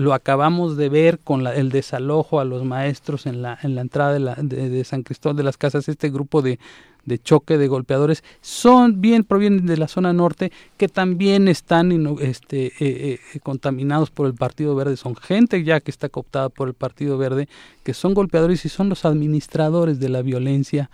[0.00, 3.82] lo acabamos de ver con la, el desalojo a los maestros en la, en la
[3.82, 6.58] entrada de, la, de, San Cristóbal de las Casas, este grupo de,
[7.04, 12.66] de choque de golpeadores son bien provienen de la zona norte que también están este,
[12.66, 16.74] eh, eh, contaminados por el Partido Verde son gente ya que está cooptada por el
[16.74, 17.48] Partido Verde
[17.82, 20.90] que son golpeadores y son los administradores de la violencia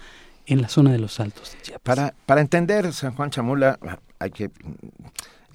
[0.46, 1.82] en la zona de los Altos de Chiapas.
[1.82, 3.78] Para, para entender San Juan Chamula
[4.18, 4.50] hay que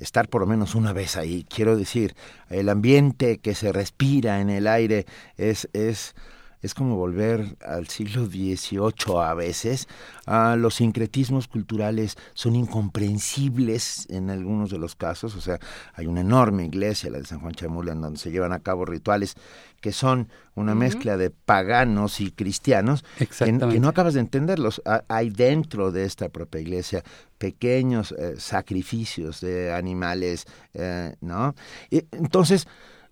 [0.02, 1.46] estar por lo menos una vez ahí.
[1.50, 2.16] Quiero decir,
[2.50, 5.06] el ambiente que se respira en el aire
[5.38, 6.16] es, es
[6.62, 9.88] es como volver al siglo XVIII a veces.
[10.28, 15.36] Uh, los sincretismos culturales son incomprensibles en algunos de los casos.
[15.36, 15.60] O sea,
[15.94, 18.86] hay una enorme iglesia, la de San Juan Chamula, en donde se llevan a cabo
[18.86, 19.36] rituales
[19.82, 20.80] que son una uh -huh.
[20.80, 24.82] mezcla de paganos y cristianos que, que, no acabas de entenderlos.
[25.08, 27.04] Hay dentro de esta propia iglesia
[27.38, 31.56] pequeños eh, sacrificios de animales, eh, ¿no?
[31.90, 32.68] Y, entonces,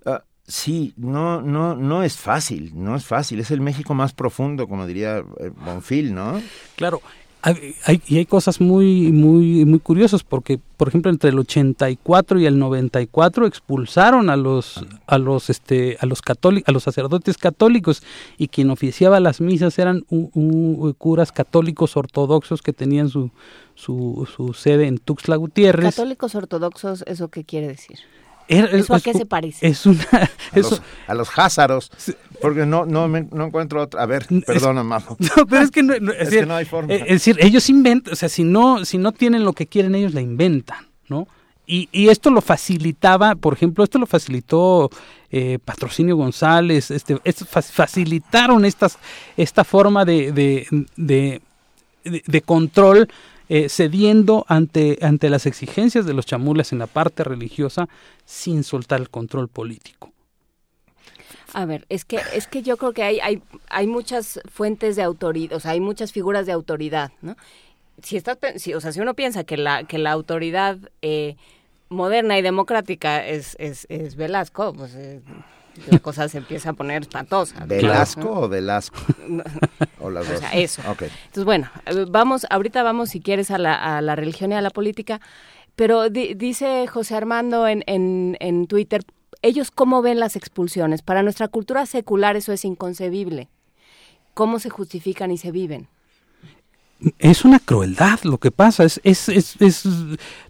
[0.05, 0.19] uh,
[0.49, 3.39] Sí, no, no, no es fácil, no es fácil.
[3.39, 5.23] Es el México más profundo, como diría
[5.63, 6.41] Bonfil, ¿no?
[6.76, 7.01] Claro,
[7.41, 12.45] hay, y hay cosas muy, muy, muy curiosas porque, por ejemplo, entre el 84 y
[12.45, 18.01] el 94 expulsaron a los, a los, este, a los católicos, a los sacerdotes católicos
[18.38, 20.05] y quien oficiaba las misas eran
[20.97, 23.31] curas católicos ortodoxos que tenían su,
[23.76, 25.95] su, su sede en Tuxtla Gutiérrez.
[25.95, 27.99] Católicos ortodoxos, ¿eso qué quiere decir?
[28.49, 29.67] ¿Eso a qué se parece?
[29.67, 30.03] Es una,
[31.07, 31.91] a, los, házaros,
[32.41, 34.01] porque no, no, no encuentro otra.
[34.01, 35.17] A ver, perdona, Majo.
[35.38, 36.91] No, pero es que no, es, que no hay forma.
[36.91, 39.93] Eh, es decir, ellos inventan, o sea, si no, si no tienen lo que quieren,
[39.93, 41.27] ellos la inventan, ¿no?
[41.67, 44.89] Y, y esto lo facilitaba, por ejemplo, esto lo facilitó
[45.30, 48.97] eh, Patrocinio González, este, facilitaron estas,
[49.38, 51.41] esta forma de, de, de,
[52.03, 53.07] de control
[53.49, 57.89] eh, cediendo ante, ante las exigencias de los chamulas en la parte religiosa
[58.23, 60.11] sin soltar el control político.
[61.53, 65.01] A ver, es que es que yo creo que hay hay, hay muchas fuentes de
[65.01, 67.35] autoridad, o sea, hay muchas figuras de autoridad, ¿no?
[68.03, 71.35] Si estás, si, o sea, si uno piensa que la que la autoridad eh,
[71.89, 75.21] moderna y democrática es, es, es Velasco, pues eh,
[75.88, 77.65] la cosa se empieza a poner espantosa.
[77.65, 78.97] ¿Velasco o Velasco?
[79.99, 80.41] o las dos.
[80.53, 80.81] eso.
[80.81, 81.69] Entonces, bueno,
[82.10, 85.22] vamos, ahorita vamos, si quieres, a la, a la religión y a la política,
[85.76, 89.03] pero dice José Armando en, en, en Twitter,
[89.41, 91.01] ellos cómo ven las expulsiones.
[91.01, 93.49] Para nuestra cultura secular eso es inconcebible.
[94.34, 95.88] ¿Cómo se justifican y se viven?
[97.17, 99.84] Es una crueldad lo que pasa, es, es, es, es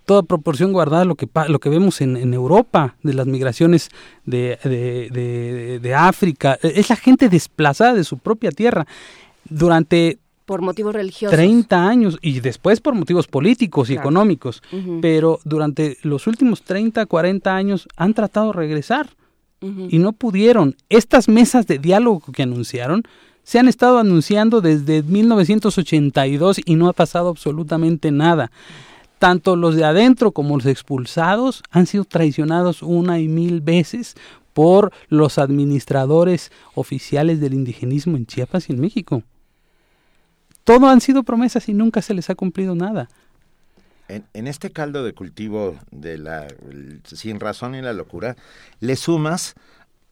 [0.06, 3.90] toda proporción guardada lo que, lo que vemos en, en Europa, de las migraciones
[4.26, 8.88] de, de, de, África, es la gente desplazada de su propia tierra
[9.48, 11.36] durante por motivos religiosos.
[11.36, 14.64] 30 años y después por motivos políticos y económicos,
[15.00, 19.12] pero durante los últimos 30, 40 años han tratado de regresar
[19.62, 20.76] y no pudieron.
[20.90, 23.04] Estas mesas de diálogo que anunciaron
[23.50, 28.52] se han estado anunciando desde 1982 y no ha pasado absolutamente nada.
[29.18, 34.16] Tanto los de adentro como los expulsados han sido traicionados una y mil veces
[34.54, 39.24] por los administradores oficiales del indigenismo en Chiapas y en México.
[40.64, 43.10] Todo han sido promesas y nunca se les ha cumplido nada.
[44.10, 46.48] En, este caldo de cultivo de la
[47.04, 48.36] sin razón y la locura,
[48.80, 49.56] le sumas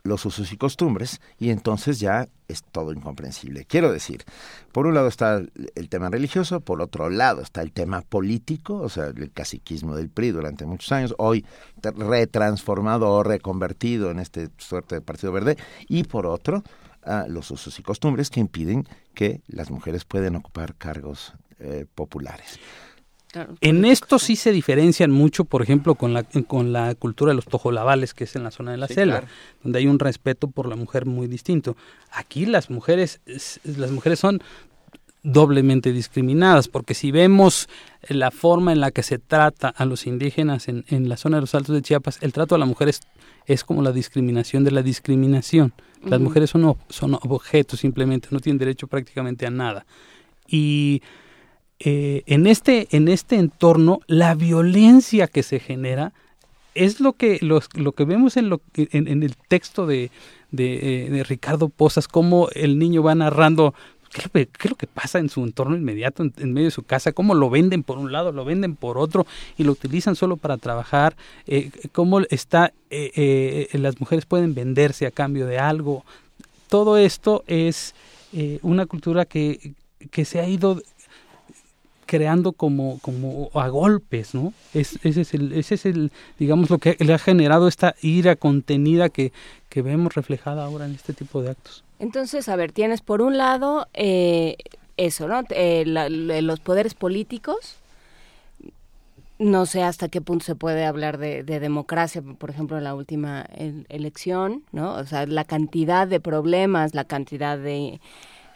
[0.07, 3.65] los usos y costumbres y entonces ya es todo incomprensible.
[3.65, 4.23] Quiero decir,
[4.71, 5.41] por un lado está
[5.75, 10.09] el tema religioso, por otro lado está el tema político, o sea, el caciquismo del
[10.09, 11.45] PRI durante muchos años, hoy
[11.81, 15.57] retransformado o reconvertido en este suerte de Partido Verde,
[15.87, 16.63] y por otro,
[17.27, 22.59] los usos y costumbres que impiden que las mujeres puedan ocupar cargos eh, populares
[23.61, 27.45] en esto sí se diferencian mucho, por ejemplo, con la, con la cultura de los
[27.45, 29.23] tojolabales, que es en la zona de la selva,
[29.63, 31.75] donde hay un respeto por la mujer muy distinto.
[32.11, 33.19] Aquí las mujeres,
[33.63, 34.41] las mujeres son
[35.23, 37.67] doblemente discriminadas, porque si vemos
[38.07, 41.41] la forma en la que se trata a los indígenas en, en la zona de
[41.41, 43.01] los Altos de Chiapas, el trato a la mujer es,
[43.45, 45.73] es como la discriminación de la discriminación.
[46.05, 49.85] Las mujeres son, son objetos simplemente, no tienen derecho prácticamente a nada.
[50.47, 51.01] Y
[51.79, 56.11] eh, en, este, en este entorno la violencia que se genera
[56.73, 60.09] es lo que, lo que vemos en, lo, en, el texto de,
[60.51, 63.75] de, eh, Ricardo Posas, cómo el niño va narrando
[64.11, 67.35] qué es lo que, pasa en su entorno inmediato, en, medio de su casa, cómo
[67.35, 69.27] lo venden por un lado, lo venden por otro
[69.57, 75.45] y lo utilizan solo para trabajar, eh, cómo está, las mujeres pueden venderse a cambio
[75.45, 76.05] de algo.
[76.69, 77.93] Todo esto es
[78.61, 79.73] una cultura que,
[80.11, 80.81] que se ha ido
[82.07, 84.53] creando como, como a golpes, ¿no?
[84.73, 88.35] Es, ese, es el, ese es el, digamos, lo que le ha generado esta ira
[88.35, 89.31] contenida que,
[89.69, 91.83] que vemos reflejada ahora en este tipo de actos.
[91.99, 94.57] Entonces, a ver, tienes por un lado eh,
[94.97, 95.43] eso, ¿no?
[95.49, 97.75] Eh, los poderes políticos.
[99.39, 102.95] No sé hasta qué punto se puede hablar de, de democracia, por ejemplo, en la
[102.95, 103.45] última
[103.89, 104.95] elección, ¿no?
[104.95, 107.99] O sea, la cantidad de problemas, la cantidad de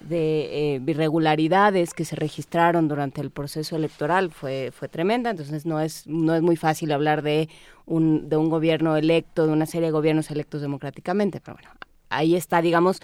[0.07, 5.79] de eh, irregularidades que se registraron durante el proceso electoral fue fue tremenda entonces no
[5.79, 7.49] es no es muy fácil hablar de
[7.85, 11.69] un de un gobierno electo de una serie de gobiernos electos democráticamente pero bueno
[12.09, 12.99] ahí está digamos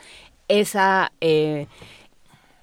[0.48, 1.68] esa eh,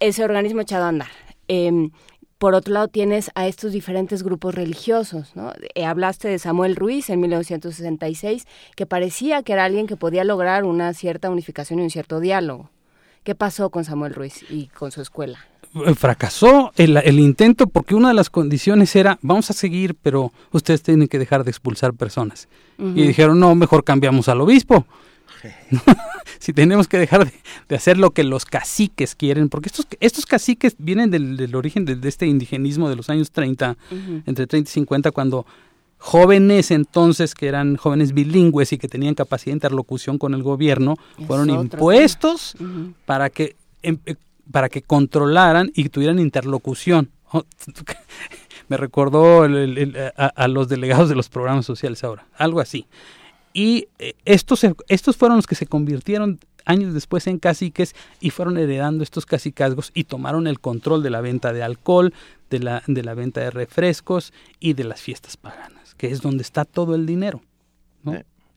[0.01, 1.11] ese organismo echado a andar
[1.49, 1.91] em,
[2.39, 5.53] por otro lado tienes a estos diferentes grupos religiosos, ¿no?
[5.75, 8.47] Eh, hablaste de Samuel Ruiz en 1966,
[8.77, 12.69] que parecía que era alguien que podía lograr una cierta unificación y un cierto diálogo.
[13.25, 15.39] ¿Qué pasó con Samuel Ruiz y con su escuela?
[15.87, 20.31] Eh, fracasó el, el, intento porque una de las condiciones era vamos a seguir, pero
[20.53, 22.49] ustedes tienen que dejar de expulsar personas.
[22.79, 24.85] Y dijeron, no, mejor cambiamos al obispo.
[26.39, 27.31] si tenemos que dejar
[27.69, 32.09] de, hacer lo que los caciques quieren, porque estos, estos caciques vienen del, origen de,
[32.09, 33.77] este indigenismo de los años 30,
[34.27, 35.47] entre 30 y 50, cuando
[35.99, 40.97] jóvenes entonces que eran jóvenes bilingües y que tenían capacidad de interlocución con el gobierno,
[41.27, 42.57] fueron impuestos
[43.07, 44.17] para que em, eh,
[44.51, 47.11] para que controlaran y tuvieran interlocución.
[48.69, 52.87] Me recordó a, los delegados de los programas sociales ahora, algo así.
[53.53, 58.57] Y eh, estos, estos fueron los que se convirtieron años después en caciques y fueron
[58.57, 62.15] heredando estos cacicazgos y tomaron el control de la venta de alcohol,
[62.49, 66.43] de la, de la venta de refrescos y de las fiestas paganas, que es donde
[66.43, 67.43] está todo el dinero.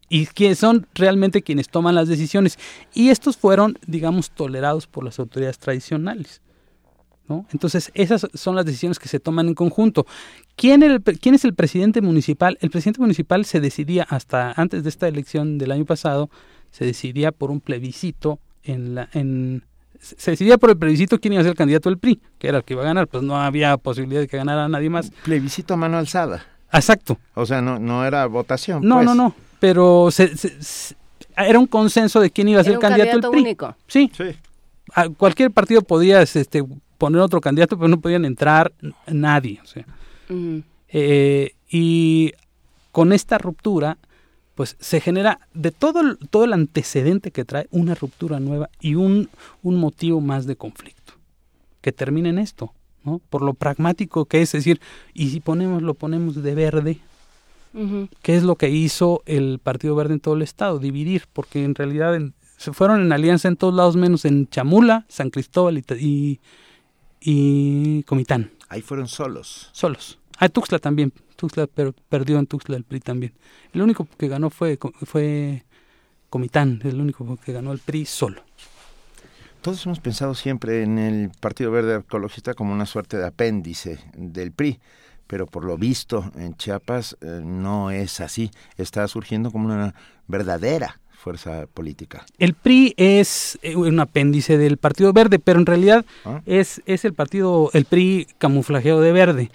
[0.10, 2.58] Y que son realmente quienes toman las decisiones.
[2.94, 6.42] Y estos fueron, digamos, tolerados por las autoridades tradicionales.
[7.52, 10.06] Entonces, esas son las decisiones que se toman en conjunto.
[10.56, 10.82] ¿Quién,
[11.20, 12.58] ¿Quién, es el presidente municipal?
[12.62, 16.30] El presidente municipal se decidía hasta antes de esta elección del año pasado,
[16.72, 19.64] se decidía por un plebiscito en la en
[20.00, 22.60] se decidía por el plebiscito quién iba a ser el candidato del PRI, que era
[22.60, 25.12] el que iba a ganar, pues no había posibilidad de que ganara nadie más.
[25.24, 26.46] Plebiscito a mano alzada.
[26.72, 27.18] Exacto.
[27.34, 28.82] O sea, no no era votación.
[28.84, 29.06] No, pues.
[29.06, 30.32] no, no, pero se,
[31.36, 33.42] era un consenso de quién iba a ser el candidato del PRI.
[33.42, 33.76] Único.
[33.88, 34.12] Sí.
[34.16, 34.36] sí.
[35.18, 36.64] cualquier partido podía este,
[36.98, 38.74] poner otro candidato, pero no podían entrar
[39.08, 39.60] nadie.
[39.64, 39.86] O sea.
[40.90, 42.34] Eh, y
[42.92, 43.98] con esta ruptura,
[44.56, 48.96] pues se genera de todo el, todo el antecedente que trae una ruptura nueva y
[48.96, 49.30] un,
[49.62, 51.14] un motivo más de conflicto.
[51.82, 52.74] Que termine en esto,
[53.08, 53.20] ¿no?
[53.32, 54.80] Por lo pragmático que es, decir,
[55.16, 57.00] y si ponemos, lo ponemos de verde,
[58.22, 60.78] ¿qué es lo que hizo el Partido Verde en todo el estado?
[60.78, 62.20] Dividir, porque en realidad
[62.58, 66.40] se fueron en alianza en todos lados, menos en Chamula, San Cristóbal y
[67.20, 68.52] y Comitán.
[68.70, 69.70] Ahí fueron solos.
[69.72, 70.20] Solos.
[70.38, 71.12] Ah, Tuxtla también.
[71.36, 73.34] Tuxtla pero perdió en Tuxtla el PRI también.
[73.74, 75.64] El único que ganó fue, fue
[76.30, 78.42] Comitán, el único que ganó el PRI solo.
[79.62, 84.52] Todos hemos pensado siempre en el Partido Verde Ecologista como una suerte de apéndice del
[84.52, 84.80] PRI,
[85.28, 88.52] pero por lo visto en Chiapas eh, no es así.
[88.78, 89.94] Está surgiendo como una
[90.28, 92.26] verdadera fuerza política.
[92.38, 96.42] El PRI es eh, un apéndice del Partido Verde, pero en realidad ah.
[96.46, 99.52] es, es el partido, el PRI camuflajeado de verde.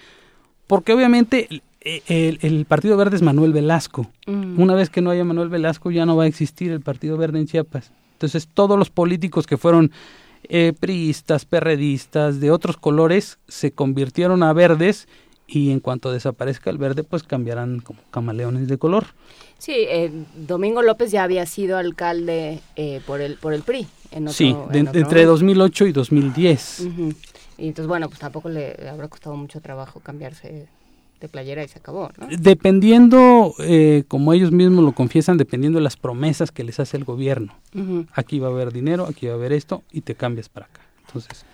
[0.67, 1.49] Porque obviamente
[1.81, 4.11] el, el, Partido Verde es Manuel Velasco.
[4.27, 4.61] Mm.
[4.61, 7.39] Una vez que no haya Manuel Velasco ya no va a existir el Partido Verde
[7.39, 7.93] en Chiapas.
[8.23, 9.91] Entonces todos los políticos que fueron
[10.45, 15.09] eh, priistas, perredistas, de otros colores, se convirtieron a verdes
[15.49, 19.07] y en cuanto desaparezca el verde, pues cambiarán como camaleones de color.
[19.59, 23.89] Sí, eh, Domingo López ya había sido alcalde eh, por el por el PRI.
[24.13, 26.81] En otro, sí, entre 2008 y 2010.
[27.59, 30.69] Y entonces, bueno, pues tampoco le habrá costado mucho trabajo cambiarse
[31.23, 32.29] de playera y se acabó, ¿no?
[32.39, 37.05] Dependiendo, eh, como ellos mismos lo confiesan, dependiendo de las promesas que les hace el
[37.05, 37.55] gobierno.
[38.13, 40.83] Aquí va a haber dinero, aquí va a haber esto, y te cambias para acá.
[41.07, 41.47] Entonces,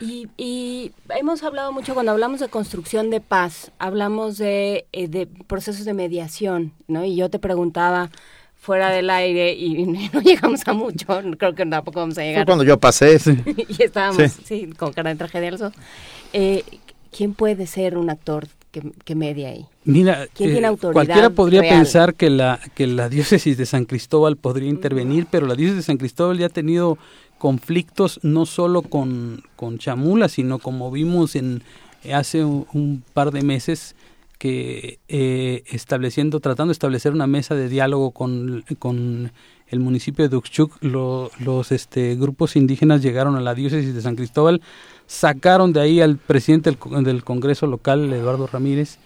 [0.00, 5.84] y, hemos hablado mucho cuando hablamos de construcción de paz, hablamos de, eh, de procesos
[5.84, 7.04] de mediación, ¿no?
[7.04, 8.10] Y yo te preguntaba
[8.56, 11.06] fuera del aire y no llegamos a mucho,
[11.38, 12.44] creo que tampoco vamos a llegar.
[12.44, 13.18] Fue cuando yo pasé.
[13.68, 14.70] y estábamos, sí.
[14.78, 15.50] con cara de tragedia
[16.32, 16.64] eh,
[17.10, 19.66] ¿Quién puede ser un actor que, media ahí?
[19.84, 23.84] Mira, ¿Quién tiene eh, autoridad cualquiera podría pensar que la, que la diócesis de San
[23.84, 26.98] Cristóbal podría intervenir, pero la diócesis de San Cristóbal ya ha tenido
[27.38, 31.62] conflictos no solo con, con Chamula, sino como vimos en
[32.12, 33.94] hace un, par de meses
[34.38, 39.32] que eh, estableciendo, tratando de establecer una mesa de diálogo con, con
[39.68, 44.60] el municipio de Duxchuk, los este, grupos indígenas llegaron a la diócesis de San Cristóbal,
[45.10, 48.98] sacaron de ahí al presidente del, del Congreso local, Eduardo Ramírez,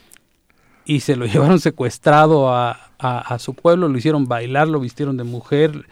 [0.84, 5.24] y se lo llevaron secuestrado a, a, su pueblo, lo hicieron bailar, lo vistieron de
[5.24, 5.86] mujer,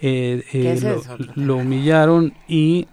[0.00, 1.00] eh, eh,
[1.34, 2.86] lo, humillaron y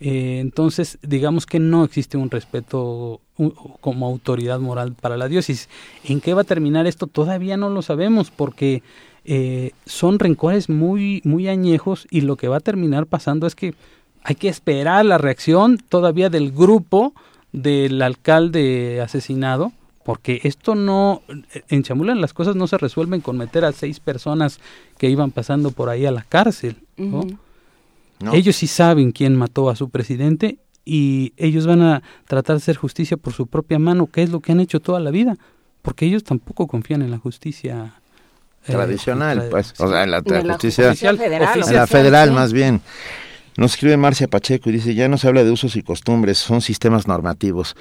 [0.00, 3.20] eh, entonces digamos que no existe un respeto
[3.80, 5.68] como autoridad moral para la diócesis.
[6.02, 7.06] ¿En qué va a terminar esto?
[7.06, 8.82] Todavía no lo sabemos porque
[9.84, 13.74] son rencores muy, muy añejos y lo que va a terminar pasando es que
[14.22, 17.14] hay que esperar la reacción todavía del grupo
[17.52, 19.72] del alcalde asesinado
[20.06, 21.22] porque esto no,
[21.68, 24.60] en Chamula las cosas no se resuelven con meter a seis personas
[24.98, 27.26] que iban pasando por ahí a la cárcel, ¿no?
[28.32, 32.76] Ellos sí saben quién mató a su presidente y ellos van a tratar de hacer
[32.76, 35.36] justicia por su propia mano, que es lo que han hecho toda la vida,
[35.82, 37.94] porque ellos tampoco confían en la justicia
[38.68, 42.80] eh, tradicional, pues, o sea, en la, justicia, federal, la federal más bien.
[43.56, 46.60] Nos escribe Marcia Pacheco y dice, ya no se habla de usos y costumbres, son
[46.60, 47.76] sistemas normativos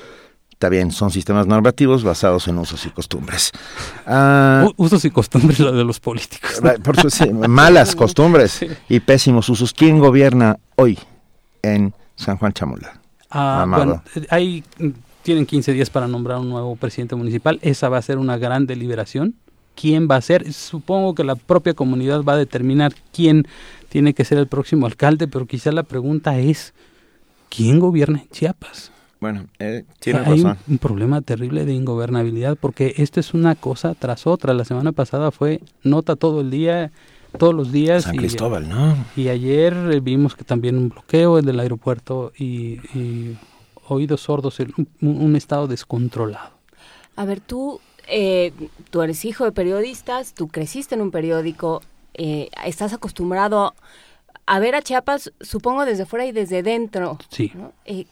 [0.55, 3.51] Está bien, son sistemas normativos basados en usos y costumbres.
[4.07, 6.61] Ah, usos y costumbres lo de los políticos.
[6.83, 9.73] Por su, sí, malas costumbres y pésimos usos.
[9.73, 10.97] ¿Quién gobierna hoy
[11.61, 13.01] en San Juan Chamula?
[13.29, 14.63] Ah, bueno, hay,
[15.23, 17.59] tienen 15 días para nombrar un nuevo presidente municipal.
[17.61, 19.35] Esa va a ser una gran deliberación.
[19.75, 20.53] ¿Quién va a ser?
[20.53, 23.45] Supongo que la propia comunidad va a determinar quién
[23.95, 26.73] tiene que ser el próximo alcalde, pero quizá la pregunta es,
[27.47, 28.91] ¿quién gobierna en Chiapas?
[29.21, 30.57] Bueno, eh, tiene Hay razón.
[30.67, 34.53] Un, un, problema terrible de ingobernabilidad porque esto es una cosa tras otra.
[34.53, 36.91] La semana pasada fue nota todo el día,
[37.39, 38.03] todos los días.
[38.03, 38.97] San y, Cristóbal, ¿no?
[39.15, 43.37] Y ayer eh, vimos que también un bloqueo el del aeropuerto y, y
[43.87, 46.51] oídos sordos, un, un, estado descontrolado.
[47.15, 48.51] A ver, tú, eh,
[48.89, 51.81] tú eres hijo de periodistas, tú creciste en un periódico,
[52.17, 53.73] eh, estás acostumbrado
[54.45, 57.17] a ver a Chiapas, supongo desde fuera y desde dentro.
[57.29, 57.51] Sí.
[57.55, 57.73] ¿no?
[57.85, 58.05] Eh,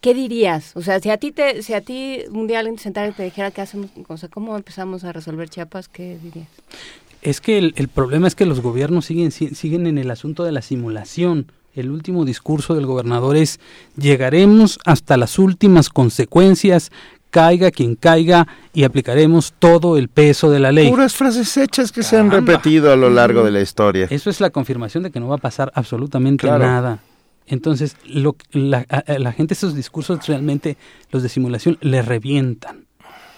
[0.00, 0.76] ¿Qué dirías?
[0.76, 3.12] O sea, si a ti te, si a ti un día alguien te sentara y
[3.12, 6.48] te dijera qué hacemos, o sea, cómo empezamos a resolver Chiapas, ¿qué dirías?
[7.22, 10.52] Es que el, el problema es que los gobiernos siguen, siguen en el asunto de
[10.52, 11.46] la simulación.
[11.74, 13.60] El último discurso del gobernador es
[13.96, 16.92] llegaremos hasta las últimas consecuencias,
[17.34, 20.88] caiga quien caiga y aplicaremos todo el peso de la ley.
[20.88, 22.30] Puras frases hechas que Caramba.
[22.30, 24.06] se han repetido a lo largo de la historia.
[24.08, 26.62] Eso es la confirmación de que no va a pasar absolutamente claro.
[26.64, 27.00] nada.
[27.48, 30.76] Entonces, lo, la, a, la gente esos discursos realmente,
[31.10, 32.86] los de simulación, le revientan.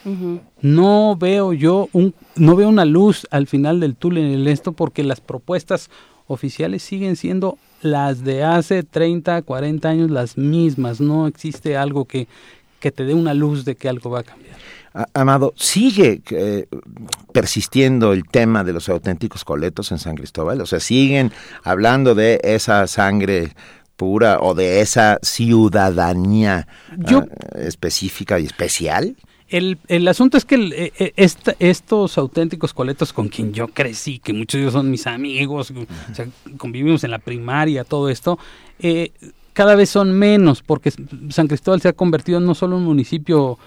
[0.05, 0.41] Uh -huh.
[0.61, 5.05] No veo yo un, no veo una luz al final del túnel en esto porque
[5.05, 5.89] las propuestas
[6.27, 11.01] oficiales siguen siendo las de hace 30, 40 años las mismas.
[11.01, 12.29] No existe algo que,
[12.81, 14.57] que te dé una luz de que algo va a cambiar.
[15.13, 16.69] Amado, ¿sigue eh,
[17.33, 20.61] persistiendo el tema de los auténticos coletos en San Cristóbal?
[20.63, 21.33] O sea, ¿siguen
[21.63, 23.53] hablando de esa sangre
[23.97, 26.67] pura o de esa ciudadanía
[26.97, 27.29] Yo, uh,
[27.59, 29.17] específica y especial?
[29.49, 34.19] El, el asunto es que el, eh, esta, estos auténticos coletos con quien yo crecí,
[34.19, 36.27] que muchos de ellos son mis amigos, o sea,
[36.57, 38.39] convivimos en la primaria, todo esto,
[38.79, 39.13] eh,
[39.57, 40.93] cada vez son menos, porque
[41.31, 43.59] San Cristóbal se ha convertido no solo en un municipio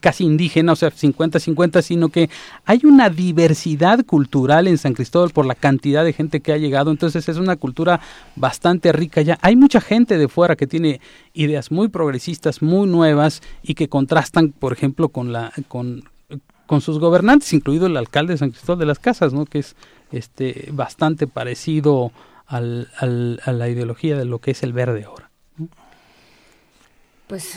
[0.00, 2.30] casi indígena, o sea, 50-50, sino que
[2.64, 6.90] hay una diversidad cultural en San Cristóbal por la cantidad de gente que ha llegado,
[6.90, 8.00] entonces es una cultura
[8.36, 9.38] bastante rica ya.
[9.42, 11.02] Hay mucha gente de fuera que tiene
[11.34, 16.04] ideas muy progresistas, muy nuevas y que contrastan, por ejemplo, con la con
[16.66, 19.44] con sus gobernantes, incluido el alcalde de San Cristóbal de las Casas, ¿no?
[19.44, 19.76] que es
[20.10, 22.12] este bastante parecido
[22.50, 25.30] al, al, a la ideología de lo que es el verde ahora.
[27.26, 27.56] Pues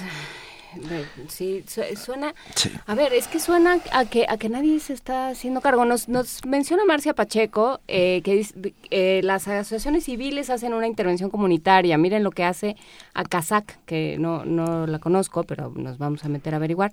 [1.30, 1.64] sí,
[1.96, 2.34] suena...
[2.56, 2.72] Sí.
[2.86, 5.84] A ver, es que suena a que, a que nadie se está haciendo cargo.
[5.86, 8.46] Nos, nos menciona Marcia Pacheco eh, que
[8.92, 11.98] eh, las asociaciones civiles hacen una intervención comunitaria.
[11.98, 12.76] Miren lo que hace
[13.16, 16.92] a Kazak, que no, no la conozco, pero nos vamos a meter a averiguar.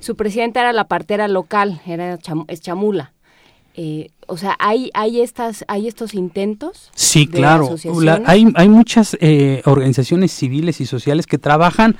[0.00, 3.12] Su presidenta era la partera local, era cham, es Chamula.
[3.80, 6.90] Eh, o sea, hay hay estas hay estos intentos.
[6.96, 7.76] Sí, claro.
[8.02, 11.96] La, hay hay muchas eh, organizaciones civiles y sociales que trabajan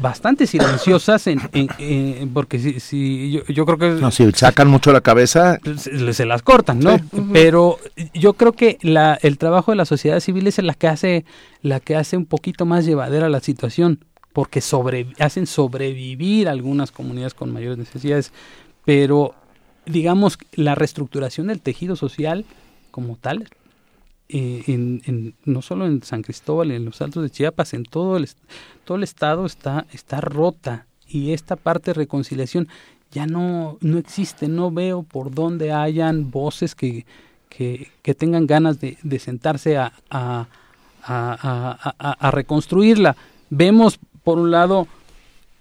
[0.00, 4.66] bastante silenciosas en, en, en porque si, si yo, yo, creo que no, si sacan
[4.66, 7.04] mucho la cabeza se, se las cortan no sí.
[7.12, 7.30] uh -huh.
[7.32, 7.78] pero
[8.12, 11.24] yo creo que la, el trabajo de la sociedad civil es la que hace
[11.62, 14.04] la que hace un poquito más llevadera la situación
[14.34, 18.32] porque sobre hacen sobrevivir algunas comunidades con mayores necesidades
[18.84, 19.34] pero
[19.86, 22.44] digamos, la reestructuración del tejido social
[22.90, 23.48] como tal,
[24.28, 28.28] eh, en, no solo en San Cristóbal, en los Altos de Chiapas, en todo el,
[28.84, 32.68] todo el estado está, está rota y esta parte de reconciliación
[33.10, 37.06] ya no, no existe, no veo por dónde hayan voces que,
[37.48, 40.46] que, que tengan ganas de, de sentarse a, a,
[41.02, 43.16] a, a reconstruirla.
[43.48, 44.86] Vemos, por un lado,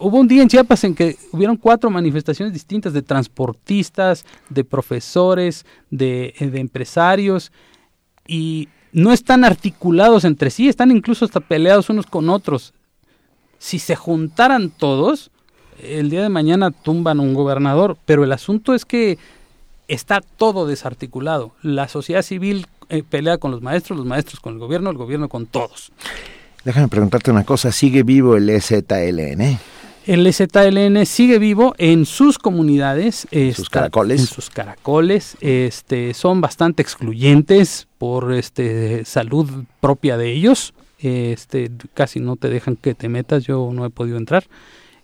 [0.02, 5.66] Hubo un día en Chiapas en que hubieron cuatro manifestaciones distintas de transportistas, de profesores,
[5.90, 7.52] de, de, empresarios,
[8.26, 12.74] y no están articulados entre sí, están incluso hasta peleados unos con otros.
[13.58, 15.32] Si se juntaran todos,
[15.84, 19.18] el día de mañana tumban un gobernador, pero el asunto es que
[19.90, 21.52] está todo desarticulado.
[21.62, 25.28] La sociedad civil eh, pelea con los maestros, los maestros con el gobierno, el gobierno
[25.28, 25.92] con todos.
[26.64, 29.60] Déjame preguntarte una cosa, ¿sigue vivo el EZLN?
[30.06, 36.42] El ZLN sigue vivo en sus comunidades, en sus caracoles, en sus caracoles, este, son
[36.42, 43.10] bastante excluyentes por este salud propia de ellos, este, casi no te dejan que te
[43.10, 44.46] metas, yo no he podido entrar.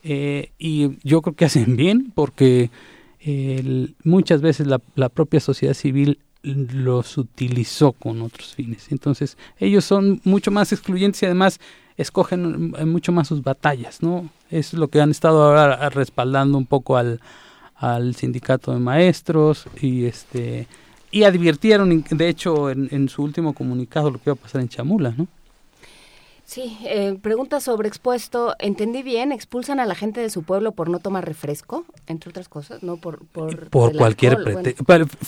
[0.04, 2.70] Eh, y yo creo que hacen bien porque
[4.04, 10.22] muchas veces la, la propia sociedad civil los utilizó con otros fines, entonces ellos son
[10.24, 11.60] mucho más excluyentes y además
[11.98, 14.30] escogen mucho más sus batallas, ¿no?
[14.58, 17.20] Es lo que han estado ahora respaldando un poco al,
[17.76, 20.68] al sindicato de maestros y este
[21.12, 24.70] y advirtieron de hecho en, en su último comunicado lo que iba a pasar en
[24.70, 25.28] Chamula, ¿no?
[26.46, 28.56] Sí, eh, pregunta sobre expuesto.
[28.60, 29.32] ¿Entendí bien?
[29.32, 31.86] ¿Expulsan a la gente de su pueblo por no tomar refresco?
[32.06, 32.98] Entre otras cosas, ¿no?
[32.98, 34.86] Por, por, por cualquier pretexto.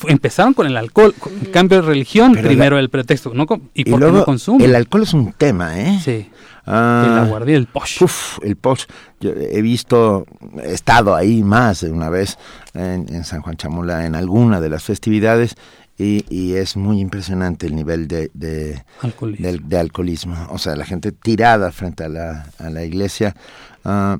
[0.07, 1.15] Empezaron con el alcohol,
[1.51, 3.33] cambio de religión, primero el pretexto.
[3.33, 3.47] ¿no?
[3.73, 4.69] ¿Y, por luego, no consumen?
[4.69, 5.99] El alcohol es un tema, ¿eh?
[6.03, 6.29] Sí.
[6.67, 8.03] Ah, el aguardiente, el posh.
[8.03, 8.85] Uf, el posh.
[9.21, 10.25] Yo he visto,
[10.61, 12.37] he estado ahí más de una vez
[12.73, 15.55] en, en San Juan Chamula en alguna de las festividades
[15.97, 19.47] y, y, es muy impresionante el nivel de, de, alcoholismo.
[19.47, 20.47] De, de, alcoholismo.
[20.51, 23.35] O sea, la gente tirada frente a la, a la iglesia.
[23.83, 24.17] Uh,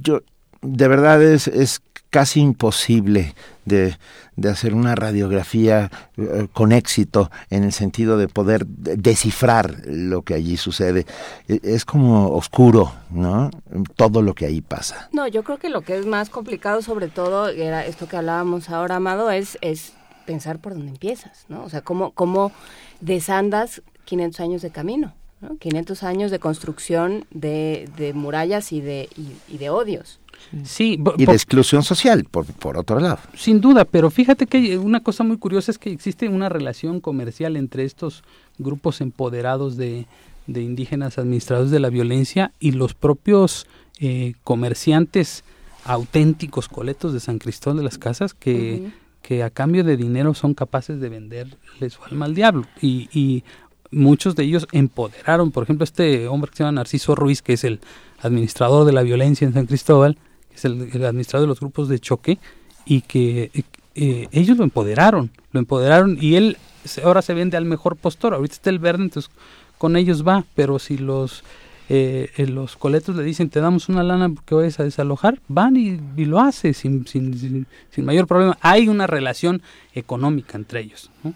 [0.00, 0.22] yo,
[0.60, 1.82] de verdad es, es
[2.12, 3.34] casi imposible
[3.64, 3.96] de,
[4.36, 10.34] de hacer una radiografía uh, con éxito en el sentido de poder descifrar lo que
[10.34, 11.06] allí sucede.
[11.48, 13.50] Es como oscuro, ¿no?
[13.96, 15.08] Todo lo que ahí pasa.
[15.12, 18.68] No, yo creo que lo que es más complicado, sobre todo, era esto que hablábamos
[18.68, 19.94] ahora, Amado, es, es
[20.26, 21.64] pensar por dónde empiezas, ¿no?
[21.64, 22.52] O sea, cómo, cómo
[23.00, 25.56] desandas 500 años de camino, ¿no?
[25.56, 29.08] 500 años de construcción de, de murallas y de,
[29.48, 30.20] y de odios.
[30.64, 33.18] Sí, y de exclusión social, por, por otro lado.
[33.34, 37.56] Sin duda, pero fíjate que una cosa muy curiosa es que existe una relación comercial
[37.56, 38.22] entre estos
[38.58, 40.06] grupos empoderados de,
[40.46, 43.66] de indígenas administradores de la violencia y los propios
[44.00, 45.44] eh, comerciantes
[45.84, 48.80] auténticos coletos de San Cristóbal de las Casas que...
[48.82, 48.92] Uh -huh
[49.22, 52.66] que a cambio de dinero son capaces de venderle su alma al diablo.
[52.80, 53.44] Y, y,
[53.92, 57.64] muchos de ellos empoderaron, por ejemplo, este hombre que se llama Narciso Ruiz, que es
[57.64, 57.80] el
[58.22, 60.16] administrador de la violencia en San Cristóbal,
[60.54, 62.38] es el, el administrador de los grupos de choque,
[62.84, 63.50] y que
[63.94, 66.56] eh, ellos lo empoderaron, lo empoderaron y él
[67.04, 69.30] ahora se vende al mejor postor, ahorita está el verde, entonces
[69.78, 71.44] con ellos va, pero si los
[71.88, 75.76] eh, eh, los coletos le dicen te damos una lana porque vayas a desalojar, van
[75.76, 78.56] y, lo hace sin, sin, sin, sin, mayor problema.
[78.60, 79.62] Hay una relación
[79.94, 81.10] económica entre ellos.
[81.22, 81.34] ¿no?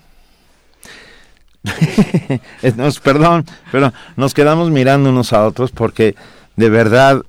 [2.77, 6.15] nos, perdón, pero nos quedamos mirando unos a otros porque
[6.57, 7.23] de verdad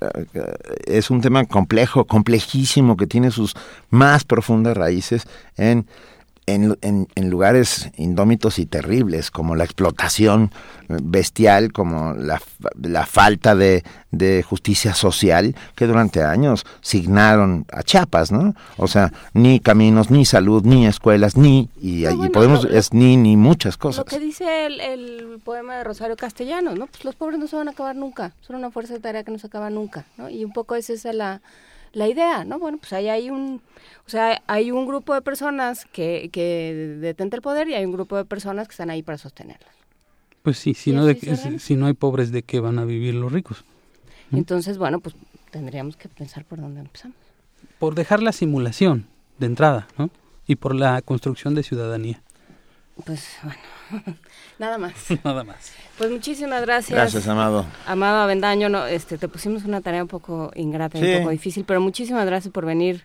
[0.86, 3.56] es un tema complejo, complejísimo, que tiene sus
[3.90, 5.28] más profundas raíces
[5.58, 5.86] en
[6.48, 10.52] en, en, en, lugares indómitos y terribles, como la explotación
[10.88, 12.42] bestial, como la,
[12.82, 18.56] la falta de, de, justicia social, que durante años signaron a Chiapas, ¿no?
[18.78, 22.70] O sea, ni caminos, ni salud, ni escuelas, ni, y, no, y bueno, podemos, lo,
[22.70, 24.06] es ni, ni muchas cosas.
[24.06, 26.88] Lo que dice el, el, poema de Rosario Castellanos, ¿no?
[26.88, 29.32] Pues los pobres no se van a acabar nunca, son una fuerza de tarea que
[29.32, 30.30] no se acaba nunca, ¿no?
[30.30, 31.42] Y un poco es esa la
[31.94, 32.60] la idea, ¿no?
[32.60, 33.62] Bueno, pues ahí hay un,
[34.08, 37.92] o sea, hay un grupo de personas que, que detenta el poder y hay un
[37.92, 39.70] grupo de personas que están ahí para sostenerlas.
[40.44, 43.16] Pues sí, si, no, de, si, si no hay pobres, ¿de qué van a vivir
[43.16, 43.66] los ricos?
[44.32, 44.38] ¿Mm?
[44.38, 45.14] Entonces, bueno, pues
[45.52, 47.18] tendríamos que pensar por dónde empezamos.
[47.80, 49.08] Por dejar la simulación
[49.40, 50.10] de entrada, ¿no?
[50.46, 52.22] Y por la construcción de ciudadanía.
[53.06, 54.18] Pues bueno,
[54.58, 54.94] nada más.
[55.26, 55.74] nada más.
[55.98, 56.98] Pues muchísimas gracias.
[56.98, 57.66] Gracias, Amado.
[57.86, 61.06] Amado Avendaño, no, este, te pusimos una tarea un poco ingrata, sí.
[61.06, 63.04] un poco difícil, pero muchísimas gracias por venir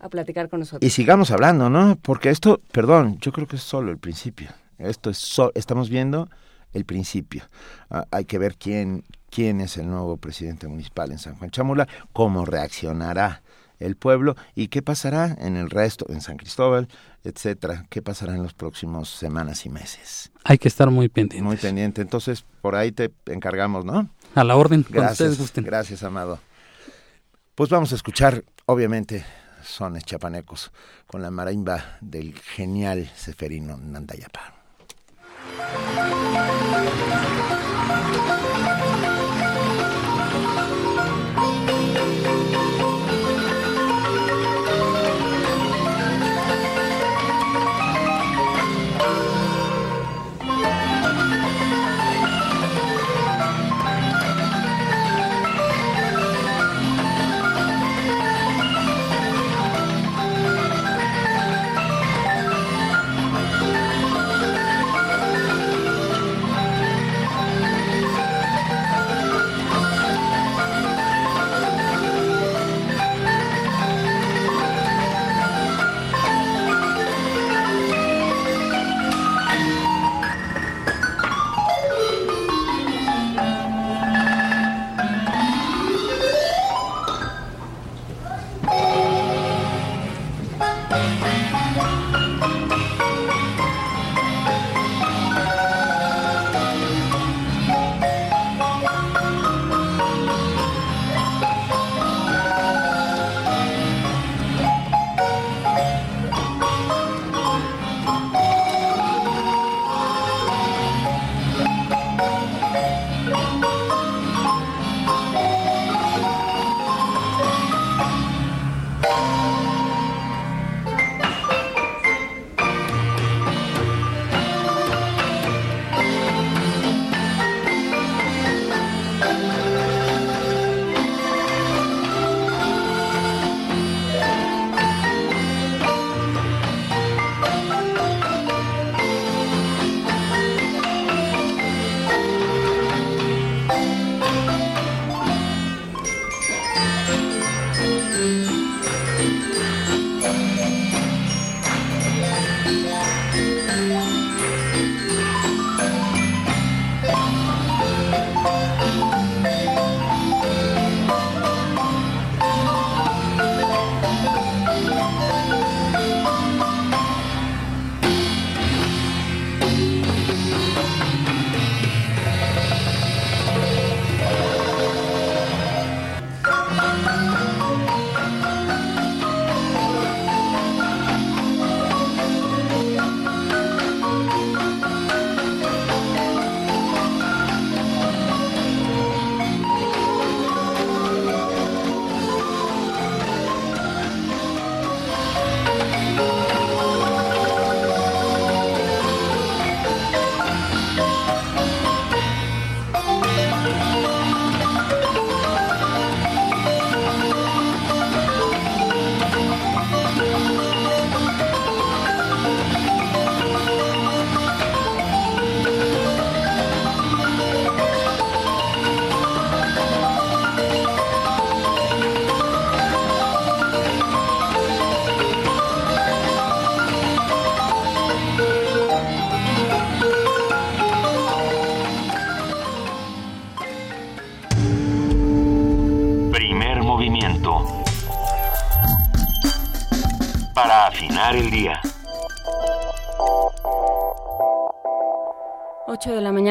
[0.00, 0.86] a platicar con nosotros.
[0.86, 1.96] Y sigamos hablando, ¿no?
[2.00, 4.50] Porque esto, perdón, yo creo que es solo el principio.
[4.78, 6.28] Esto es so, estamos viendo
[6.72, 7.44] el principio.
[7.90, 11.88] Uh, hay que ver quién quién es el nuevo presidente municipal en San Juan Chamula,
[12.12, 13.42] cómo reaccionará
[13.78, 16.88] el pueblo y qué pasará en el resto, en San Cristóbal,
[17.22, 20.32] etcétera, qué pasará en los próximos semanas y meses.
[20.44, 21.44] Hay que estar muy pendiente.
[21.44, 22.02] Muy pendiente.
[22.02, 24.10] Entonces, por ahí te encargamos, ¿no?
[24.34, 26.40] A la orden, gracias, Gracias, Amado.
[27.54, 29.24] Pues vamos a escuchar, obviamente,
[29.68, 30.70] sones chapanecos
[31.06, 34.57] con la marimba del genial Seferino Nandayapa.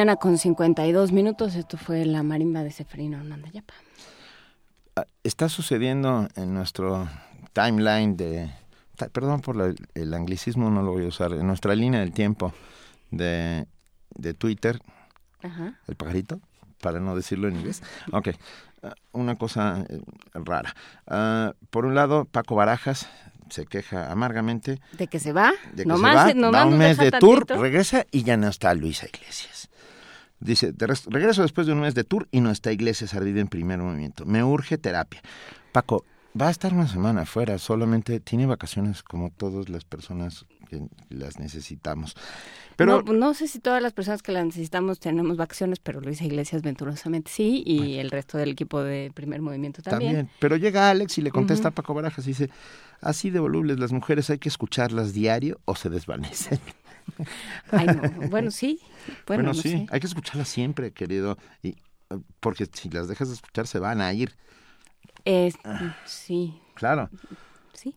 [0.08, 1.54] Mañana con 52 minutos.
[1.54, 3.74] Esto fue la marimba de Sefrino Nandayapa.
[4.96, 7.08] Ah, Está sucediendo en nuestro
[7.52, 8.50] timeline de...
[9.12, 11.32] Perdón por la- el anglicismo, no lo voy a usar.
[11.32, 12.52] En nuestra línea del tiempo
[13.10, 13.66] de,
[14.16, 14.80] de Twitter,
[15.42, 15.74] Ajá.
[15.86, 16.40] el pajarito,
[16.80, 17.82] para no decirlo en inglés.
[18.12, 18.30] Ok,
[18.82, 20.00] ah, una cosa eh,
[20.34, 20.74] rara.
[21.06, 23.08] Ah, por un lado, Paco Barajas
[23.50, 25.52] se queja amargamente ¿De que se va?
[25.72, 27.62] de que nomás, se va, nomás da un mes de tour, tantito.
[27.62, 29.68] regresa y ya no está Luisa Iglesias.
[30.40, 33.40] Dice, "De res- regreso después de un mes de tour y no está Iglesias ardida
[33.40, 34.24] en primer movimiento.
[34.24, 35.20] Me urge terapia.
[35.72, 36.04] Paco,
[36.40, 41.38] va a estar una semana afuera, solamente tiene vacaciones como todas las personas que las
[41.40, 42.14] necesitamos.
[42.76, 46.24] Pero no, no sé si todas las personas que la necesitamos tenemos vacaciones, pero Luisa
[46.24, 50.12] Iglesias venturosamente sí, y el resto del equipo de primer movimiento también.
[50.12, 50.30] también.
[50.38, 52.50] Pero llega Alex y le contesta a Paco Barajas y dice,
[53.00, 56.60] así de volubles las mujeres hay que escucharlas diario o se desvanecen.
[57.72, 58.28] Ay, no.
[58.28, 58.78] Bueno, sí.
[59.26, 59.86] Bueno, no sí, sé.
[59.90, 61.76] hay que escucharlas siempre, querido, y
[62.40, 64.34] porque si las dejas de escuchar se van a ir.
[65.24, 65.96] Es- Ah.
[66.06, 66.58] sí.
[66.74, 67.10] Claro.
[67.74, 67.94] Sí.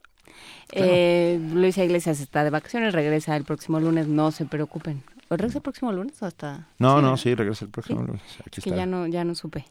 [0.67, 0.87] Claro.
[0.87, 5.03] Eh, Luisa Iglesias está de vacaciones, regresa el próximo lunes, no se preocupen.
[5.29, 6.67] ¿O regresa el próximo lunes o hasta...?
[6.77, 8.07] No, Sí, no, sí, regresa el próximo Sí.
[8.07, 8.21] lunes.
[8.39, 8.75] Aquí que está.
[8.75, 9.65] ya no, ya no supe.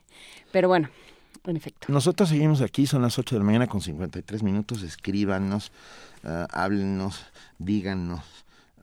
[0.53, 0.89] Pero bueno,
[1.45, 1.87] en efecto.
[1.93, 4.83] Nosotros seguimos aquí, son las 8 de la mañana con 53 minutos.
[4.83, 5.71] Escríbanos,
[6.25, 7.27] ah, háblenos,
[7.59, 8.23] díganos.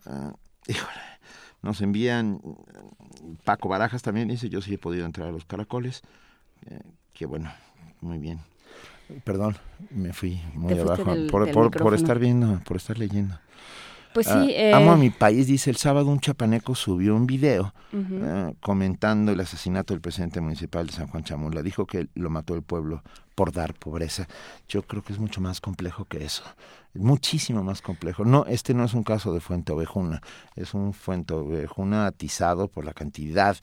[0.06, 0.34] ah,
[0.68, 1.00] híjole,
[1.68, 2.42] nos envían.
[3.44, 6.02] Paco Barajas también dice: Yo sí he podido entrar a los caracoles.
[6.66, 6.80] Eh,
[7.14, 7.52] que bueno,
[8.02, 8.40] muy bien.
[9.24, 9.56] Perdón,
[9.92, 13.40] me fui muy abajo del- por, del por- por estar viendo, por estar leyendo.
[14.18, 17.28] Pues Ah, sí, eh, Amo a mi país, dice el sábado un chapaneco subió un
[17.28, 21.62] video eh, comentando el asesinato del presidente municipal de San Juan Chamula.
[21.62, 23.04] Dijo que lo mató el pueblo
[23.36, 24.28] por dar pobreza.
[24.68, 26.42] Yo creo que es mucho más complejo que eso.
[26.96, 28.26] Muchísimo más complejo.
[28.26, 30.24] No, este no es un caso de Fuente Ovejuna.
[30.56, 33.56] Es un Fuente Ovejuna atizado por la cantidad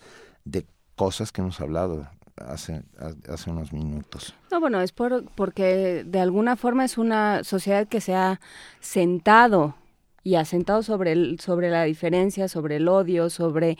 [0.44, 0.64] de
[0.94, 2.84] cosas que hemos hablado hace,
[3.28, 4.36] hace unos minutos.
[4.52, 8.40] No, bueno, es por, porque de alguna forma es una sociedad que se ha
[8.78, 9.74] sentado
[10.24, 13.78] y asentado sobre, el, sobre la diferencia, sobre el odio, sobre,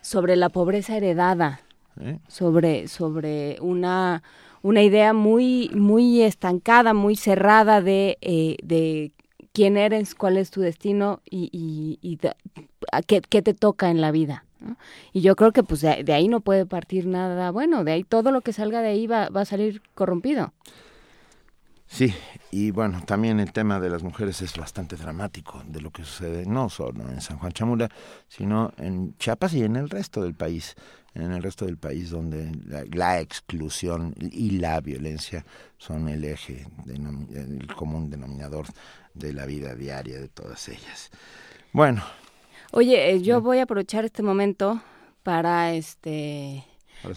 [0.00, 1.60] sobre la pobreza heredada,
[2.00, 2.18] ¿eh?
[2.26, 4.22] sobre, sobre una,
[4.62, 9.12] una idea muy, muy estancada, muy cerrada de, eh, de
[9.52, 12.34] quién eres, cuál es tu destino y, y, y de-
[12.90, 14.44] a qué, qué te toca en la vida.
[14.60, 14.76] ¿no?
[15.12, 18.04] Y yo creo que pues de, de ahí no puede partir nada bueno, de ahí
[18.04, 20.52] todo lo que salga de ahí va, va a salir corrompido.
[21.92, 22.14] Sí,
[22.50, 26.46] y bueno, también el tema de las mujeres es bastante dramático de lo que sucede
[26.46, 27.90] no solo en San Juan Chamula,
[28.28, 30.74] sino en Chiapas y en el resto del país,
[31.12, 35.44] en el resto del país donde la, la exclusión y la violencia
[35.76, 38.68] son el eje, el común denominador
[39.12, 41.10] de la vida diaria de todas ellas.
[41.74, 42.02] Bueno,
[42.74, 44.80] Oye, eh, yo voy a aprovechar este momento
[45.22, 46.64] para este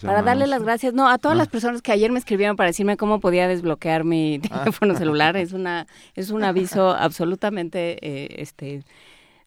[0.02, 1.38] Para darle las gracias, no, a todas Ah.
[1.38, 5.52] las personas que ayer me escribieron para decirme cómo podía desbloquear mi teléfono celular, es
[5.52, 8.82] una es un aviso absolutamente eh, este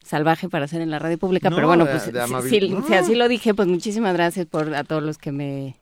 [0.02, 2.86] salvaje para hacer en la radio pública, No, pero bueno, pues si- amabil- si, no.
[2.86, 5.76] si así lo dije, pues muchísimas gracias por a todos los que me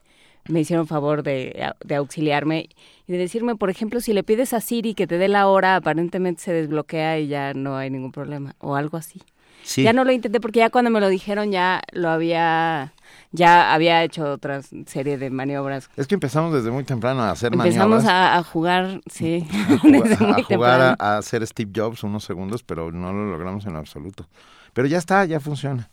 [0.49, 2.71] me hicieron favor de, de auxiliarme
[3.07, 5.77] y de decirme, por ejemplo, si le pides a Siri que te dé la hora,
[5.77, 9.21] aparentemente se desbloquea y ya no hay ningún problema, o algo así.
[9.69, 9.83] Sí.
[9.83, 12.95] Ya no lo intenté porque ya cuando me lo dijeron ya lo había,
[13.33, 15.91] ya había hecho otra serie de maniobras.
[15.95, 18.07] es que empezamos desde muy temprano a hacer Empezamos maniobras.
[18.07, 22.25] a, a jugar, sí, a jugar, desde muy a, jugar a, hacer Steve Jobs unos
[22.25, 24.27] segundos, pero no lo logramos en absoluto.
[24.73, 25.91] Pero ya está, ya funciona.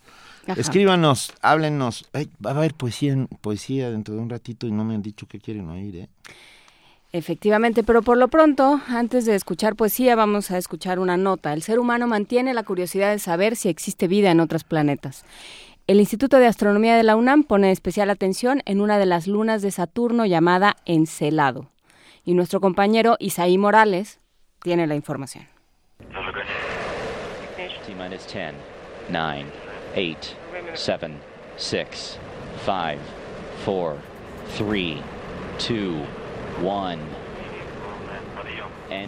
[0.47, 0.61] Ajá.
[0.61, 2.05] Escríbanos, háblenos.
[2.13, 5.27] Ay, va a haber poesía, poesía dentro de un ratito y no me han dicho
[5.27, 6.09] qué quieren oír, ¿eh?
[7.15, 11.53] Efectivamente, pero por lo pronto, antes de escuchar poesía, vamos a escuchar una nota.
[11.53, 15.23] El ser humano mantiene la curiosidad de saber si existe vida en otros planetas.
[15.87, 19.61] El Instituto de Astronomía de la UNAM pone especial atención en una de las lunas
[19.61, 21.69] de Saturno llamada Encelado.
[22.25, 24.19] Y nuestro compañero Isaí Morales
[24.61, 25.47] tiene la información.
[27.85, 28.53] T minus 10,
[29.09, 29.45] 9,
[29.95, 30.35] 8,
[30.73, 31.11] 7,
[31.55, 32.19] 6,
[32.65, 32.99] 5,
[33.63, 33.97] 4,
[34.57, 34.97] 3,
[35.57, 36.05] 2, 1.
[36.07, 36.24] And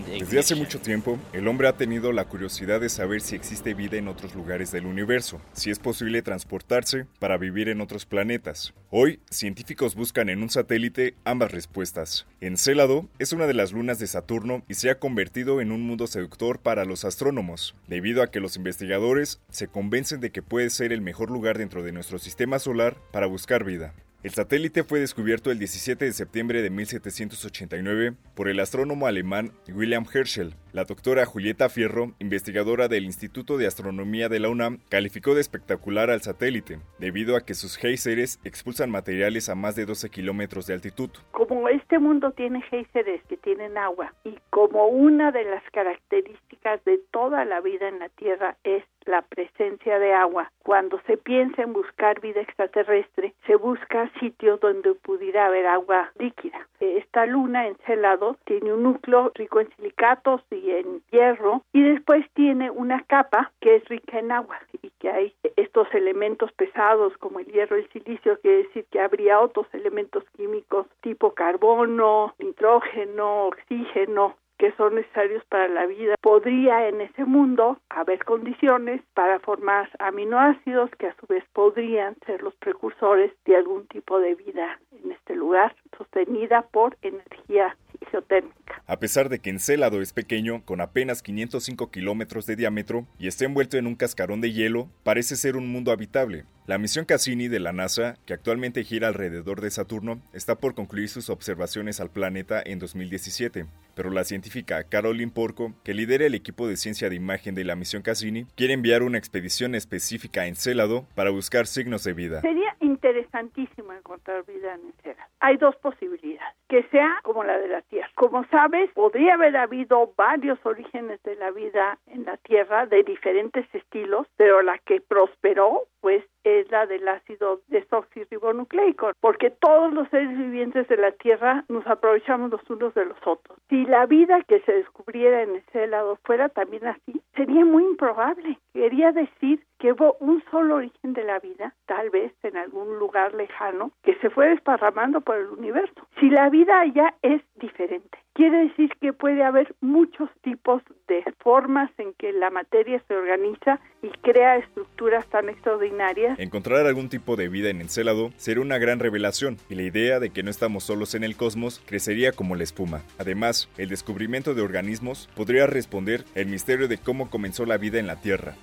[0.07, 3.97] Desde hace mucho tiempo, el hombre ha tenido la curiosidad de saber si existe vida
[3.97, 8.73] en otros lugares del universo, si es posible transportarse para vivir en otros planetas.
[8.89, 12.25] Hoy, científicos buscan en un satélite ambas respuestas.
[12.41, 16.07] Encélado es una de las lunas de Saturno y se ha convertido en un mundo
[16.07, 20.91] seductor para los astrónomos, debido a que los investigadores se convencen de que puede ser
[20.91, 23.93] el mejor lugar dentro de nuestro sistema solar para buscar vida.
[24.23, 30.05] El satélite fue descubierto el 17 de septiembre de 1789 por el astrónomo alemán William
[30.11, 30.55] Herschel.
[30.73, 36.09] La doctora Julieta Fierro, investigadora del Instituto de Astronomía de la UNAM, calificó de espectacular
[36.09, 40.73] al satélite, debido a que sus géiseres expulsan materiales a más de 12 kilómetros de
[40.73, 41.11] altitud.
[41.31, 46.99] Como este mundo tiene géiseres que tienen agua y como una de las características de
[47.11, 50.51] toda la vida en la Tierra es la presencia de agua.
[50.63, 56.67] Cuando se piensa en buscar vida extraterrestre, se busca sitios donde pudiera haber agua líquida.
[56.79, 62.69] Esta luna, Encelado, tiene un núcleo rico en silicatos y en hierro y después tiene
[62.69, 67.45] una capa que es rica en agua y que hay estos elementos pesados como el
[67.47, 74.35] hierro y el silicio, quiere decir que habría otros elementos químicos tipo carbono, nitrógeno, oxígeno,
[74.57, 76.15] que son necesarios para la vida.
[76.21, 82.41] Podría en ese mundo haber condiciones para formar aminoácidos que a su vez podrían ser
[82.41, 87.75] los precursores de algún tipo de vida en este lugar, sostenida por energía
[88.11, 88.83] geotérmica.
[88.85, 93.45] A pesar de que Encélado es pequeño, con apenas 505 kilómetros de diámetro, y está
[93.45, 96.45] envuelto en un cascarón de hielo, parece ser un mundo habitable.
[96.67, 101.07] La misión Cassini de la NASA, que actualmente gira alrededor de Saturno, está por concluir
[101.07, 106.67] sus observaciones al planeta en 2017, pero la científica Caroline Porco, que lidera el equipo
[106.67, 111.05] de ciencia de imagen de la misión Cassini, quiere enviar una expedición específica a Encélado
[111.15, 112.41] para buscar signos de vida.
[112.41, 115.29] Sería interesantísimo encontrar vida en Encélado.
[115.39, 118.09] Hay dos posibilidades, que sea como la de la Tierra.
[118.15, 123.65] Como sabes, podría haber habido varios orígenes de la vida en la Tierra de diferentes
[123.73, 130.37] estilos, pero la que prosperó, pues es la del ácido desoxirribonucleico, porque todos los seres
[130.37, 133.57] vivientes de la Tierra nos aprovechamos los unos de los otros.
[133.69, 138.57] Si la vida que se descubriera en ese lado fuera también así, sería muy improbable.
[138.73, 143.33] Quería decir que hubo un solo origen de la vida, tal vez en algún lugar
[143.33, 146.07] lejano, que se fue desparramando por el universo.
[146.19, 151.89] Si la vida allá es diferente, quiere decir que puede haber muchos tipos de formas
[151.97, 156.37] en que la materia se organiza y crea estructuras tan extraordinarias.
[156.39, 160.29] Encontrar algún tipo de vida en Encélado sería una gran revelación y la idea de
[160.29, 163.01] que no estamos solos en el cosmos crecería como la espuma.
[163.17, 168.05] Además, el descubrimiento de organismos podría responder el misterio de cómo comenzó la vida en
[168.05, 168.53] la Tierra.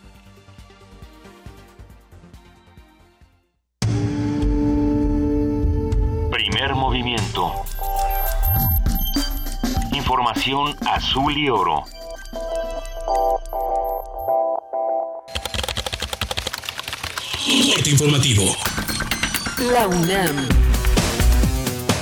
[6.30, 7.52] Primer movimiento.
[10.04, 11.82] Información azul y oro.
[17.74, 18.54] Corte informativo.
[19.72, 20.63] La UNAM.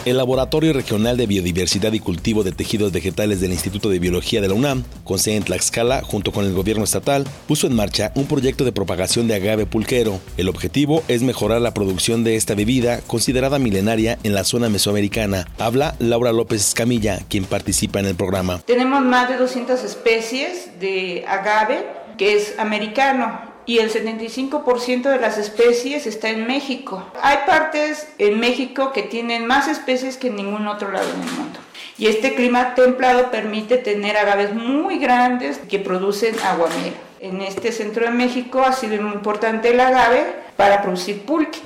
[0.05, 4.49] El Laboratorio Regional de Biodiversidad y Cultivo de Tejidos Vegetales del Instituto de Biología de
[4.49, 8.27] la UNAM, con sede en Tlaxcala, junto con el gobierno estatal, puso en marcha un
[8.27, 10.19] proyecto de propagación de agave pulquero.
[10.37, 15.47] El objetivo es mejorar la producción de esta bebida, considerada milenaria en la zona mesoamericana.
[15.57, 18.59] Habla Laura López Escamilla, quien participa en el programa.
[18.67, 21.87] Tenemos más de 200 especies de agave,
[22.19, 27.05] que es americano y el 75% de las especies está en México.
[27.23, 31.61] Hay partes en México que tienen más especies que en ningún otro lado del mundo.
[31.99, 36.97] Y este clima templado permite tener agaves muy grandes que producen aguamera.
[37.21, 40.25] En este centro de México ha sido muy importante el agave
[40.57, 41.61] para producir pulque.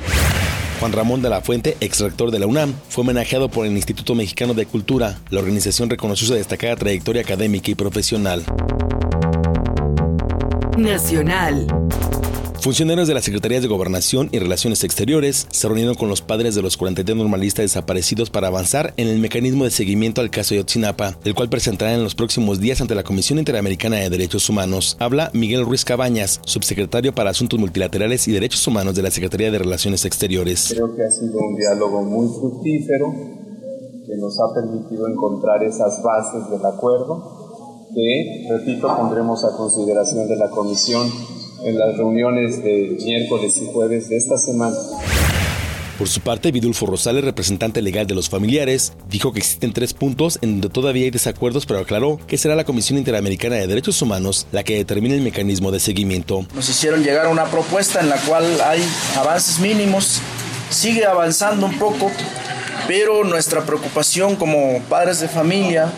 [0.78, 4.52] Juan Ramón de la Fuente, extractor de la UNAM, fue homenajeado por el Instituto Mexicano
[4.52, 5.18] de Cultura.
[5.31, 8.44] La organización reconoció su destacada trayectoria académica y profesional.
[10.77, 11.66] Nacional.
[12.61, 16.61] Funcionarios de las Secretarías de Gobernación y Relaciones Exteriores se reunieron con los padres de
[16.61, 21.16] los 43 normalistas desaparecidos para avanzar en el mecanismo de seguimiento al caso de Otsinapa,
[21.24, 24.98] el cual presentarán en los próximos días ante la Comisión Interamericana de Derechos Humanos.
[25.01, 29.59] Habla Miguel Ruiz Cabañas, subsecretario para Asuntos Multilaterales y Derechos Humanos de la Secretaría de
[29.59, 30.73] Relaciones Exteriores.
[30.74, 33.15] Creo que ha sido un diálogo muy fructífero
[34.07, 37.35] que nos ha permitido encontrar esas bases del acuerdo
[37.97, 41.10] que, repito, pondremos a consideración de la Comisión
[41.64, 44.77] en las reuniones de miércoles y jueves de esta semana.
[45.98, 50.39] Por su parte, Vidulfo Rosales, representante legal de los familiares, dijo que existen tres puntos
[50.43, 54.47] en donde todavía hay desacuerdos, pero aclaró que será la Comisión Interamericana de Derechos Humanos
[54.52, 56.44] la que determine el mecanismo de seguimiento.
[56.55, 58.82] Nos hicieron llegar a una propuesta en la cual hay
[59.16, 60.20] avances mínimos,
[60.68, 62.10] sigue avanzando un poco,
[62.86, 65.90] pero nuestra preocupación como padres de familia,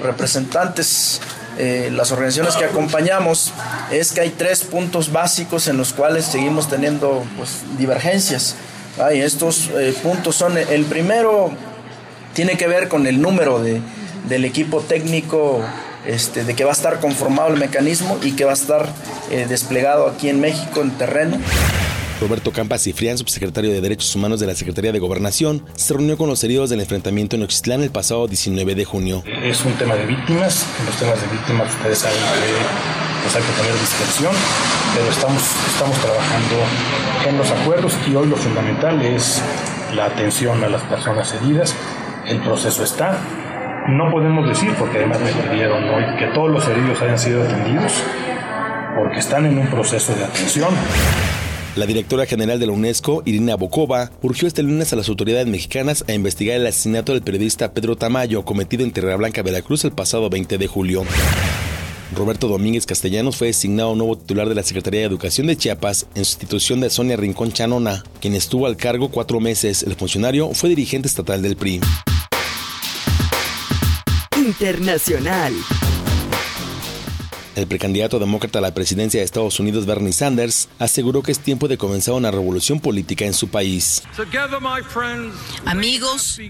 [0.00, 1.20] representantes
[1.58, 3.52] eh, las organizaciones que acompañamos
[3.90, 8.56] es que hay tres puntos básicos en los cuales seguimos teniendo pues, divergencias.
[9.12, 11.50] Estos eh, puntos son, el primero
[12.32, 13.80] tiene que ver con el número de,
[14.28, 15.62] del equipo técnico
[16.06, 18.88] este, de que va a estar conformado el mecanismo y que va a estar
[19.30, 21.38] eh, desplegado aquí en México en terreno.
[22.20, 26.28] Roberto Campa Cifrián, subsecretario de Derechos Humanos de la Secretaría de Gobernación, se reunió con
[26.28, 29.22] los heridos del enfrentamiento en Oxtlán el pasado 19 de junio.
[29.42, 33.42] Es un tema de víctimas, en los temas de víctimas ustedes saben que pues hay
[33.42, 34.32] que tener discreción,
[34.94, 35.42] pero estamos,
[36.02, 36.56] trabajando
[37.26, 39.42] en los acuerdos y hoy lo fundamental es
[39.94, 41.74] la atención a las personas heridas,
[42.26, 43.18] el proceso está,
[43.88, 47.92] no podemos decir, porque además me pidieron hoy, que todos los heridos hayan sido atendidos,
[48.96, 50.74] porque están en un proceso de atención.
[51.76, 56.04] La directora general de la UNESCO, Irina Bokova, urgió este lunes a las autoridades mexicanas
[56.06, 60.30] a investigar el asesinato del periodista Pedro Tamayo cometido en Tierra Blanca, Veracruz, el pasado
[60.30, 61.02] 20 de julio.
[62.14, 66.24] Roberto Domínguez Castellanos fue designado nuevo titular de la Secretaría de Educación de Chiapas en
[66.24, 69.82] sustitución de Sonia Rincón Chanona, quien estuvo al cargo cuatro meses.
[69.82, 71.80] El funcionario fue dirigente estatal del PRI.
[74.36, 75.52] Internacional.
[77.54, 81.68] El precandidato demócrata a la presidencia de Estados Unidos, Bernie Sanders, aseguró que es tiempo
[81.68, 84.02] de comenzar una revolución política en su país.
[85.64, 86.40] Amigos,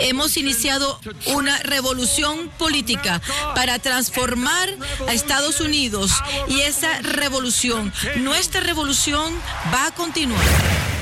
[0.00, 3.20] hemos iniciado una revolución política
[3.54, 4.68] para transformar
[5.08, 6.12] a Estados Unidos
[6.48, 9.32] y esa revolución, nuestra revolución,
[9.72, 10.93] va a continuar.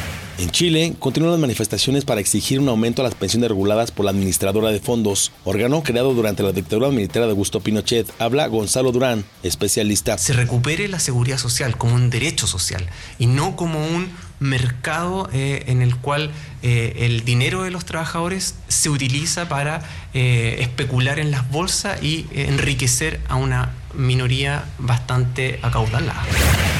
[0.43, 4.11] En Chile, continúan las manifestaciones para exigir un aumento a las pensiones reguladas por la
[4.11, 8.13] administradora de fondos, órgano creado durante la dictadura militar de Augusto Pinochet.
[8.19, 10.19] Habla Gonzalo Durán, especialista.
[10.19, 12.85] Se recupere la seguridad social como un derecho social
[13.21, 14.11] y no como un
[14.41, 16.33] mercado eh, en el cual
[16.65, 22.27] eh, el dinero de los trabajadores se utiliza para eh, especular en las bolsas y
[22.35, 26.23] enriquecer a una minoría bastante acaudalada.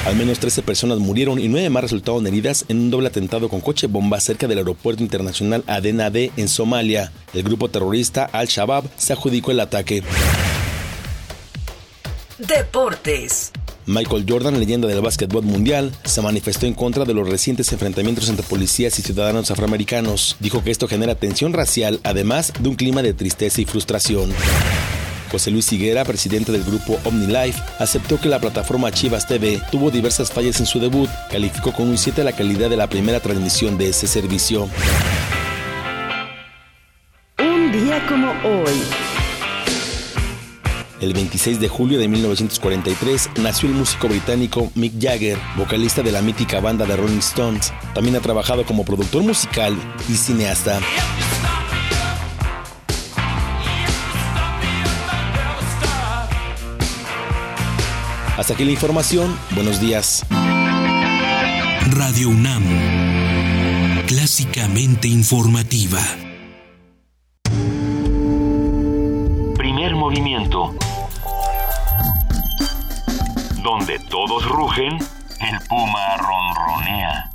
[0.07, 3.61] Al menos 13 personas murieron y 9 más resultaron heridas en un doble atentado con
[3.61, 7.13] coche bomba cerca del aeropuerto internacional Adena D en Somalia.
[7.35, 10.03] El grupo terrorista Al-Shabaab se adjudicó el ataque.
[12.39, 13.53] Deportes.
[13.87, 18.45] Michael Jordan, leyenda del básquetbol mundial, se manifestó en contra de los recientes enfrentamientos entre
[18.45, 20.37] policías y ciudadanos afroamericanos.
[20.41, 24.33] Dijo que esto genera tensión racial, además de un clima de tristeza y frustración.
[25.33, 30.31] José Luis Higuera, presidente del grupo OmniLife, aceptó que la plataforma Chivas TV tuvo diversas
[30.31, 33.89] fallas en su debut, calificó con un 7 la calidad de la primera transmisión de
[33.89, 34.69] ese servicio.
[37.39, 38.75] Un día como hoy.
[41.01, 46.21] El 26 de julio de 1943 nació el músico británico Mick Jagger, vocalista de la
[46.21, 47.73] mítica banda de Rolling Stones.
[47.95, 49.75] También ha trabajado como productor musical
[50.11, 50.79] y cineasta.
[58.43, 59.39] Hasta aquí la información.
[59.53, 60.27] Buenos días.
[61.93, 62.65] Radio UNAM.
[64.09, 66.01] Clásicamente informativa.
[69.57, 70.75] Primer movimiento.
[73.63, 77.31] Donde todos rugen, el puma ronronea.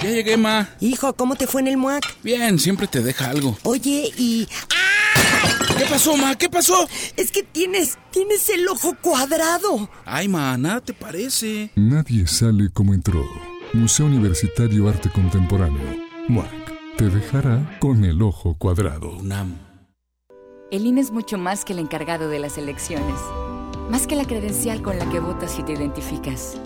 [0.00, 0.68] Ya llegué, ma.
[0.78, 2.22] Hijo, ¿cómo te fue en el MUAC?
[2.22, 3.58] Bien, siempre te deja algo.
[3.64, 4.46] Oye, y...
[5.78, 6.34] ¿Qué pasó, ma?
[6.34, 6.88] ¿Qué pasó?
[7.16, 9.88] Es que tienes, tienes el ojo cuadrado.
[10.04, 11.70] Ay, ma, nada te parece.
[11.76, 13.24] Nadie sale como entró.
[13.72, 15.80] Museo Universitario Arte Contemporáneo.
[16.28, 16.96] MUAC.
[16.96, 19.10] Te dejará con el ojo cuadrado.
[19.10, 19.56] UNAM.
[20.72, 23.20] El INE es mucho más que el encargado de las elecciones.
[23.88, 26.56] Más que la credencial con la que votas y te identificas.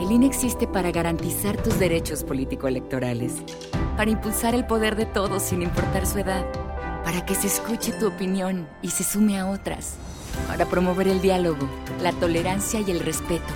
[0.00, 3.34] El INE existe para garantizar tus derechos político-electorales.
[3.96, 6.44] Para impulsar el poder de todos sin importar su edad
[7.04, 9.96] para que se escuche tu opinión y se sume a otras,
[10.46, 11.68] para promover el diálogo,
[12.00, 13.52] la tolerancia y el respeto.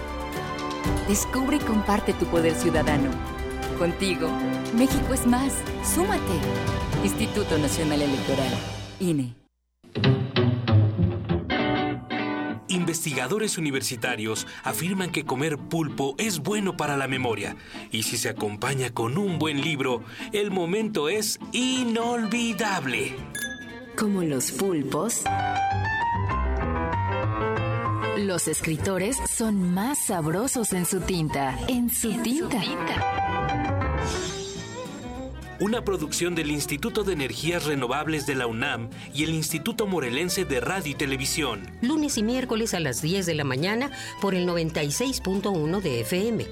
[1.09, 3.11] Descubre y comparte tu poder ciudadano.
[3.79, 4.29] Contigo,
[4.77, 5.53] México es más.
[5.85, 6.21] Súmate.
[7.05, 8.53] Instituto Nacional Electoral,
[8.99, 9.35] INE.
[12.69, 17.57] Investigadores universitarios afirman que comer pulpo es bueno para la memoria
[17.91, 20.03] y si se acompaña con un buen libro,
[20.33, 23.15] el momento es inolvidable.
[23.97, 25.23] Como los pulpos,
[28.19, 31.59] Los escritores son más sabrosos en su tinta.
[31.69, 32.63] En su tinta.
[35.61, 40.61] Una producción del Instituto de Energías Renovables de la UNAM y el Instituto Morelense de
[40.61, 41.63] Radio y Televisión.
[41.81, 43.91] Lunes y miércoles a las 10 de la mañana
[44.21, 46.47] por el 96.1 de FM.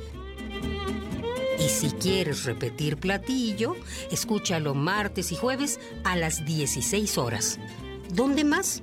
[1.65, 3.75] Y si quieres repetir platillo,
[4.11, 7.59] escúchalo martes y jueves a las 16 horas.
[8.11, 8.83] ¿Dónde más?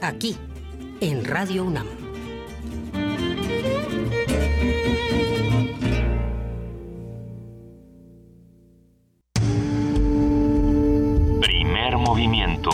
[0.00, 0.36] Aquí,
[1.00, 1.86] en Radio UNAM.
[11.40, 12.70] Primer movimiento.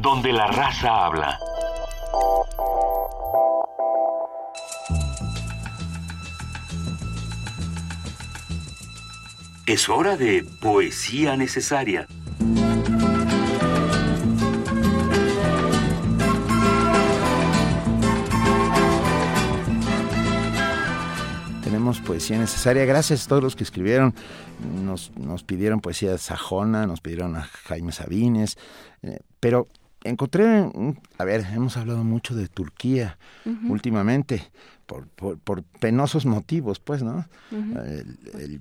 [0.00, 1.38] Donde la raza habla.
[9.72, 12.06] Es hora de poesía necesaria.
[21.64, 22.84] Tenemos poesía necesaria.
[22.84, 24.12] Gracias a todos los que escribieron.
[24.84, 28.58] Nos, nos pidieron poesía sajona, nos pidieron a Jaime Sabines.
[29.00, 29.68] eh, pero
[30.04, 30.70] encontré,
[31.18, 33.18] a ver, hemos hablado mucho de Turquía
[33.68, 34.50] últimamente.
[34.86, 37.26] Por, por, por penosos motivos, pues, ¿no?
[37.50, 38.60] El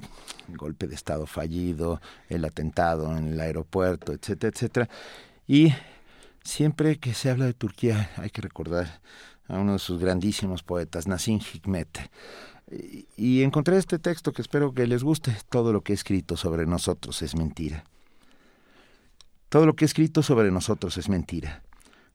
[0.56, 1.99] golpe de Estado fallido,
[2.30, 4.89] el atentado en el aeropuerto, etcétera, etcétera.
[5.48, 5.73] Y
[6.43, 9.02] siempre que se habla de Turquía hay que recordar
[9.48, 12.10] a uno de sus grandísimos poetas, Nassim Hikmet.
[12.72, 15.35] Y, y encontré este texto que espero que les guste.
[15.49, 17.84] Todo lo que he escrito sobre nosotros es mentira.
[19.49, 21.61] Todo lo que he escrito sobre nosotros es mentira.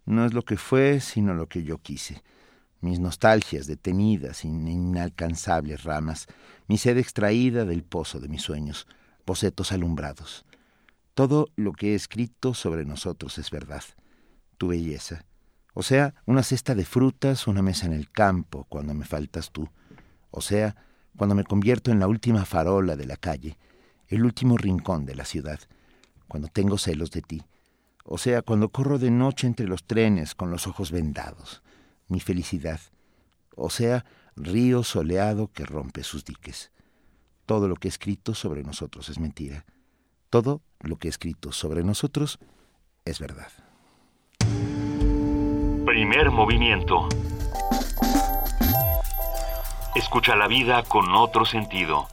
[0.06, 2.22] No es lo que fue, sino lo que yo quise.
[2.80, 6.26] Mis nostalgias detenidas en inalcanzables ramas,
[6.68, 8.86] mi sed extraída del pozo de mis sueños,
[9.24, 10.44] bocetos alumbrados.
[11.14, 13.82] Todo lo que he escrito sobre nosotros es verdad.
[14.58, 15.24] Tu belleza.
[15.72, 19.68] O sea, una cesta de frutas, una mesa en el campo, cuando me faltas tú.
[20.30, 20.76] O sea,
[21.16, 23.58] cuando me convierto en la última farola de la calle,
[24.08, 25.60] el último rincón de la ciudad,
[26.28, 27.42] cuando tengo celos de ti.
[28.04, 31.62] O sea, cuando corro de noche entre los trenes con los ojos vendados,
[32.08, 32.80] mi felicidad.
[33.54, 34.04] O sea,
[34.36, 36.70] río soleado que rompe sus diques.
[37.46, 39.64] Todo lo que he escrito sobre nosotros es mentira.
[40.30, 42.38] Todo lo que he escrito sobre nosotros
[43.04, 43.50] es verdad.
[45.86, 47.08] Primer movimiento.
[49.94, 52.08] Escucha la vida con otro sentido.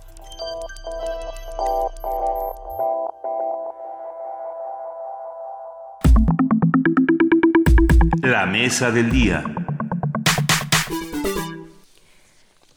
[8.22, 9.63] La mesa del día.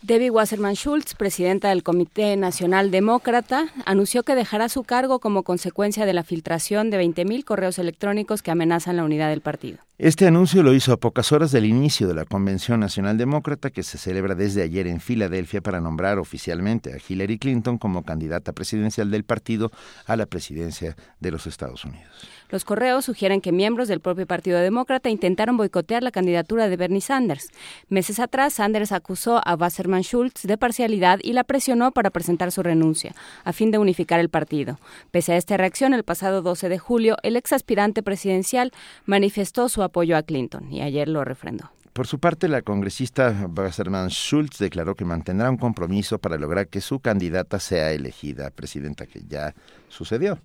[0.06, 6.06] Debbie Wasserman Schultz, presidenta del Comité Nacional Demócrata, anunció que dejará su cargo como consecuencia
[6.06, 9.78] de la filtración de 20.000 correos electrónicos que amenazan la unidad del partido.
[9.98, 13.82] Este anuncio lo hizo a pocas horas del inicio de la Convención Nacional Demócrata que
[13.82, 19.10] se celebra desde ayer en Filadelfia para nombrar oficialmente a Hillary Clinton como candidata presidencial
[19.10, 19.72] del partido
[20.04, 22.28] a la presidencia de los Estados Unidos.
[22.50, 27.00] Los correos sugieren que miembros del propio Partido Demócrata intentaron boicotear la candidatura de Bernie
[27.00, 27.48] Sanders.
[27.88, 32.62] Meses atrás, Sanders acusó a Wasserman Schultz de parcialidad y la presionó para presentar su
[32.62, 33.14] renuncia,
[33.44, 34.78] a fin de unificar el partido.
[35.10, 38.72] Pese a esta reacción, el pasado 12 de julio, el ex aspirante presidencial
[39.06, 41.70] manifestó su apoyo a Clinton y ayer lo refrendó.
[41.96, 46.82] Por su parte, la congresista Wasserman Schultz declaró que mantendrá un compromiso para lograr que
[46.82, 49.54] su candidata sea elegida presidenta, que ya
[49.88, 50.38] sucedió.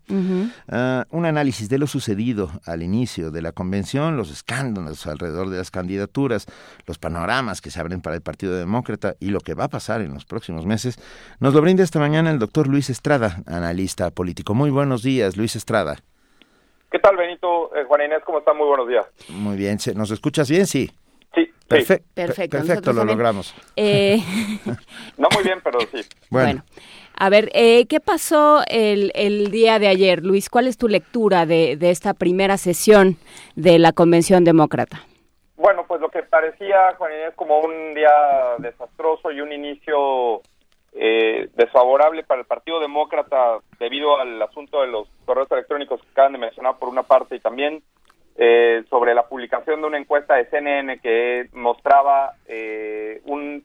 [0.69, 5.57] Ah, un análisis de lo sucedido al inicio de la convención, los escándalos alrededor de
[5.57, 6.45] las candidaturas,
[6.87, 9.99] los panoramas que se abren para el Partido Demócrata y lo que va a pasar
[9.99, 10.95] en los próximos meses,
[11.41, 14.53] nos lo brinda esta mañana el doctor Luis Estrada, analista político.
[14.53, 15.97] Muy buenos días, Luis Estrada.
[16.91, 17.73] ¿Qué tal, Benito?
[17.75, 18.57] Eh, Juan Inés, ¿cómo están?
[18.57, 19.05] Muy buenos días.
[19.29, 20.65] Muy bien, ¿se- ¿nos escuchas bien?
[20.67, 20.89] Sí.
[21.33, 23.55] Sí, Perfe- Perfecto, Perfecto, lo logramos.
[23.77, 24.17] Eh,
[25.17, 26.01] No muy bien, pero sí.
[26.29, 26.65] Bueno,
[27.15, 30.49] a ver, eh, ¿qué pasó el, el día de ayer, Luis?
[30.49, 33.15] ¿Cuál es tu lectura de, de esta primera sesión
[33.55, 35.05] de la Convención Demócrata?
[35.55, 38.09] Bueno, pues lo que parecía, Juan Inés, como un día
[38.57, 40.41] desastroso y un inicio
[40.93, 46.33] eh, desfavorable para el Partido Demócrata debido al asunto de los correos electrónicos que acaban
[46.33, 47.81] de mencionar por una parte y también
[48.35, 53.63] eh, sobre la publicación de una encuesta de CNN que mostraba eh, un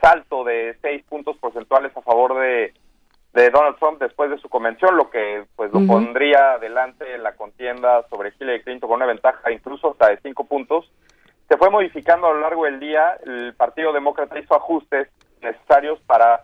[0.00, 2.72] salto de seis puntos porcentuales a favor de,
[3.32, 7.34] de Donald Trump después de su convención, lo que pues lo pondría adelante en la
[7.34, 10.90] contienda sobre Hillary Clinton con una ventaja incluso hasta de cinco puntos.
[11.48, 15.08] Se fue modificando a lo largo del día, el Partido Demócrata hizo ajustes
[15.44, 16.42] necesarios para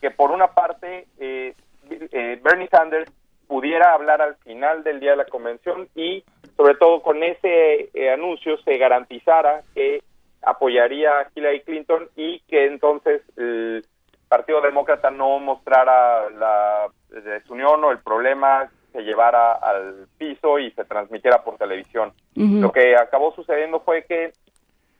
[0.00, 1.54] que por una parte eh,
[1.90, 3.10] eh, Bernie Sanders
[3.46, 6.24] pudiera hablar al final del día de la convención y
[6.56, 10.02] sobre todo con ese eh, anuncio se garantizara que
[10.42, 13.84] apoyaría a Hillary Clinton y que entonces el
[14.28, 20.84] Partido Demócrata no mostrara la desunión o el problema se llevara al piso y se
[20.84, 22.12] transmitiera por televisión.
[22.34, 24.32] Lo que acabó sucediendo fue que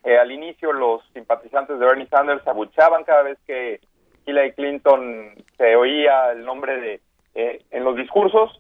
[0.09, 3.81] eh, al inicio los simpatizantes de Bernie Sanders abuchaban cada vez que
[4.27, 7.01] Hillary Clinton se oía el nombre de
[7.35, 8.59] eh, en los discursos,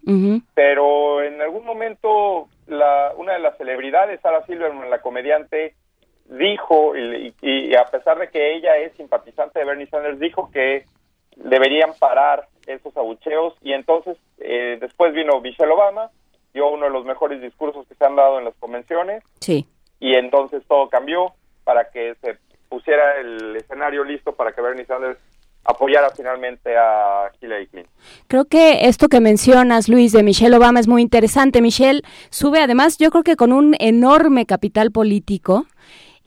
[0.54, 5.74] pero en algún momento la, una de las celebridades, Sarah Silverman, la comediante,
[6.26, 10.50] dijo, y, y- y a pesar de que ella es simpatizante de Bernie Sanders, dijo
[10.52, 10.84] que
[11.36, 16.10] deberían parar esos abucheos y entonces eh, después vino Michelle Obama,
[16.52, 19.66] dio uno de los mejores discursos que se han dado en las convenciones Sí.
[20.00, 21.32] y entonces todo cambió
[21.68, 22.38] para que se
[22.70, 25.18] pusiera el escenario listo para que Bernie Sanders
[25.64, 27.92] apoyara finalmente a Hillary Clinton.
[28.26, 31.60] Creo que esto que mencionas, Luis, de Michelle Obama es muy interesante.
[31.60, 32.00] Michelle
[32.30, 35.66] sube además, yo creo que con un enorme capital político.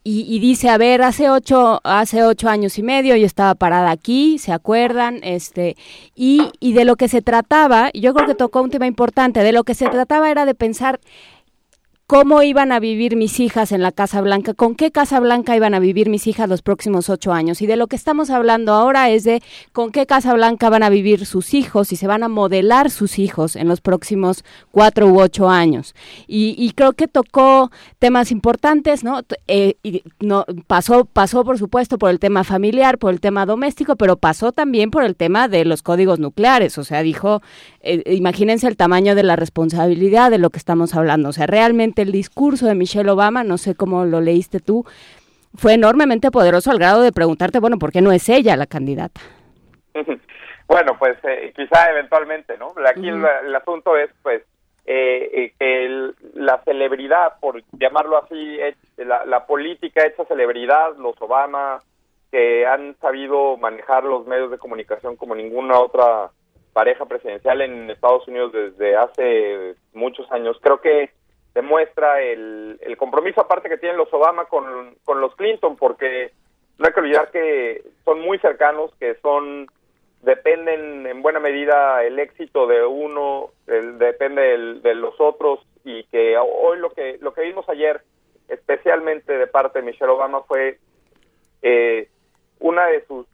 [0.03, 4.39] Y, dice, a ver, hace ocho, hace ocho años y medio yo estaba parada aquí,
[4.39, 5.19] ¿se acuerdan?
[5.21, 5.75] Este,
[6.15, 9.51] y, y de lo que se trataba, yo creo que tocó un tema importante, de
[9.51, 10.99] lo que se trataba era de pensar
[12.11, 15.73] cómo iban a vivir mis hijas en la Casa Blanca, con qué Casa Blanca iban
[15.73, 17.61] a vivir mis hijas los próximos ocho años.
[17.61, 20.89] Y de lo que estamos hablando ahora es de con qué Casa Blanca van a
[20.89, 25.21] vivir sus hijos y se van a modelar sus hijos en los próximos cuatro u
[25.21, 25.95] ocho años.
[26.27, 29.21] Y, creo que tocó temas importantes, ¿no?
[29.47, 33.95] Eh, y no pasó, pasó, por supuesto, por el tema familiar, por el tema doméstico,
[33.95, 36.77] pero pasó también por el tema de los códigos nucleares.
[36.77, 37.41] O sea, dijo,
[37.83, 41.29] eh, imagínense el tamaño de la responsabilidad de lo que estamos hablando.
[41.29, 44.85] O sea, realmente el discurso de Michelle Obama, no sé cómo lo leíste tú,
[45.55, 49.21] fue enormemente poderoso al grado de preguntarte, bueno, ¿por qué no es ella la candidata?
[50.71, 52.73] Bueno, pues eh, quizá eventualmente, ¿no?
[52.87, 54.41] Aquí el, asunto es, pues,
[54.85, 58.57] eh, eh, que la celebridad, por llamarlo así,
[58.95, 61.81] la, la, política hecha celebridad, los Obama,
[62.31, 66.31] que han sabido manejar los medios de comunicación como ninguna otra
[66.73, 71.11] pareja presidencial en Estados Unidos desde hace muchos años, creo que
[71.53, 76.31] demuestra el, compromiso aparte que tienen los Obama con, con los Clinton, porque
[76.77, 79.67] no hay que olvidar que son muy cercanos, que son
[80.21, 84.41] dependen en buena medida el éxito de uno, el, depende
[84.81, 88.01] de los otros y que hoy lo que lo que vimos ayer,
[88.47, 90.77] especialmente de parte de Michelle Obama, fue
[91.63, 92.07] eh,
[92.59, 93.25] una de sus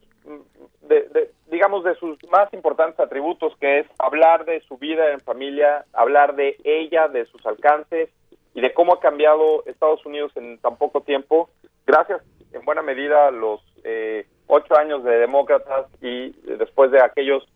[0.81, 5.85] de, digamos, de sus más importantes atributos, que es hablar de su vida en familia,
[5.93, 8.09] hablar de ella, de sus alcances
[8.53, 11.49] y de cómo ha cambiado Estados Unidos en tan poco tiempo,
[11.85, 12.21] gracias
[12.53, 17.47] en buena medida a los eh, ocho años de demócratas y después de aquellos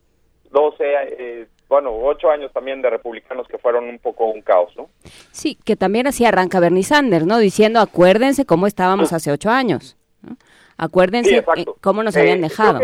[0.52, 4.90] doce, eh, bueno, ocho años también de republicanos que fueron un poco un caos, ¿no?
[5.32, 7.38] Sí, que también así arranca Bernie Sanders, ¿no?
[7.38, 9.98] Diciendo, acuérdense cómo estábamos hace ocho años.
[10.82, 12.80] Acuérdense eh, cómo nos habían dejado.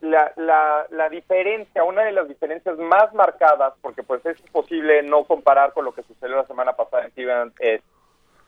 [0.00, 5.24] la, la, la, diferencia, una de las diferencias más marcadas, porque pues es imposible no
[5.24, 7.82] comparar con lo que sucedió la semana pasada en Cleveland, es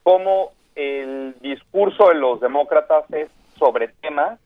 [0.05, 3.29] cómo el discurso de los demócratas es
[3.59, 4.39] sobre temas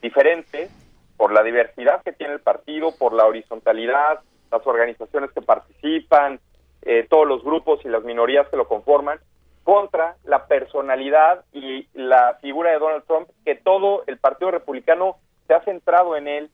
[0.00, 0.70] diferentes,
[1.16, 4.20] por la diversidad que tiene el partido, por la horizontalidad,
[4.52, 6.38] las organizaciones que participan,
[6.82, 9.18] eh, todos los grupos y las minorías que lo conforman,
[9.64, 15.16] contra la personalidad y la figura de Donald Trump, que todo el Partido Republicano
[15.46, 16.50] se ha centrado en él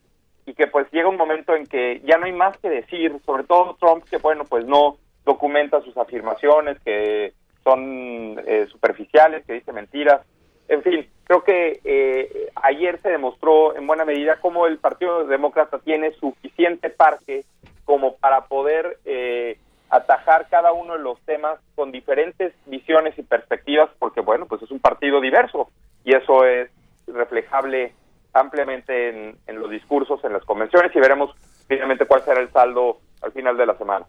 [0.46, 3.44] y que pues llega un momento en que ya no hay más que decir, sobre
[3.44, 9.72] todo Trump, que bueno, pues no documenta sus afirmaciones, que son eh, superficiales, que dice
[9.72, 10.22] mentiras.
[10.68, 15.78] En fin, creo que eh, ayer se demostró en buena medida cómo el Partido Demócrata
[15.80, 17.44] tiene suficiente parque
[17.84, 19.58] como para poder eh,
[19.90, 24.70] atajar cada uno de los temas con diferentes visiones y perspectivas, porque bueno, pues es
[24.70, 25.68] un partido diverso
[26.04, 26.70] y eso es
[27.08, 27.92] reflejable
[28.32, 31.34] ampliamente en, los discursos, en las convenciones y veremos
[31.66, 34.06] finalmente cuál será el saldo al final de la semana.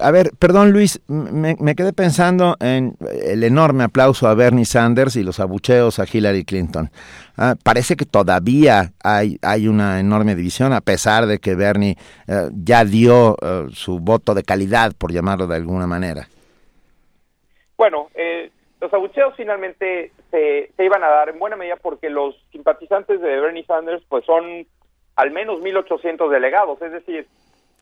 [0.00, 5.22] A ver, perdón Luis, me, quedé pensando en el enorme aplauso a Bernie Sanders y
[5.22, 6.90] los abucheos a Hillary Clinton.
[7.36, 11.96] Ah, parece que todavía hay, hay una enorme división, a pesar de que Bernie
[12.26, 16.28] eh, ya dio eh, su voto de calidad, por llamarlo de alguna manera.
[17.76, 18.50] Bueno, eh,
[18.80, 23.40] los abucheos finalmente se, se, iban a dar en buena medida porque los simpatizantes de
[23.40, 24.66] Bernie Sanders pues son
[25.16, 27.26] al menos 1.800 delegados, es decir,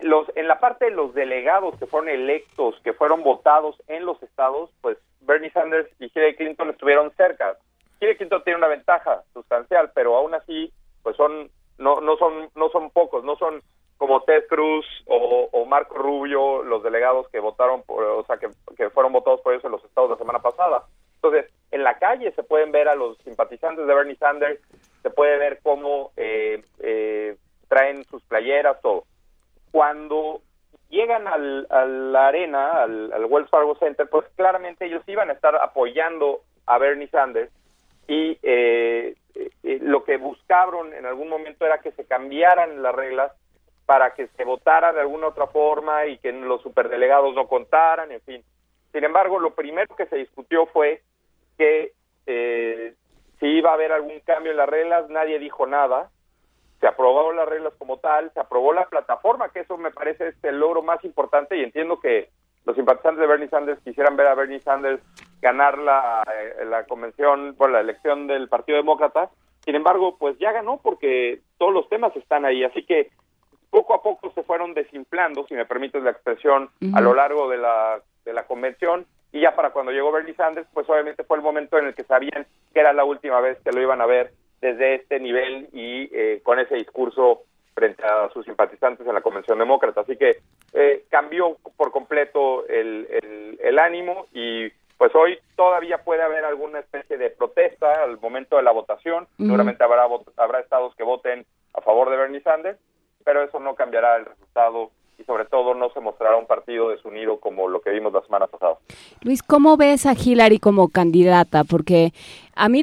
[0.01, 4.23] los en la parte de los delegados que fueron electos, que fueron votados en los
[4.23, 7.57] estados, pues Bernie Sanders y Hillary Clinton estuvieron cerca.
[8.01, 12.69] Hillary Clinton tiene una ventaja sustancial, pero aún así pues son no no son no
[12.69, 13.63] son pocos, no son
[13.99, 18.89] como Ted Cruz o, Marco Rubio, los delegados que votaron, por, o sea, que, que,
[18.91, 20.85] fueron votados por eso en los estados la semana pasada.
[21.17, 24.61] Entonces, en la calle se pueden ver a los simpatizantes de Bernie Sanders,
[25.03, 27.37] se puede ver cómo eh, eh,
[27.69, 29.05] traen sus playeras, todo.
[29.77, 30.41] Cuando
[30.89, 35.35] llegan al, a la arena, al, al Wells Fargo Center, pues claramente ellos iban a
[35.35, 37.53] estar apoyando a Bernie Sanders
[38.09, 39.17] y eh,
[39.83, 43.33] lo que buscaron en algún momento era que se cambiaran las reglas
[43.85, 48.23] para que se votara de alguna otra forma y que los superdelegados no contaran, en
[48.23, 48.43] fin.
[48.93, 51.03] Sin embargo, lo primero que se discutió fue
[51.59, 51.93] que
[52.25, 52.95] eh,
[53.41, 56.09] si iba a haber algún cambio en las reglas, nadie dijo nada.
[56.81, 60.49] Se aprobaron las reglas como tal, se aprobó la plataforma, que eso me parece este
[60.49, 62.29] el logro más importante y entiendo que
[62.67, 65.01] los simpatizantes de Bernie Sanders quisieran ver a Bernie Sanders
[65.41, 69.31] ganar la, eh, la convención, por la elección del Partido Demócrata,
[69.65, 73.11] Sin embargo, pues ya ganó porque todos los temas están ahí, así que
[73.71, 77.59] poco a poco se fueron desinflando, si me permites la expresión, a lo largo de
[77.59, 79.07] la, de la convención.
[79.33, 82.05] Y ya para cuando llegó Bernie Sanders, pues obviamente fue el momento en el que
[82.05, 86.09] sabían que era la última vez que lo iban a ver desde este nivel y
[86.13, 87.43] eh, con ese discurso
[87.75, 90.01] frente a sus simpatizantes en la Convención Demócrata.
[90.01, 90.39] Así que
[90.73, 96.79] eh, cambió por completo el, el, el ánimo y pues hoy todavía puede haber alguna
[96.79, 99.27] especie de protesta al momento de la votación.
[99.37, 100.09] Seguramente habrá,
[100.39, 102.79] habrá estados que voten a favor de Bernie Sanders,
[103.25, 107.41] pero eso no cambiará el resultado y sobre todo no se mostrará un partido desunido
[107.41, 108.77] como lo que vimos la semana pasada.
[109.23, 111.65] Luis, ¿cómo ves a Hillary como candidata?
[111.65, 112.13] Porque
[112.55, 112.83] a mí,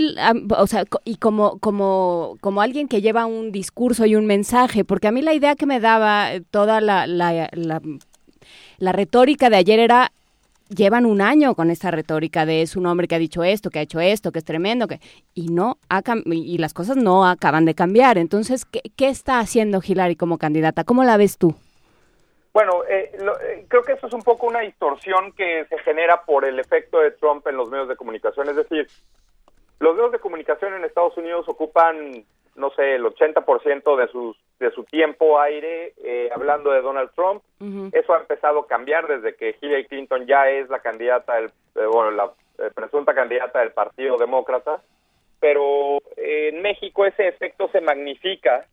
[0.58, 5.08] o sea, y como, como, como alguien que lleva un discurso y un mensaje, porque
[5.08, 7.82] a mí la idea que me daba eh, toda la, la,
[8.80, 10.12] retórica de ayer era,
[10.70, 13.80] llevan un año con esta retórica de es un hombre que ha dicho esto, que
[13.80, 15.00] ha hecho esto, que es tremendo, que
[15.36, 18.18] y no ha y las cosas no acaban de cambiar.
[18.18, 20.84] Entonces, ¿qué, qué está haciendo Hillary como candidata?
[20.84, 21.56] ¿Cómo la ves tú?
[22.54, 26.22] Bueno, eh, lo- eh, creo que eso es un poco una distorsión que se genera
[26.24, 28.48] por el efecto de Trump en los medios de comunicación.
[28.50, 28.88] Es decir,
[29.80, 32.24] los medios de comunicación en Estados Unidos ocupan,
[32.56, 37.42] no sé, el 80% de, sus, de su tiempo aire eh, hablando de Donald Trump.
[37.92, 41.86] Eso ha empezado a cambiar desde que Hillary Clinton ya es la candidata, del, eh,
[41.92, 44.80] bueno, la eh, presunta candidata del Partido Demócrata.
[45.40, 48.66] Pero en México ese efecto se magnifica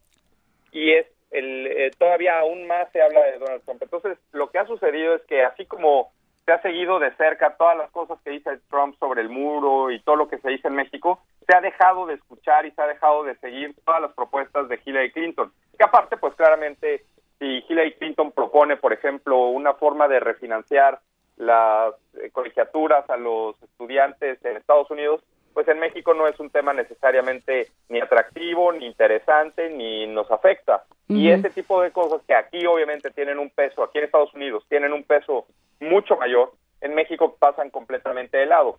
[0.71, 3.83] y es el, eh, todavía aún más se habla de Donald Trump.
[3.83, 6.13] Entonces, lo que ha sucedido es que así como
[6.45, 10.01] se ha seguido de cerca todas las cosas que dice Trump sobre el muro y
[10.01, 12.87] todo lo que se dice en México, se ha dejado de escuchar y se ha
[12.87, 15.53] dejado de seguir todas las propuestas de Hillary Clinton.
[15.79, 17.05] Que aparte, pues claramente,
[17.39, 21.01] si Hillary Clinton propone, por ejemplo, una forma de refinanciar
[21.37, 26.51] las eh, colegiaturas a los estudiantes en Estados Unidos, pues en México no es un
[26.51, 30.85] tema necesariamente ni atractivo, ni interesante, ni nos afecta.
[31.09, 34.65] Y ese tipo de cosas que aquí obviamente tienen un peso, aquí en Estados Unidos
[34.69, 35.47] tienen un peso
[35.81, 38.79] mucho mayor, en México pasan completamente de lado.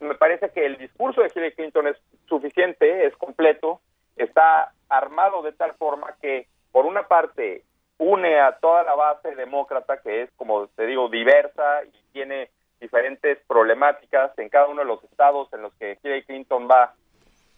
[0.00, 1.96] Me parece que el discurso de Hillary Clinton es
[2.28, 3.80] suficiente, es completo,
[4.16, 7.62] está armado de tal forma que, por una parte,
[7.98, 12.50] une a toda la base demócrata, que es, como te digo, diversa y tiene
[12.80, 16.94] diferentes problemáticas en cada uno de los estados en los que Hillary Clinton va,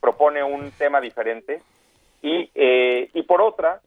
[0.01, 1.63] propone un tema diferente.
[2.23, 3.81] Y, eh, y por otra,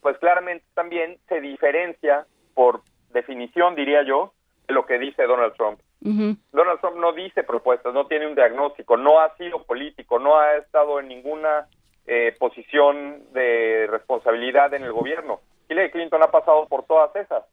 [0.00, 2.82] pues claramente también se diferencia, por
[3.12, 4.32] definición, diría yo,
[4.66, 5.80] de lo que dice Donald Trump.
[6.00, 10.56] Donald Trump no dice propuestas, no tiene un diagnóstico, no ha sido político, no ha
[10.56, 11.66] estado en ninguna
[12.06, 15.40] eh, posición de responsabilidad en el gobierno.
[15.68, 17.44] Hillary Clinton ha pasado por todas esas.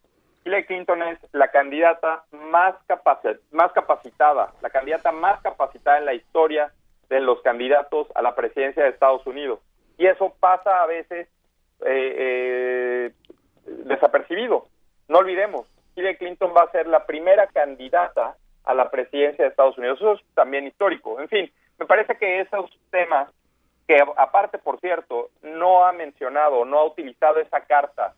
[0.45, 6.13] Hillary Clinton es la candidata más, capaci- más capacitada, la candidata más capacitada en la
[6.13, 6.71] historia
[7.09, 9.59] de los candidatos a la presidencia de Estados Unidos.
[9.97, 11.27] Y eso pasa a veces
[11.83, 13.11] eh, eh,
[13.65, 14.67] desapercibido.
[15.07, 15.65] No olvidemos,
[15.95, 19.99] Hillary Clinton va a ser la primera candidata a la presidencia de Estados Unidos.
[19.99, 21.19] Eso es también histórico.
[21.19, 23.29] En fin, me parece que esos temas
[23.87, 28.13] que aparte, por cierto, no ha mencionado, no ha utilizado esa carta,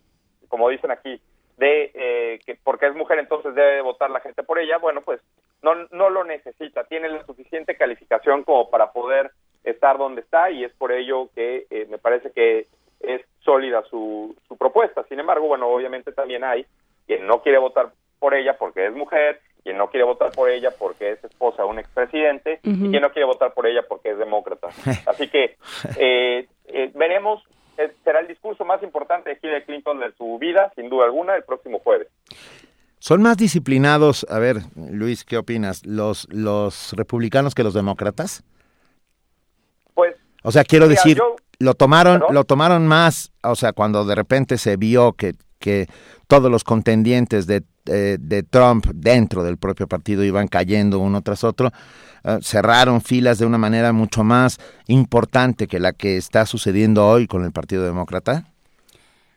[0.49, 1.21] como dicen aquí,
[1.57, 5.19] de eh, que porque es mujer entonces debe votar la gente por ella, bueno, pues
[5.61, 9.31] no, no lo necesita, tiene la suficiente calificación como para poder
[9.63, 12.67] estar donde está y es por ello que eh, me parece que
[12.99, 15.03] es sólida su, su propuesta.
[15.09, 16.65] Sin embargo, bueno, obviamente también hay
[17.05, 20.71] quien no quiere votar por ella porque es mujer, quien no quiere votar por ella
[20.77, 22.89] porque es esposa de un expresidente y Ujú.
[22.89, 24.69] quien no quiere votar por ella porque es demócrata.
[25.05, 25.57] Así que
[25.97, 27.43] eh, eh, veremos,
[28.03, 31.43] será el discurso más importante de Hillary Clinton de su vida, sin duda alguna, el
[31.43, 32.07] próximo jueves.
[32.99, 35.85] ¿Son más disciplinados, a ver, Luis, ¿qué opinas?
[35.85, 38.43] ¿Los, los republicanos que los demócratas?
[39.93, 44.05] Pues, O sea, quiero mira, decir, yo- lo tomaron, lo tomaron más, o sea, cuando
[44.05, 45.87] de repente se vio que, que
[46.27, 51.43] todos los contendientes de, eh, de Trump dentro del propio partido iban cayendo uno tras
[51.43, 51.71] otro,
[52.23, 57.27] eh, cerraron filas de una manera mucho más importante que la que está sucediendo hoy
[57.27, 58.45] con el Partido Demócrata.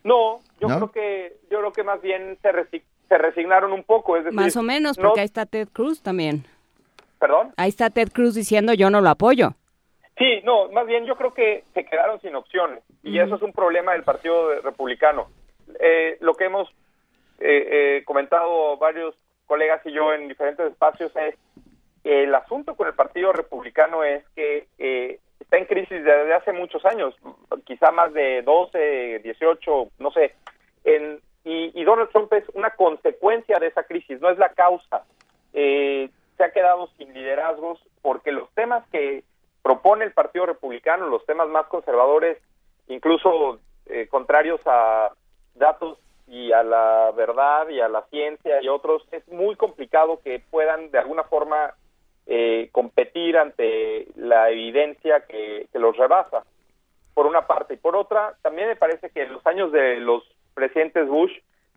[0.03, 0.75] No, yo ¿No?
[0.77, 4.35] creo que yo creo que más bien se, resi- se resignaron un poco, es decir,
[4.39, 6.45] Más o menos, no- porque ahí está Ted Cruz también.
[7.19, 7.53] perdón.
[7.57, 9.53] Ahí está Ted Cruz diciendo yo no lo apoyo.
[10.17, 13.53] Sí, no, más bien yo creo que se quedaron sin opciones y eso es un
[13.53, 15.27] problema del Partido Republicano.
[15.79, 16.67] Eh, lo que hemos
[17.41, 21.35] eh, comentado varios colegas y yo en diferentes espacios es
[22.03, 26.83] el asunto con el Partido Republicano es que eh, está en crisis desde hace muchos
[26.85, 27.15] años,
[27.65, 30.33] quizá más de 12, 18, no sé,
[30.83, 35.03] en- y, Donald Trump es una consecuencia de esa crisis, no es la causa.
[35.53, 39.23] Eh, se ha quedado sin liderazgos porque los temas que
[39.63, 42.37] propone el Partido Republicano los temas más conservadores,
[42.87, 45.11] incluso eh, contrarios a
[45.55, 45.97] datos
[46.31, 50.89] y a la verdad y a la ciencia y otros, es muy complicado que puedan
[50.89, 51.73] de alguna forma
[52.25, 56.45] eh, competir ante la evidencia que, los rebasa,
[57.13, 57.73] por una parte.
[57.73, 61.33] Y por otra, también me parece que los años de los presidentes Bush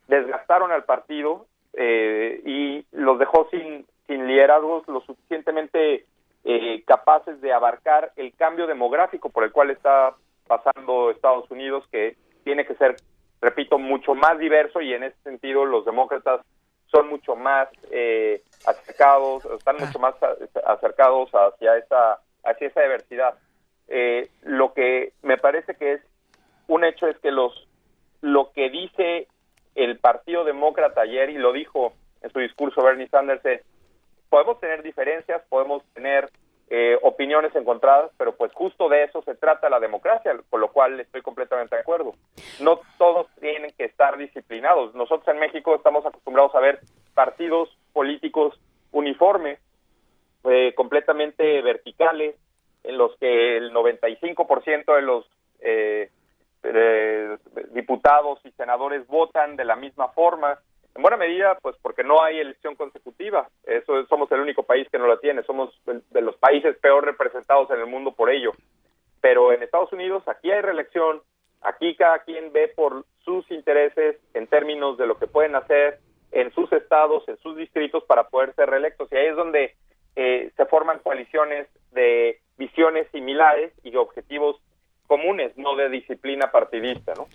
[0.06, 6.04] desgastaron al partido eh, y los dejó sin, sin liderazgos lo suficientemente
[6.44, 10.14] eh, capaces de abarcar el cambio demográfico por el cual está
[10.46, 12.94] pasando Estados Unidos, que tiene que ser,
[13.44, 16.40] repito, mucho más diverso y en ese sentido los demócratas
[16.86, 20.14] son mucho más eh, acercados, están mucho más
[20.64, 23.34] acercados hacia esa, hacia esa diversidad.
[23.88, 26.00] Eh, lo que me parece que es
[26.68, 27.68] un hecho es que los
[28.22, 29.28] lo que dice
[29.74, 31.92] el Partido Demócrata ayer y lo dijo
[32.22, 33.60] en su discurso Bernie Sanders es
[34.30, 36.30] podemos tener diferencias, podemos tener
[36.70, 40.98] eh, opiniones encontradas, pero pues justo de eso se trata la democracia, con lo cual
[40.98, 42.14] estoy completamente de acuerdo.
[42.60, 44.94] No todos tienen que estar disciplinados.
[44.94, 46.80] Nosotros en México estamos acostumbrados a ver
[47.14, 48.58] partidos políticos
[48.92, 49.58] uniformes,
[50.44, 52.36] eh, completamente verticales,
[52.82, 55.26] en los que el 95% de los
[55.60, 56.10] eh,
[57.72, 60.58] diputados y senadores votan de la misma forma,
[60.94, 63.48] en buena medida, pues porque no hay elección consecutiva.
[63.64, 65.42] Eso somos el único país que no la tiene.
[65.42, 68.52] Somos de los países peor representados en el mundo por ello.
[69.20, 71.20] Pero en Estados Unidos aquí hay reelección.
[71.62, 75.98] Aquí cada quien ve por sus intereses en términos de lo que pueden hacer
[76.30, 79.10] en sus estados, en sus distritos para poder ser reelectos.
[79.10, 79.74] Y ahí es donde
[80.14, 84.60] eh, se forman coaliciones de visiones similares y objetivos
[85.06, 87.26] comunes, no de disciplina partidista, ¿no?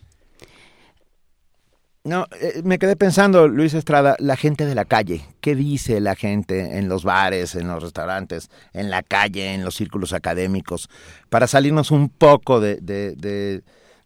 [2.10, 5.22] No, eh, me quedé pensando, Luis Estrada, la gente de la calle.
[5.42, 9.76] ¿Qué dice la gente en los bares, en los restaurantes, en la calle, en los
[9.76, 10.90] círculos académicos?
[11.30, 13.62] Para salirnos un poco de, de,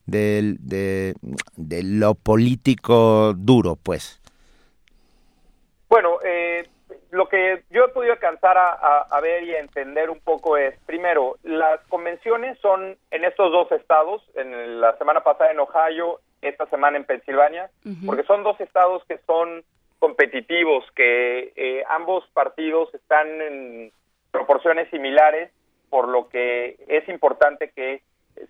[0.06, 1.16] de,
[1.56, 4.22] de, lo político duro, pues.
[5.88, 6.68] Bueno, eh,
[7.12, 10.78] lo que yo he podido alcanzar a, a, ver y a entender un poco es,
[10.86, 16.66] primero, las convenciones son en estos dos estados, en la semana pasada en Ohio esta
[16.68, 17.70] semana en Pensilvania,
[18.06, 19.64] porque son dos estados que son
[20.00, 23.92] competitivos, que eh, ambos partidos están en
[24.32, 25.52] proporciones similares,
[25.90, 28.02] por lo que es importante que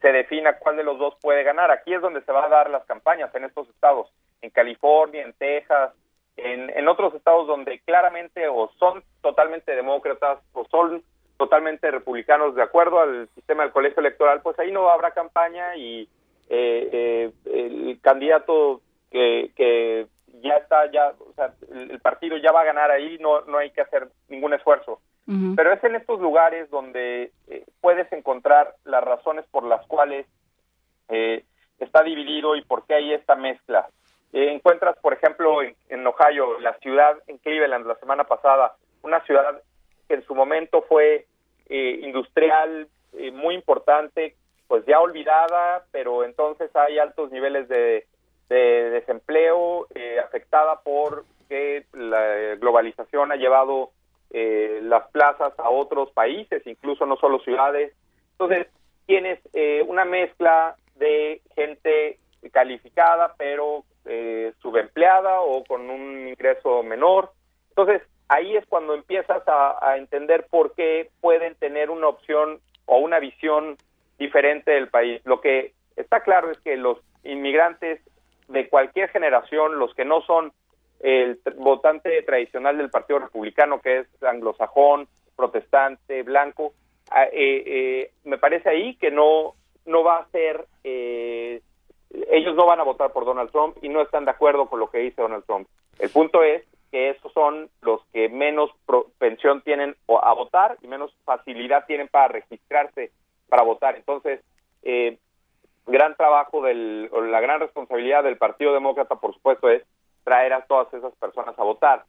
[0.02, 1.72] se defina cuál de los dos puede ganar.
[1.72, 4.10] Aquí es donde se van a dar las campañas, en estos estados,
[4.42, 5.94] en California, en Texas,
[6.38, 11.04] en, en otros estados donde claramente o son totalmente demócratas o son
[11.38, 16.08] totalmente republicanos de acuerdo al sistema del colegio electoral, pues ahí no habrá campaña y
[16.56, 20.06] eh, eh, el candidato que, que
[20.44, 23.72] ya está, ya, o sea, el partido ya va a ganar ahí, no, no hay
[23.72, 25.00] que hacer ningún esfuerzo.
[25.56, 30.28] Pero es en estos lugares donde eh, puedes encontrar las razones por las cuales
[31.08, 31.46] eh,
[31.80, 33.88] está dividido y por qué hay esta mezcla.
[34.34, 39.62] encuentras, por ejemplo, en, en, Ohio, la ciudad en Cleveland la semana pasada, una ciudad
[40.10, 41.26] que en su momento fue
[41.70, 42.90] industrial
[43.32, 44.36] muy importante,
[44.68, 48.06] pues ya olvidada, pero entonces hay altos niveles de,
[48.50, 53.90] desempleo eh, afectada por que la globalización ha llevado
[54.30, 57.94] eh, las plazas a otros países, incluso no solo ciudades.
[58.32, 58.68] Entonces,
[59.06, 62.18] tienes eh, una mezcla de gente
[62.52, 67.32] calificada, pero eh, subempleada o con un ingreso menor.
[67.70, 72.98] Entonces, ahí es cuando empiezas a, a entender por qué pueden tener una opción o
[72.98, 73.78] una visión
[74.18, 75.22] diferente del país.
[75.26, 78.02] Lo que está claro es que los inmigrantes
[78.48, 80.52] de cualquier generación, los que no son
[81.00, 86.74] el votante tradicional del Partido Republicano, que es anglosajón, protestante, blanco,
[87.12, 89.54] ah, eh, eh, me parece ahí que no,
[89.86, 91.62] no va a ser, eh,
[92.30, 94.90] ellos no van a votar por Donald Trump y no están de acuerdo con lo
[94.90, 95.68] que dice Donald Trump.
[96.00, 98.70] El punto es que esos son los que menos
[99.18, 103.12] pensión tienen a votar y menos facilidad tienen para registrarse
[103.54, 103.96] para votar.
[103.96, 104.42] Entonces,
[104.82, 105.20] eh,
[105.86, 109.84] gran trabajo del, o la gran responsabilidad del Partido Demócrata, por supuesto, es
[110.24, 112.04] traer a todas esas personas a votar.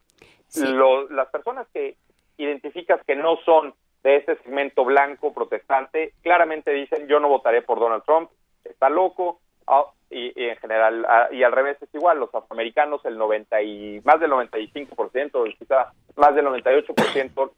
[1.10, 1.96] las personas que
[2.38, 7.78] identificas que no son de ese segmento blanco protestante, claramente dicen yo no votaré por
[7.78, 8.30] Donald Trump,
[8.64, 13.18] está loco, ah, y, en general, ah, y al revés es igual, los afroamericanos, el
[13.18, 17.52] 90 y más del 95%, quizá más del 98%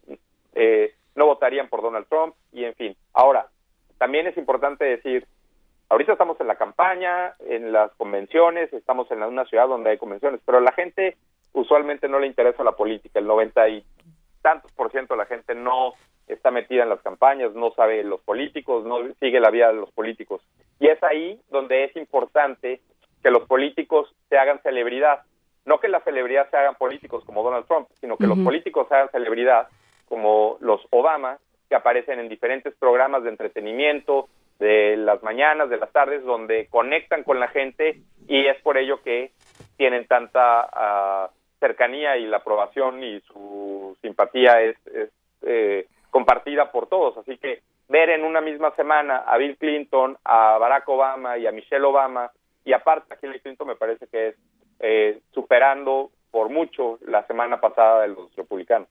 [0.56, 2.96] eh, no votarían por Donald Trump, y en fin.
[3.12, 3.46] Ahora,
[3.98, 5.26] también es importante decir,
[5.88, 10.40] ahorita estamos en la campaña, en las convenciones, estamos en una ciudad donde hay convenciones,
[10.44, 11.16] pero a la gente
[11.52, 13.84] usualmente no le interesa la política, el 90 y
[14.42, 15.94] tantos por ciento de la gente no
[16.28, 19.90] está metida en las campañas, no sabe los políticos, no sigue la vida de los
[19.92, 20.42] políticos.
[20.78, 22.80] Y es ahí donde es importante
[23.22, 25.22] que los políticos se hagan celebridad.
[25.64, 28.94] No que la celebridad se hagan políticos como Donald Trump, sino que los políticos se
[28.94, 29.68] hagan celebridad
[30.08, 34.28] como los Obama, que aparecen en diferentes programas de entretenimiento,
[34.58, 39.02] de las mañanas, de las tardes, donde conectan con la gente y es por ello
[39.02, 39.32] que
[39.76, 41.30] tienen tanta ah,
[41.60, 45.10] cercanía y la aprobación y su simpatía es, es
[45.42, 47.18] eh, compartida por todos.
[47.18, 51.52] Así que ver en una misma semana a Bill Clinton, a Barack Obama y a
[51.52, 52.30] Michelle Obama,
[52.64, 54.36] y aparte a Hillary Clinton me parece que es
[54.80, 58.88] eh, superando por mucho la semana pasada de los republicanos.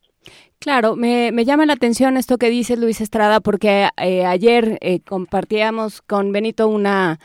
[0.60, 5.00] Claro, me, me llama la atención esto que dice Luis Estrada, porque eh, ayer eh,
[5.02, 7.20] compartíamos con Benito una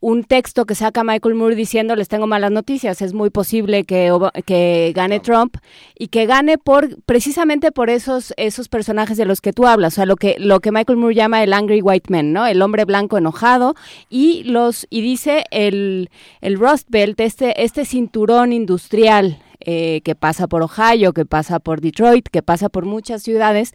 [0.00, 4.12] un texto que saca Michael Moore diciendo les tengo malas noticias, es muy posible que,
[4.44, 5.56] que gane Trump
[5.98, 9.96] y que gane por precisamente por esos esos personajes de los que tú hablas, o
[9.96, 12.46] sea, lo que lo que Michael Moore llama el angry white man, ¿no?
[12.46, 13.74] El hombre blanco enojado
[14.10, 20.46] y los y dice el el Rust Belt, este este cinturón industrial eh, que pasa
[20.46, 23.74] por Ohio, que pasa por Detroit, que pasa por muchas ciudades,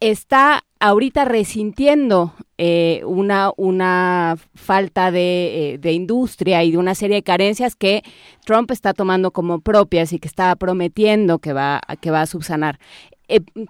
[0.00, 7.16] está ahorita resintiendo eh, una, una falta de, eh, de, industria y de una serie
[7.16, 8.02] de carencias que
[8.44, 12.78] Trump está tomando como propias y que está prometiendo que va, que va a subsanar.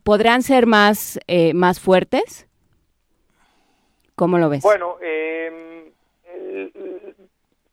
[0.03, 1.21] ¿Podrán ser más,
[1.55, 2.49] más fuertes?
[4.15, 4.63] ¿Cómo lo ves?
[4.63, 5.91] Bueno, em,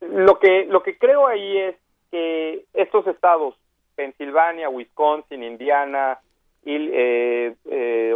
[0.01, 1.75] lo, que, lo que creo ahí es
[2.11, 3.55] que estos estados,
[3.95, 6.19] Pensilvania, Wisconsin, Indiana,
[6.65, 8.13] eh, eh,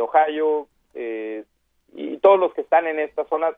[0.00, 1.44] Ohio eh,
[1.94, 3.52] y todos los que están en esta zona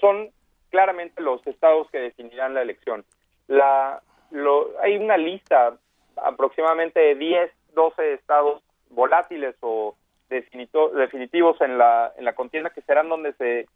[0.00, 0.30] son
[0.70, 3.04] claramente los estados que definirán la elección.
[3.46, 5.76] La, lo, hay una lista
[6.16, 9.94] aproximadamente de 10, 12 estados volátiles o
[10.28, 13.68] definitivos en la, en la contienda que serán donde se,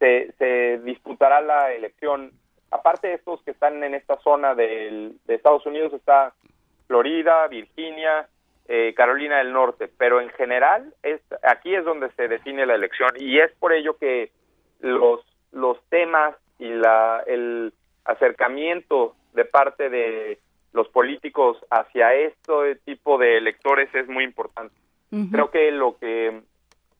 [0.00, 2.32] se disputará la elección
[2.72, 6.32] aparte de estos que están en esta zona de Estados Unidos, está
[6.86, 8.28] Florida, Virginia,
[8.68, 13.10] eh, Carolina del Norte, pero en general es, aquí es donde se define la elección.
[13.18, 14.30] Y es por ello que
[14.80, 15.20] los,
[15.52, 17.72] los temas y la, el
[18.04, 20.38] acercamiento de parte de
[20.72, 24.74] los políticos hacia este tipo de electores es muy importante.
[25.30, 26.40] Creo que lo que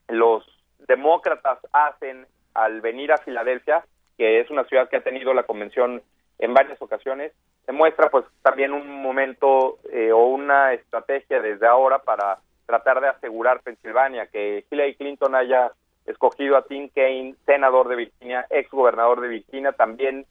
[0.09, 0.44] los
[0.86, 3.83] demócratas hacen al venir a Filadelfia
[4.16, 6.02] que es una ciudad que ha tenido la convención
[6.39, 7.32] en varias ocasiones,
[7.66, 13.60] demuestra pues también un momento eh, o una estrategia desde ahora para tratar de asegurar
[13.60, 15.73] Pensilvania, que Hillary Clinton haya
[16.07, 20.26] escogido a Tim Kaine, senador de Virginia, ex gobernador de Virginia, también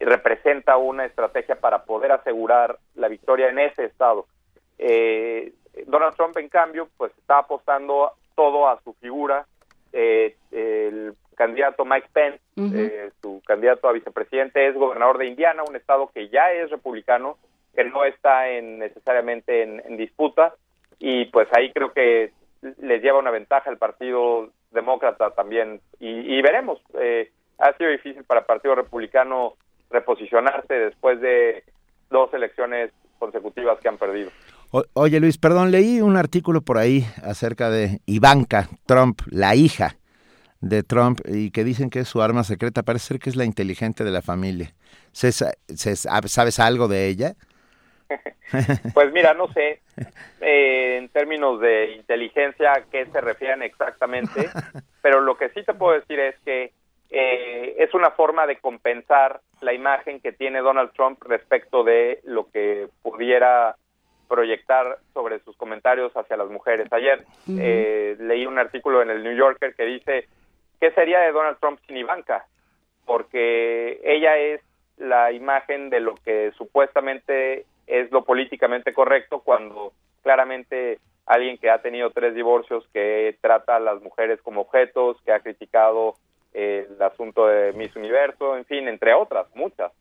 [0.00, 4.26] representa una estrategia para poder asegurar la victoria en ese estado.
[4.78, 5.52] Eh,
[5.86, 9.46] Donald Trump, en cambio, pues está apostando todo a su figura.
[9.92, 15.76] Eh, el candidato Mike Pence, eh, su candidato a vicepresidente, es gobernador de Indiana, un
[15.76, 17.38] estado que ya es republicano,
[17.74, 20.54] que no está en, necesariamente en, disputa,
[20.98, 22.32] y pues ahí creo que
[22.80, 26.80] les lleva una ventaja el Partido Demócrata también, y, veremos.
[26.94, 29.54] Eh, ha sido difícil para el Partido Republicano
[29.90, 31.64] reposicionarse después de
[32.10, 34.30] dos elecciones consecutivas que han perdido.
[34.94, 39.96] oye Luis, perdón, leí un artículo por ahí acerca de Ivanka Trump, la hija
[40.62, 42.82] de Trump y que dicen que es su arma secreta.
[42.82, 44.72] Parece ser que es la inteligente de la familia.
[45.12, 47.34] ¿Sabes algo de ella?
[48.94, 49.80] pues mira, no sé
[50.40, 54.48] eh, en términos de inteligencia a qué se refieren exactamente,
[55.02, 56.72] pero lo que sí te puedo decir es que
[57.10, 62.50] eh, es una forma de compensar la imagen que tiene Donald Trump respecto de lo
[62.50, 63.76] que pudiera
[64.28, 66.90] proyectar sobre sus comentarios hacia las mujeres.
[66.90, 70.26] Ayer eh, leí un artículo en el New Yorker que dice
[70.82, 72.44] ¿qué sería de Donald Trump sin Ivanka?
[73.06, 74.60] Porque ella es
[74.96, 79.92] la imagen de lo que supuestamente es lo políticamente correcto cuando
[80.24, 85.30] claramente alguien que ha tenido tres divorcios, que trata a las mujeres como objetos, que
[85.30, 86.14] ha criticado
[86.52, 89.92] eh, el asunto de Miss Universo, en fin, entre otras, muchas.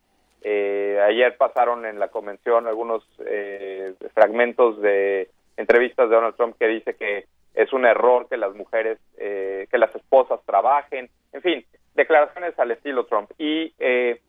[0.41, 6.67] Eh, ayer pasaron en la convención algunos eh, fragmentos de entrevistas de Donald Trump que
[6.67, 11.65] dice que es un error que las mujeres, eh, que las esposas trabajen, en fin,
[11.95, 13.31] declaraciones al estilo Trump.
[13.37, 14.21] Y eh,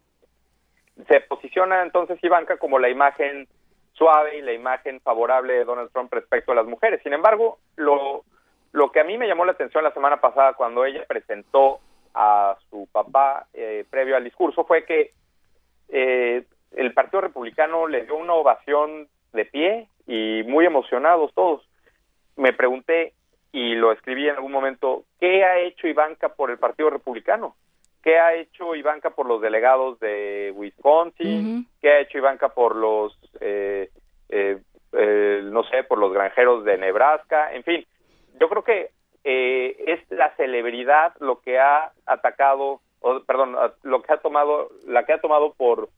[1.08, 3.46] se posiciona entonces Ivanka como la imagen
[3.92, 7.00] suave y la imagen favorable de Donald Trump respecto a las mujeres.
[7.02, 8.24] Sin embargo, lo,
[8.72, 11.80] lo que a mí me llamó la atención la semana pasada cuando ella presentó
[12.14, 15.12] a su papá eh, previo al discurso fue que
[15.88, 21.62] el Partido Republicano le dio una ovación de pie y muy emocionados todos
[22.36, 23.14] me pregunté
[23.52, 27.54] y lo escribí en algún momento, ¿qué ha hecho Ivanka por el Partido Republicano?
[28.02, 31.68] ¿Qué ha hecho Ivanka por los delegados de Wisconsin?
[31.80, 33.90] ¿Qué ha hecho Ivanka por los, eh,
[34.30, 34.58] eh,
[34.92, 37.52] eh, no sé, por los granjeros de Nebraska?
[37.52, 37.86] En fin,
[38.40, 38.90] yo creo que
[39.22, 45.04] eh, es la celebridad lo que ha atacado, o, perdón, lo que ha tomado, la
[45.04, 45.88] que ha tomado por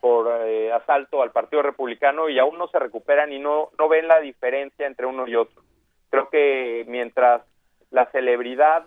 [0.00, 0.28] por
[0.72, 4.88] asalto al Partido Republicano y aún no se recuperan y no no ven la diferencia
[4.88, 5.62] entre uno y otro.
[6.12, 7.40] Creo que mientras
[7.90, 8.84] la celebridad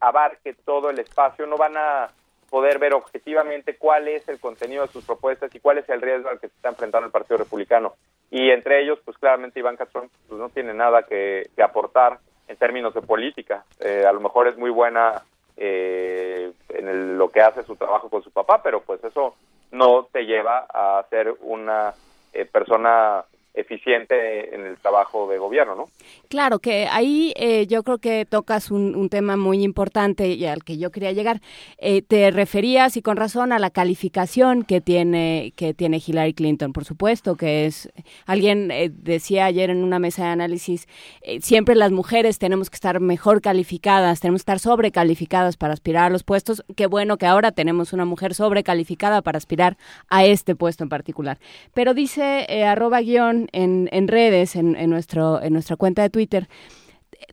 [0.00, 2.08] abarque todo el espacio, no van a
[2.48, 6.30] poder ver objetivamente cuál es el contenido de sus propuestas y cuál es el riesgo
[6.30, 7.92] al que se está enfrentando el Partido Republicano.
[8.30, 12.18] Y entre ellos, pues claramente Ivanka Trump pues, no tiene nada que, que aportar
[12.48, 13.62] en términos de política.
[13.80, 15.22] Eh, a lo mejor es muy buena
[15.58, 19.34] eh, en el- lo que hace su trabajo con su papá, pero pues eso
[19.70, 21.92] no te lleva a ser una
[22.32, 23.22] eh, persona
[23.54, 25.88] eficiente en el trabajo de gobierno, ¿no?
[26.28, 30.64] Claro que ahí eh, yo creo que tocas un, un tema muy importante y al
[30.64, 31.40] que yo quería llegar.
[31.78, 36.72] Eh, te referías y con razón a la calificación que tiene que tiene Hillary Clinton,
[36.72, 37.92] por supuesto que es
[38.26, 40.88] alguien eh, decía ayer en una mesa de análisis
[41.22, 46.04] eh, siempre las mujeres tenemos que estar mejor calificadas, tenemos que estar sobrecalificadas para aspirar
[46.04, 46.64] a los puestos.
[46.76, 49.76] Qué bueno que ahora tenemos una mujer sobrecalificada para aspirar
[50.08, 51.38] a este puesto en particular.
[51.72, 56.48] Pero dice eh, arroba guion en, redes, en, en nuestro, en nuestra cuenta de Twitter,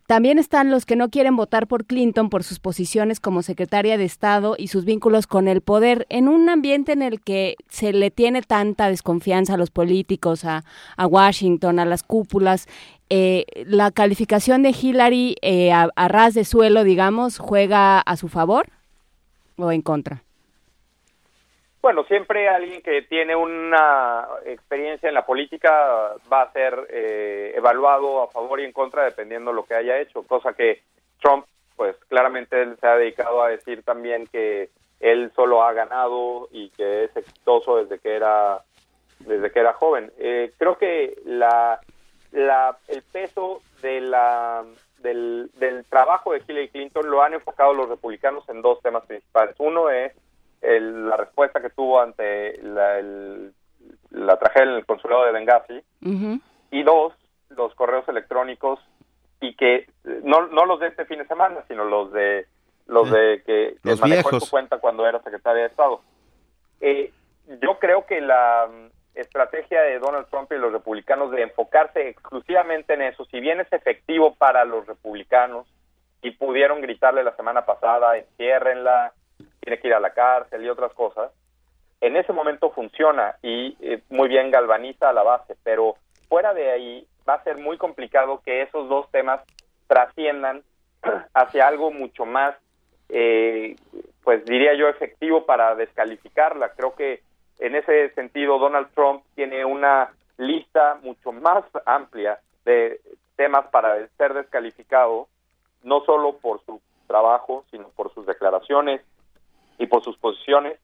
[0.08, 4.06] también están los que no quieren votar por Clinton por sus posiciones como secretaria de
[4.06, 8.12] Estado y sus vínculos con el poder en un ambiente en el que se le
[8.12, 10.64] tiene tanta desconfianza a los políticos, a,
[10.98, 12.68] Washington, a las cúpulas.
[13.10, 18.68] eh, la calificación de Hillary eh, a ras de suelo, digamos, juega a su favor
[19.58, 20.24] o en contra.
[21.82, 28.22] Bueno, siempre alguien que tiene una experiencia en la política va a ser eh, evaluado
[28.22, 30.84] a favor y en contra dependiendo lo que haya hecho, cosa que
[31.20, 31.46] Trump,
[31.76, 34.70] pues claramente él se ha dedicado a decir también que
[35.00, 38.60] él solo ha ganado y que es exitoso desde que era
[39.20, 40.12] desde que era joven.
[40.20, 41.80] Eh, creo que la,
[42.32, 44.64] la el peso de la
[45.00, 49.56] del, del trabajo de Hillary Clinton lo han enfocado los republicanos en dos temas principales.
[49.58, 50.14] Uno es
[50.62, 53.54] el- la respuesta que tuvo ante la, el-
[54.12, 55.84] la tragedia en el consulado de Benghazi.
[56.72, 57.14] Y dos,
[57.50, 58.80] los correos electrónicos
[59.40, 59.88] y que
[60.24, 62.46] no, no los de este fin de semana, sino los de
[62.88, 66.02] los de que, que Los manejó en su cuenta cuando era secretaria de Estado.
[66.82, 67.12] Eh,
[67.62, 72.94] yo creo que la mm, estrategia de Donald Trump y los republicanos de enfocarse exclusivamente
[72.94, 75.68] en eso, si bien es efectivo para los republicanos
[76.22, 79.14] y pudieron gritarle la semana pasada, enciérrenla,
[79.62, 81.32] tiene que ir a la cárcel y otras cosas,
[82.02, 85.96] en ese momento funciona y eh, muy bien galvaniza a la base, pero
[86.28, 89.42] fuera de ahí va a ser muy complicado que esos dos temas
[89.88, 90.64] trasciendan
[91.34, 92.56] hacia algo mucho más,
[93.10, 93.76] eh,
[94.24, 96.70] pues diría yo, efectivo para descalificarla.
[96.70, 97.22] Creo que
[97.60, 103.00] en ese sentido Donald Trump tiene una lista mucho más amplia de
[103.36, 105.28] temas para ser descalificado,
[105.84, 109.02] no solo por su trabajo, sino por sus declaraciones
[109.82, 110.80] y por sus posiciones,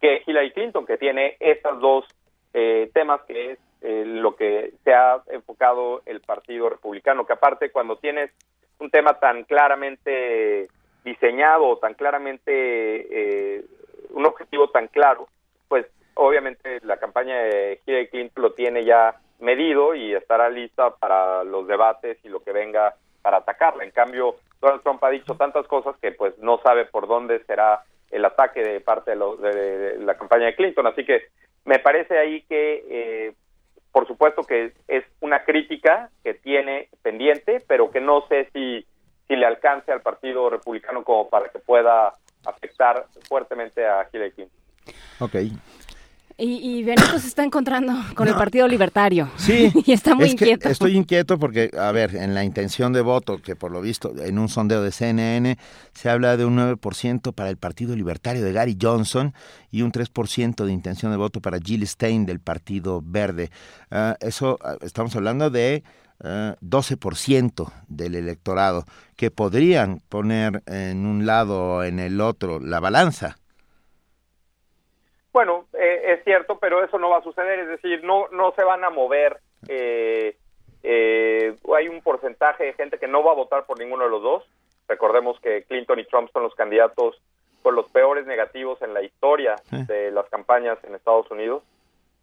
[0.00, 2.04] que Hillary Clinton, que tiene estos dos
[2.52, 7.70] eh, temas que es eh, lo que se ha enfocado el Partido Republicano, que aparte
[7.70, 8.30] cuando tienes
[8.78, 10.68] un tema tan claramente
[11.04, 13.64] diseñado, tan claramente eh,
[14.10, 15.26] un objetivo tan claro,
[15.68, 21.44] pues obviamente la campaña de Hillary Clinton lo tiene ya medido y estará lista para
[21.44, 23.84] los debates y lo que venga para atacarla.
[23.84, 27.84] En cambio, Donald Trump ha dicho tantas cosas que pues no sabe por dónde será
[28.10, 30.86] el ataque de parte de, lo- de- la campaña de Clinton.
[30.86, 31.24] Así que
[31.64, 33.32] me parece ahí que, eh,
[33.92, 38.86] por supuesto que es una crítica que tiene pendiente, pero que no sé si,
[39.26, 42.14] si le alcance al Partido Republicano como para que pueda
[42.44, 44.58] afectar fuertemente a Hillary Clinton.
[45.20, 45.34] Ok.
[46.40, 49.28] Y, y Benito se está encontrando con el Partido Libertario.
[49.36, 49.72] Sí.
[49.86, 50.68] y está muy es inquieto.
[50.68, 54.38] Estoy inquieto porque, a ver, en la intención de voto, que por lo visto en
[54.38, 55.58] un sondeo de CNN
[55.94, 59.34] se habla de un 9% para el Partido Libertario de Gary Johnson
[59.72, 63.50] y un 3% de intención de voto para Jill Stein del Partido Verde.
[63.90, 65.82] Ah, eso, ah, estamos hablando de
[66.22, 68.84] ah, 12% del electorado
[69.16, 73.38] que podrían poner en un lado o en el otro la balanza.
[75.38, 78.64] Bueno, eh, es cierto, pero eso no va a suceder, es decir, no, no se
[78.64, 79.38] van a mover.
[79.68, 80.36] eh,
[80.82, 84.20] eh, hay un porcentaje de gente que no va a votar por ninguno de los
[84.20, 84.44] dos.
[84.88, 87.22] Recordemos que Clinton y Trump son los candidatos
[87.62, 91.62] con los peores negativos en la historia de las campañas en Estados Unidos,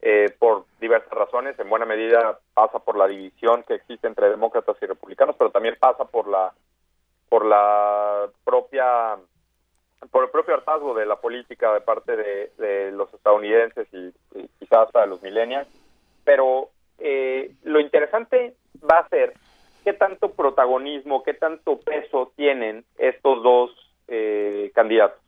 [0.01, 1.57] eh, por diversas razones.
[1.57, 5.77] En buena medida pasa por la división que existe entre demócratas y republicanos, pero también
[5.79, 6.51] pasa por la
[7.29, 9.15] por la propia
[10.11, 14.47] por el propio hartazgo de la política de parte de, de los estadounidenses y, y
[14.59, 15.67] quizás hasta de los millennials.
[16.23, 18.55] Pero eh, lo interesante
[18.89, 19.33] va a ser
[19.83, 23.71] qué tanto protagonismo, qué tanto peso tienen estos dos
[24.07, 25.21] eh, candidatos.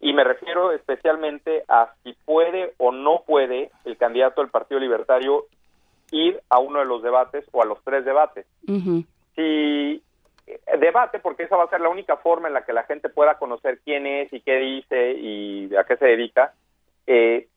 [0.00, 5.46] Y me refiero especialmente a si puede o no puede el candidato del Partido Libertario
[6.10, 8.46] ir a uno de los debates o a los tres debates.
[8.66, 9.02] Si
[9.38, 10.00] eh,
[10.78, 13.38] debate, porque esa va a ser la única forma en la que la gente pueda
[13.38, 16.54] conocer quién es y qué dice y a qué se dedica,
[17.06, 17.48] eh,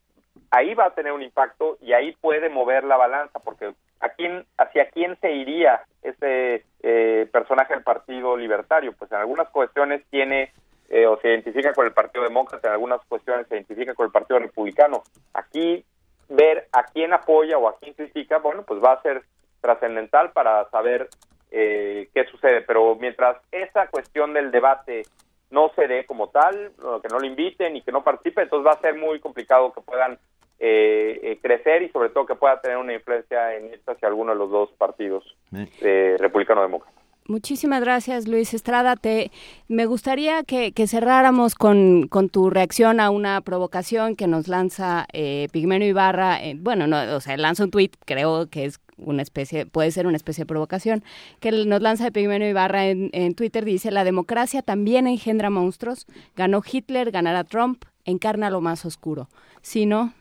[0.51, 4.45] ahí va a tener un impacto y ahí puede mover la balanza, porque ¿a quién,
[4.57, 8.93] ¿hacia quién se iría ese eh, personaje del Partido Libertario?
[8.93, 10.51] Pues en algunas cuestiones tiene
[10.89, 14.11] eh, o se identifica con el Partido Demócrata, en algunas cuestiones se identifica con el
[14.11, 15.03] Partido Republicano.
[15.33, 15.85] Aquí
[16.29, 19.23] ver a quién apoya o a quién critica, bueno, pues va a ser
[19.61, 21.09] trascendental para saber
[21.51, 22.61] eh, qué sucede.
[22.61, 25.03] Pero mientras esa cuestión del debate
[25.51, 26.71] no se dé como tal,
[27.01, 29.81] que no lo inviten y que no participe, entonces va a ser muy complicado que
[29.81, 30.19] puedan
[30.61, 34.33] eh, eh, crecer y sobre todo que pueda tener una influencia en irse hacia alguno
[34.33, 36.99] de los dos partidos, eh, republicano-demócrata.
[37.29, 38.95] Muchísimas gracias, Luis Estrada.
[38.95, 39.29] Te,
[39.67, 45.85] me gustaría que, cerráramos con, tu reacción a una provocación que nos lanza eh, Pigmeno
[45.85, 46.43] Ibarra.
[46.43, 50.07] Eh, bueno, no, o sea, lanza un tuit, creo que es una especie, puede ser
[50.07, 51.03] una especie de provocación,
[51.39, 53.63] que nos lanza Pigmeno Ibarra en, Twitter.
[53.63, 56.07] Dice, la democracia también engendra monstruos.
[56.35, 59.27] Ganó Hitler, ganará Trump, encarna lo más oscuro.
[59.61, 60.13] Si no,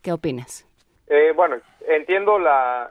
[0.00, 0.66] ¿qué opinas?
[1.08, 2.90] Eh, bueno, entiendo la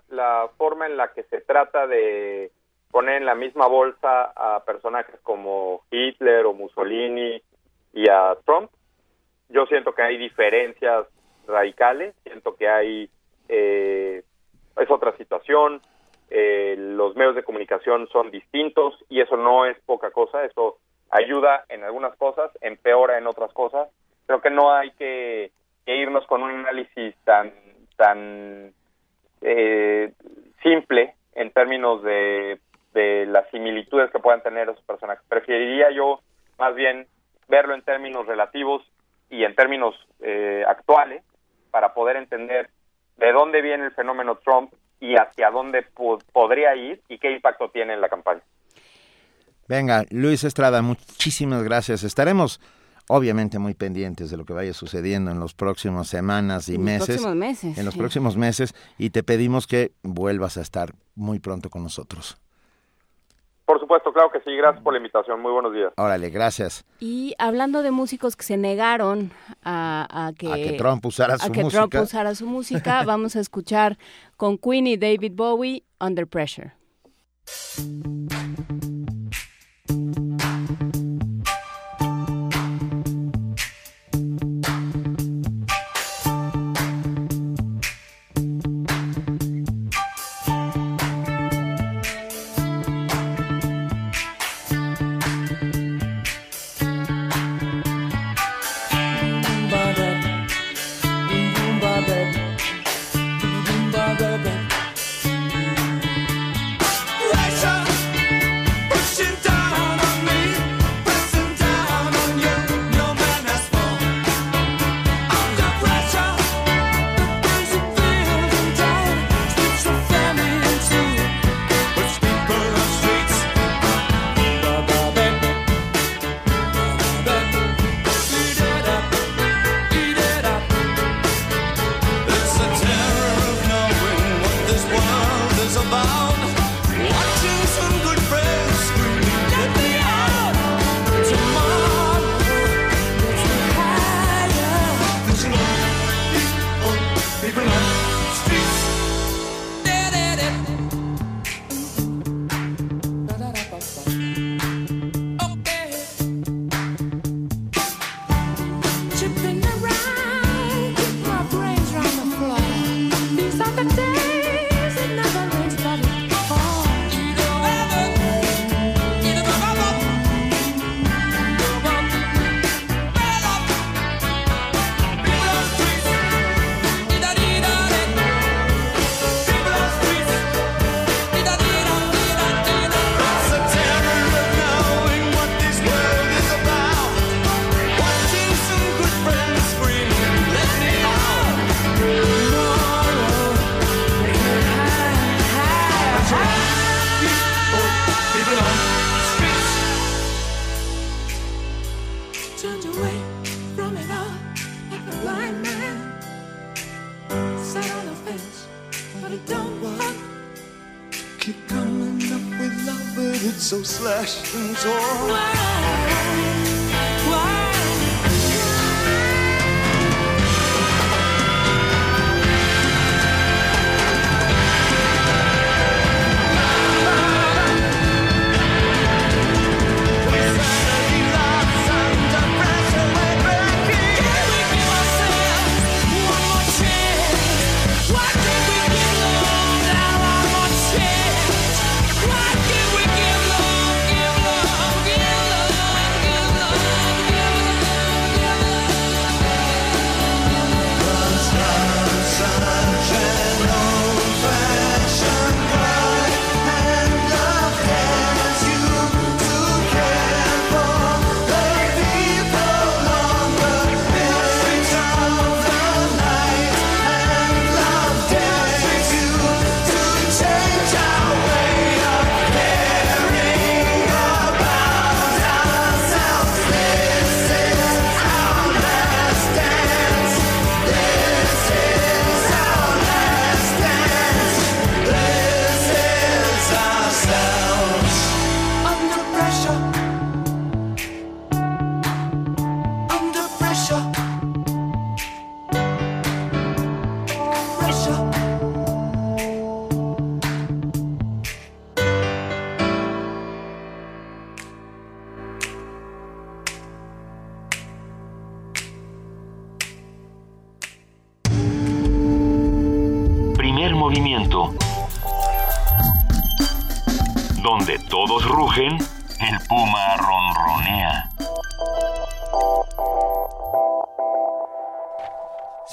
[0.56, 2.52] forma en la que se trata de
[2.95, 7.41] poner en la misma bolsa a personajes como Hitler o Mussolini
[7.91, 8.72] y a Trump.
[9.49, 11.06] Yo siento que hay diferencias
[11.45, 13.09] radicales, siento que hay
[13.49, 14.24] eh,
[14.77, 15.82] es otra situación,
[16.30, 20.77] eh, los medios de comunicación son distintos y eso no es poca cosa, eso
[21.09, 23.90] ayuda en algunas cosas, empeora en otras cosas.
[24.25, 25.51] Creo que no hay que,
[25.85, 27.51] que irnos con un análisis tan
[27.98, 28.72] tan
[29.41, 30.14] eh,
[30.64, 32.57] simple en términos de
[32.95, 35.24] de las similitudes que puedan tener esos personajes.
[35.27, 36.22] Preferiría yo
[36.57, 37.07] más bien
[37.48, 38.82] verlo en términos relativos
[39.30, 41.22] y en términos eh, actuales
[41.72, 42.69] para poder entender
[43.17, 45.85] de dónde viene el fenómeno Trump y hacia dónde
[46.32, 48.41] podría ir y qué impacto tiene en la campaña.
[49.67, 52.03] Venga, Luis Estrada, muchísimas gracias.
[52.03, 52.61] Estaremos
[53.09, 56.99] obviamente muy pendientes de lo que vaya sucediendo en los próximos semanas y en meses.
[56.99, 57.77] Los próximos meses.
[57.77, 57.99] En los sí.
[57.99, 62.38] próximos meses y te pedimos que vuelvas a estar muy pronto con nosotros.
[63.66, 64.56] Por supuesto, claro que sí.
[64.56, 65.42] Gracias por la invitación.
[65.42, 65.92] Muy buenos días.
[65.98, 66.85] Órale, gracias.
[67.00, 69.32] Y hablando de músicos que se negaron
[69.64, 71.88] a, a, que, a que, Trump usara su a que música.
[71.88, 73.98] Trump usara su música, vamos a escuchar
[74.38, 76.74] con Queen y David Bowie Under Pressure.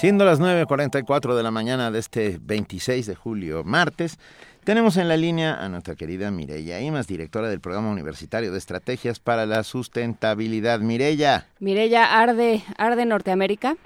[0.02, 4.18] Siendo las 9.44 de la mañana de este 26 de julio, martes,
[4.64, 9.20] tenemos en la línea a nuestra querida Mireya Imas, directora del Programa Universitario de Estrategias
[9.20, 10.80] para la Sustentabilidad.
[10.80, 11.46] Mireya.
[11.60, 13.76] Mirella, arde, arde Norteamérica.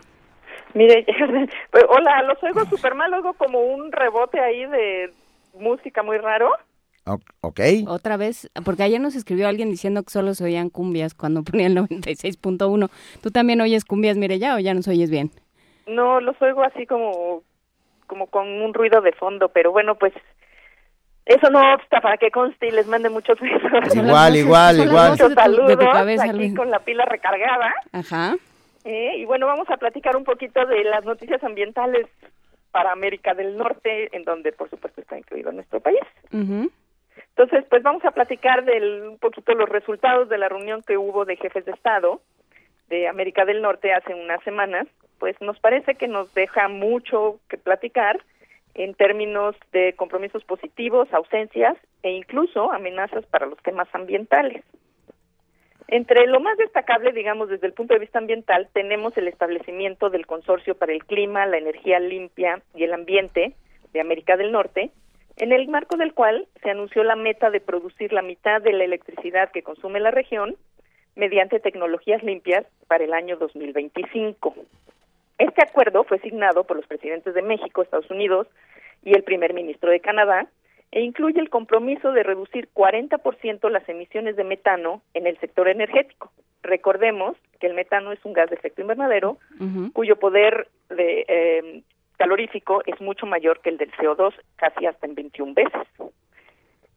[0.72, 1.04] Mire,
[1.70, 5.12] pues, hola, los oigo súper mal, oigo como un rebote ahí de
[5.60, 6.48] música muy raro.
[7.04, 7.60] O- ok.
[7.88, 11.66] Otra vez, porque ayer nos escribió alguien diciendo que solo se oían cumbias cuando ponía
[11.66, 12.88] el 96.1.
[13.20, 15.30] ¿Tú también oyes cumbias, Mirella, o ya nos oyes bien?
[15.86, 17.42] No, los oigo así como,
[18.06, 20.12] como con un ruido de fondo, pero bueno, pues
[21.24, 23.94] eso no obsta para que conste y les mande muchos besos.
[23.94, 25.10] Igual, igual, igual.
[25.12, 26.56] Muchos de tu- de tu saludos cabeza, aquí Luis.
[26.56, 27.72] con la pila recargada.
[27.92, 28.34] Ajá.
[28.84, 32.06] Eh, y bueno, vamos a platicar un poquito de las noticias ambientales
[32.70, 35.98] para América del Norte, en donde por supuesto está incluido nuestro país.
[36.30, 41.24] Entonces, pues vamos a platicar del un poquito los resultados de la reunión que hubo
[41.24, 42.20] de jefes de Estado
[42.88, 44.86] de América del Norte hace unas semanas.
[45.18, 48.20] Pues nos parece que nos deja mucho que platicar
[48.74, 54.62] en términos de compromisos positivos, ausencias e incluso amenazas para los temas ambientales.
[55.88, 60.26] Entre lo más destacable, digamos, desde el punto de vista ambiental, tenemos el establecimiento del
[60.26, 63.54] Consorcio para el Clima, la Energía Limpia y el Ambiente
[63.92, 64.90] de América del Norte,
[65.36, 68.84] en el marco del cual se anunció la meta de producir la mitad de la
[68.84, 70.56] electricidad que consume la región
[71.14, 74.54] mediante tecnologías limpias para el año 2025.
[75.38, 78.46] Este acuerdo fue signado por los presidentes de México, Estados Unidos
[79.02, 80.46] y el primer ministro de Canadá
[80.92, 86.32] e incluye el compromiso de reducir 40% las emisiones de metano en el sector energético.
[86.62, 89.38] Recordemos que el metano es un gas de efecto invernadero
[89.92, 91.82] cuyo poder de, eh,
[92.16, 95.86] calorífico es mucho mayor que el del CO2, casi hasta en 21 veces.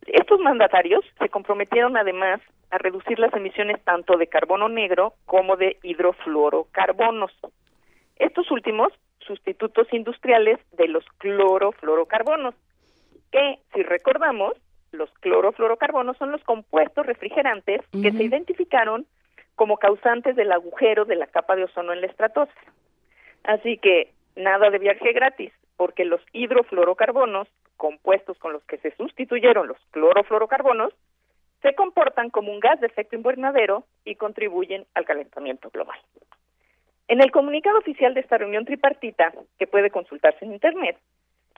[0.07, 5.77] Estos mandatarios se comprometieron además a reducir las emisiones tanto de carbono negro como de
[5.83, 7.31] hidrofluorocarbonos.
[8.19, 12.53] Estos últimos, sustitutos industriales de los clorofluorocarbonos,
[13.31, 14.53] que, si recordamos,
[14.91, 19.05] los clorofluorocarbonos son los compuestos refrigerantes que se identificaron
[19.55, 22.73] como causantes del agujero de la capa de ozono en la estratosfera.
[23.43, 29.67] Así que nada de viaje gratis, porque los hidrofluorocarbonos, compuestos con los que se sustituyeron
[29.67, 30.93] los clorofluorocarbonos,
[31.61, 35.99] se comportan como un gas de efecto invernadero y contribuyen al calentamiento global.
[37.09, 40.95] En el comunicado oficial de esta reunión tripartita, que puede consultarse en Internet,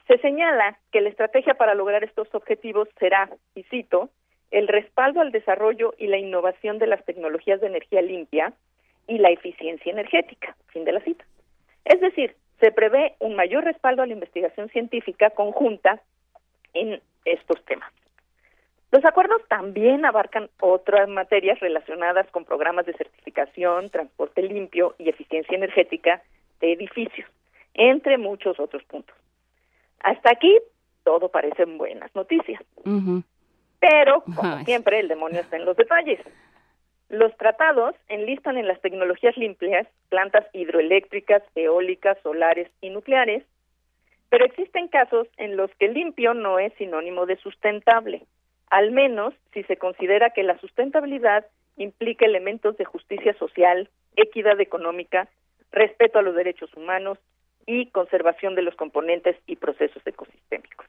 [0.08, 4.08] se señala que la estrategia para lograr estos objetivos será, y cito,
[4.50, 8.54] el respaldo al desarrollo y la innovación de las tecnologías de energía limpia
[9.06, 10.56] y la eficiencia energética.
[10.68, 11.26] Fin de la cita.
[11.84, 16.00] Es decir, se prevé un mayor respaldo a la investigación científica conjunta
[16.72, 17.92] en estos temas.
[18.92, 25.56] Los acuerdos también abarcan otras materias relacionadas con programas de certificación, transporte limpio y eficiencia
[25.56, 26.22] energética
[26.60, 27.26] de edificios,
[27.72, 29.16] entre muchos otros puntos.
[30.00, 30.58] Hasta aquí
[31.04, 32.62] todo parecen buenas noticias.
[33.80, 36.20] Pero, como siempre, el demonio está en los detalles.
[37.08, 43.42] Los tratados enlistan en las tecnologías limpias plantas hidroeléctricas, eólicas, solares y nucleares,
[44.28, 48.26] pero existen casos en los que limpio no es sinónimo de sustentable,
[48.72, 51.44] al menos si se considera que la sustentabilidad
[51.76, 55.28] implica elementos de justicia social, equidad económica,
[55.72, 57.18] respeto a los derechos humanos
[57.66, 60.86] y conservación de los componentes y procesos ecosistémicos.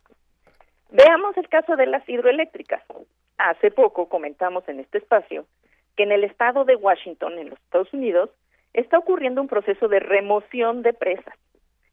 [0.91, 2.81] Veamos el caso de las hidroeléctricas.
[3.37, 5.45] Hace poco comentamos en este espacio
[5.97, 8.29] que en el estado de Washington, en los Estados Unidos,
[8.71, 11.35] está ocurriendo un proceso de remoción de presas,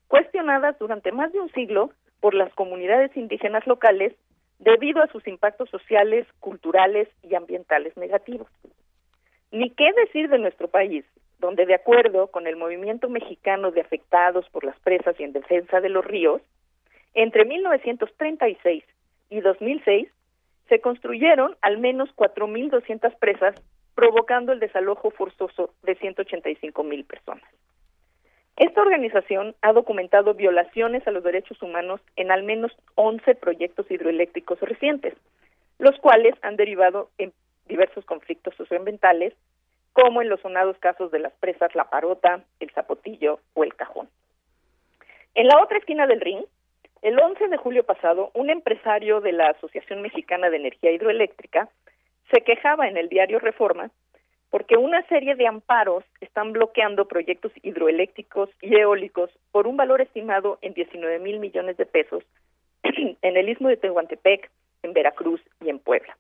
[0.07, 4.15] cuestionadas durante más de un siglo por las comunidades indígenas locales
[4.61, 8.49] debido a sus impactos sociales, culturales y ambientales negativos.
[9.51, 11.05] Ni qué decir de nuestro país,
[11.39, 15.81] donde de acuerdo con el movimiento mexicano de afectados por las presas y en defensa
[15.81, 16.43] de los ríos,
[17.15, 18.85] entre 1936
[19.31, 20.09] y 2006
[20.69, 23.55] se construyeron al menos 4.200 presas
[23.95, 27.45] provocando el desalojo forzoso de 185 mil personas.
[28.61, 34.61] Esta organización ha documentado violaciones a los derechos humanos en al menos 11 proyectos hidroeléctricos
[34.61, 35.15] recientes,
[35.79, 37.33] los cuales han derivado en
[37.69, 39.33] diversos conflictos socioambientales,
[39.95, 44.11] como en los sonados casos de las presas La Parota, El Zapotillo o El Cajón.
[45.35, 46.45] En la otra esquina del ring,
[47.01, 51.71] el 11 de julio pasado, un empresario de la Asociación Mexicana de Energía Hidroeléctrica
[52.31, 53.91] se quejaba en el diario Reforma
[54.51, 60.59] porque una serie de amparos están bloqueando proyectos hidroeléctricos y eólicos por un valor estimado
[60.61, 62.25] en 19 mil millones de pesos
[62.83, 64.51] en el istmo de Tehuantepec,
[64.83, 66.17] en Veracruz y en Puebla.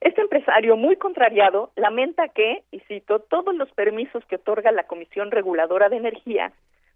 [0.00, 5.30] Este empresario, muy contrariado, lamenta que, y cito, todos los permisos que otorga la Comisión
[5.30, 6.52] Reguladora de Energía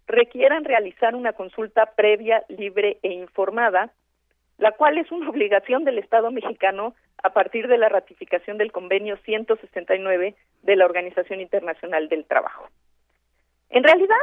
[0.07, 3.91] requieran realizar una consulta previa, libre e informada,
[4.57, 9.17] la cual es una obligación del Estado mexicano a partir de la ratificación del convenio
[9.17, 12.67] 169 de la Organización Internacional del Trabajo.
[13.69, 14.15] En realidad,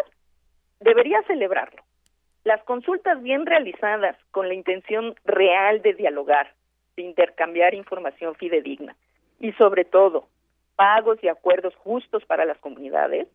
[0.81, 1.83] debería celebrarlo.
[2.45, 6.55] Las consultas bien realizadas con la intención real de dialogar,
[6.97, 8.97] de intercambiar información fidedigna
[9.41, 10.29] y sobre todo
[10.77, 13.27] pagos y acuerdos justos para las comunidades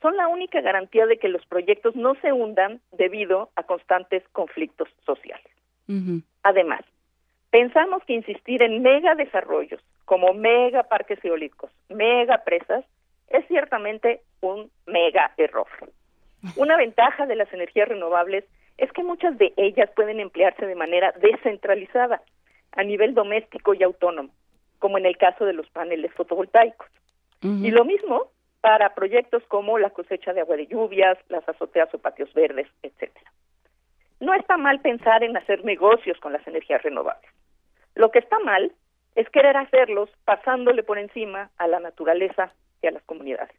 [0.00, 4.88] son la única garantía de que los proyectos no se hundan debido a constantes conflictos
[5.04, 5.50] sociales.
[6.42, 6.82] Además,
[7.54, 12.84] Pensamos que insistir en mega desarrollos, como mega parques eólicos, mega presas,
[13.28, 15.68] es ciertamente un mega error.
[16.56, 18.44] Una ventaja de las energías renovables
[18.76, 22.22] es que muchas de ellas pueden emplearse de manera descentralizada,
[22.72, 24.30] a nivel doméstico y autónomo,
[24.80, 26.88] como en el caso de los paneles fotovoltaicos.
[27.40, 31.98] Y lo mismo para proyectos como la cosecha de agua de lluvias, las azoteas o
[31.98, 33.30] patios verdes, etcétera.
[34.18, 37.30] No está mal pensar en hacer negocios con las energías renovables.
[37.94, 38.72] Lo que está mal
[39.14, 43.56] es querer hacerlos pasándole por encima a la naturaleza y a las comunidades.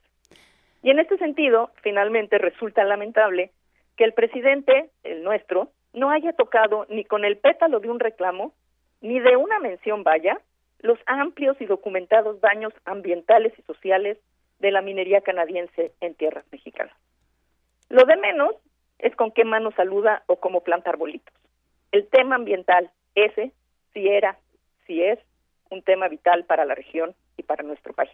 [0.84, 3.52] Y en este sentido, finalmente resulta lamentable
[3.96, 8.54] que el presidente, el nuestro, no haya tocado ni con el pétalo de un reclamo,
[9.02, 10.40] ni de una mención vaya,
[10.80, 14.18] los amplios y documentados daños ambientales y sociales
[14.60, 16.96] de la minería canadiense en tierras mexicanas.
[17.90, 18.56] Lo de menos
[19.00, 21.34] es con qué mano saluda o cómo planta arbolitos.
[21.92, 23.52] El tema ambiental, ese,
[23.96, 24.38] si era,
[24.86, 25.18] si es
[25.72, 28.12] un tema vital para la región y para nuestro país.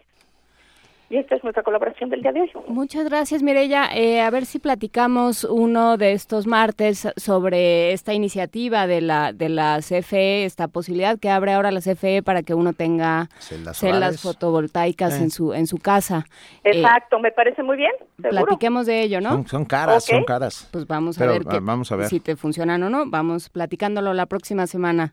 [1.10, 2.50] Y esta es nuestra colaboración del día de hoy.
[2.68, 3.90] Muchas gracias, Mireya.
[3.94, 9.50] Eh, a ver si platicamos uno de estos martes sobre esta iniciativa de la de
[9.50, 13.28] la CFE, esta posibilidad que abre ahora la CFE para que uno tenga
[13.74, 16.24] celdas, fotovoltaicas en su en su casa.
[16.64, 17.92] Eh, Exacto, me parece muy bien.
[18.16, 19.46] Platiquemos de ello, ¿no?
[19.48, 20.66] Son, caras, son caras.
[20.72, 23.04] Pues vamos a ver, vamos a ver si te funcionan o no.
[23.04, 25.12] Vamos platicándolo la próxima semana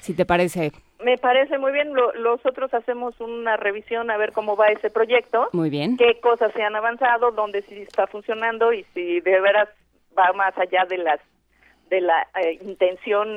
[0.00, 0.72] si te parece.
[1.04, 1.92] Me parece muy bien.
[1.92, 5.48] nosotros hacemos una revisión a ver cómo va ese proyecto.
[5.52, 5.96] Muy bien.
[5.96, 9.68] Qué cosas se han avanzado, dónde sí está funcionando y si de veras
[10.18, 11.20] va más allá de las
[11.90, 13.28] de la eh, intención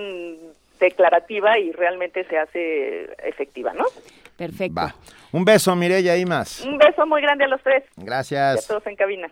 [0.80, 3.86] declarativa y realmente se hace efectiva, ¿no?
[4.36, 4.82] Perfecto.
[5.32, 6.62] Un beso, Mireya y más.
[6.62, 7.84] Un beso muy grande a los tres.
[7.96, 8.56] Gracias.
[8.56, 9.30] Y a todos en cabina.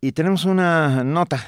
[0.00, 1.38] Y tenemos una nota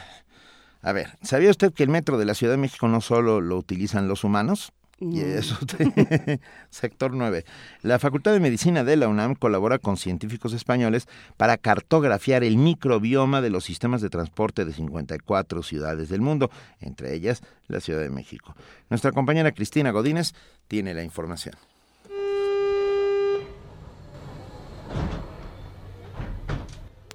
[0.86, 3.56] a ver, ¿sabía usted que el metro de la Ciudad de México no solo lo
[3.56, 4.72] utilizan los humanos?
[5.00, 5.58] Y eso,
[6.70, 7.44] sector 9.
[7.82, 13.40] La Facultad de Medicina de la UNAM colabora con científicos españoles para cartografiar el microbioma
[13.40, 18.10] de los sistemas de transporte de 54 ciudades del mundo, entre ellas la Ciudad de
[18.10, 18.54] México.
[18.88, 20.34] Nuestra compañera Cristina Godínez
[20.68, 21.56] tiene la información.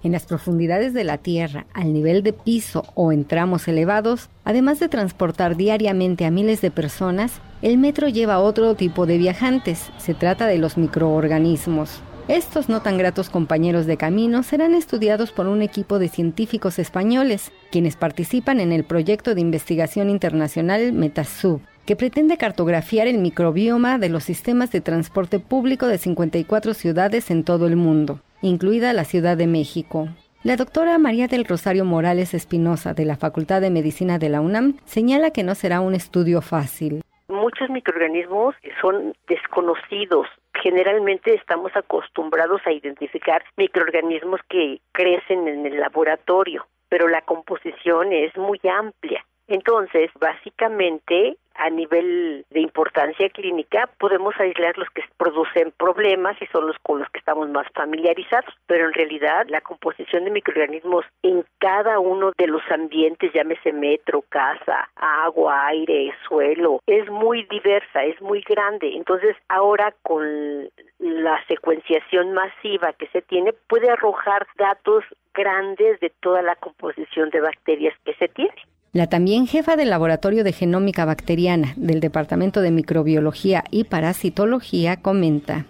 [0.03, 4.80] En las profundidades de la Tierra, al nivel de piso o en tramos elevados, además
[4.80, 9.91] de transportar diariamente a miles de personas, el metro lleva otro tipo de viajantes.
[9.97, 12.01] Se trata de los microorganismos.
[12.27, 17.51] Estos no tan gratos compañeros de camino serán estudiados por un equipo de científicos españoles,
[17.71, 24.10] quienes participan en el proyecto de investigación internacional Metasub, que pretende cartografiar el microbioma de
[24.10, 29.38] los sistemas de transporte público de 54 ciudades en todo el mundo, incluida la Ciudad
[29.38, 30.08] de México.
[30.43, 34.77] La doctora María del Rosario Morales Espinosa de la Facultad de Medicina de la UNAM
[34.85, 37.03] señala que no será un estudio fácil.
[37.27, 40.27] Muchos microorganismos son desconocidos.
[40.64, 48.35] Generalmente estamos acostumbrados a identificar microorganismos que crecen en el laboratorio, pero la composición es
[48.35, 49.24] muy amplia.
[49.51, 56.67] Entonces, básicamente, a nivel de importancia clínica, podemos aislar los que producen problemas y son
[56.67, 61.43] los con los que estamos más familiarizados, pero en realidad la composición de microorganismos en
[61.59, 68.21] cada uno de los ambientes, llámese metro, casa, agua, aire, suelo, es muy diversa, es
[68.21, 68.95] muy grande.
[68.95, 76.41] Entonces, ahora con la secuenciación masiva que se tiene, puede arrojar datos grandes de toda
[76.41, 78.55] la composición de bacterias que se tiene.
[78.94, 85.66] La también jefa del Laboratorio de Genómica Bacteriana del Departamento de Microbiología y Parasitología comenta.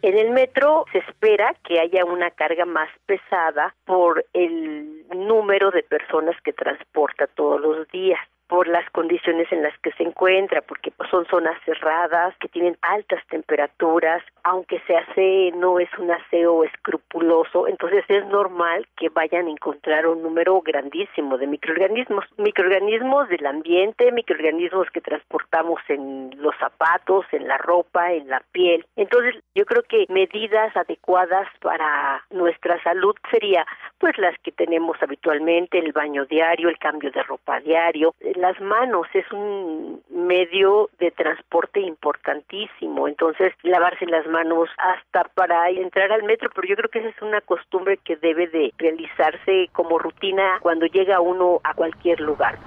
[0.00, 5.82] En el metro se espera que haya una carga más pesada por el número de
[5.82, 10.92] personas que transporta todos los días por las condiciones en las que se encuentra, porque
[11.10, 17.66] son zonas cerradas, que tienen altas temperaturas, aunque se hace no es un aseo escrupuloso,
[17.66, 24.12] entonces es normal que vayan a encontrar un número grandísimo de microorganismos, microorganismos del ambiente,
[24.12, 28.86] microorganismos que transportamos en los zapatos, en la ropa, en la piel.
[28.96, 33.66] Entonces, yo creo que medidas adecuadas para nuestra salud sería
[33.98, 39.06] pues las que tenemos habitualmente, el baño diario, el cambio de ropa diario, las manos
[39.14, 46.50] es un medio de transporte importantísimo, entonces lavarse las manos hasta para entrar al metro,
[46.54, 50.86] pero yo creo que esa es una costumbre que debe de realizarse como rutina cuando
[50.86, 52.58] llega uno a cualquier lugar.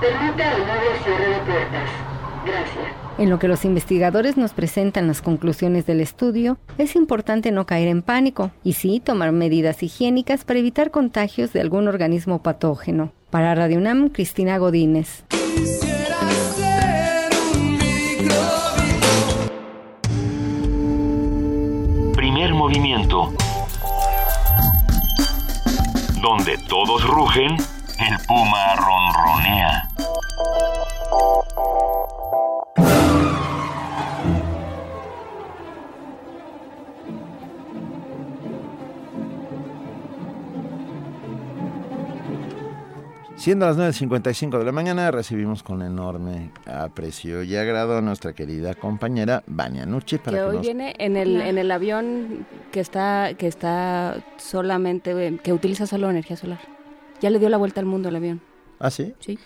[0.00, 1.90] Permite al nuevo cierre de puertas.
[2.46, 3.08] Gracias.
[3.18, 7.88] En lo que los investigadores nos presentan las conclusiones del estudio, es importante no caer
[7.88, 13.12] en pánico y sí tomar medidas higiénicas para evitar contagios de algún organismo patógeno.
[13.30, 15.22] Para Radio UNAM, Cristina Godínez.
[22.16, 23.34] Primer movimiento.
[26.22, 27.56] Donde todos rugen,
[27.98, 29.88] el puma ronronea.
[43.38, 48.74] Siendo las 9.55 de la mañana, recibimos con enorme aprecio y agrado a nuestra querida
[48.74, 50.18] compañera Vania Nucci.
[50.18, 54.16] Para que, que hoy nos- viene en el, en el avión que está, que está
[54.38, 56.58] solamente, que utiliza solo energía solar.
[57.20, 58.40] Ya le dio la vuelta al mundo el avión.
[58.80, 59.14] ¿Ah, sí?
[59.20, 59.38] Sí.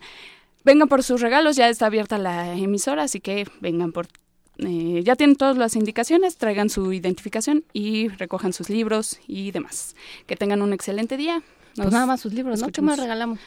[0.66, 4.08] Vengan por sus regalos, ya está abierta la emisora, así que vengan por...
[4.58, 9.96] eh, ya tienen todas las indicaciones, traigan su identificación y recojan sus libros y demás.
[10.26, 11.44] Que tengan un excelente día.
[11.76, 12.70] Pues nada más sus libros, ¿no?
[12.70, 13.40] ¿Qué más regalamos?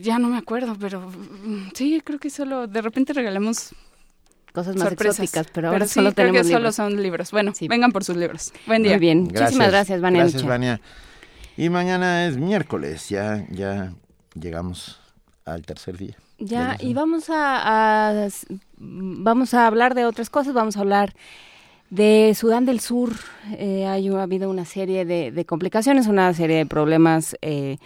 [0.00, 3.74] Ya no me acuerdo, pero mm, sí, creo que solo de repente regalamos
[4.52, 5.20] cosas más sorpresas.
[5.20, 6.76] exóticas, pero ahora sí, solo creo que tenemos solo libros.
[6.76, 7.30] son libros.
[7.30, 8.52] Bueno, vengan por sus libros.
[8.66, 8.92] Buen día.
[8.92, 10.22] Muy bien, muchísimas gracias, Vania.
[10.22, 10.42] Gracias.
[10.44, 10.80] Vania.
[11.56, 13.92] Y mañana es miércoles, ya, ya
[14.34, 14.98] llegamos
[15.44, 16.16] al tercer día.
[16.38, 18.28] Ya, y vamos a, a-
[18.78, 21.14] vamos a hablar de otras cosas, vamos a hablar
[21.90, 23.10] de Sudán del Sur.
[23.58, 27.76] Eh, hay, ha habido una serie de, de complicaciones, una serie de problemas eh,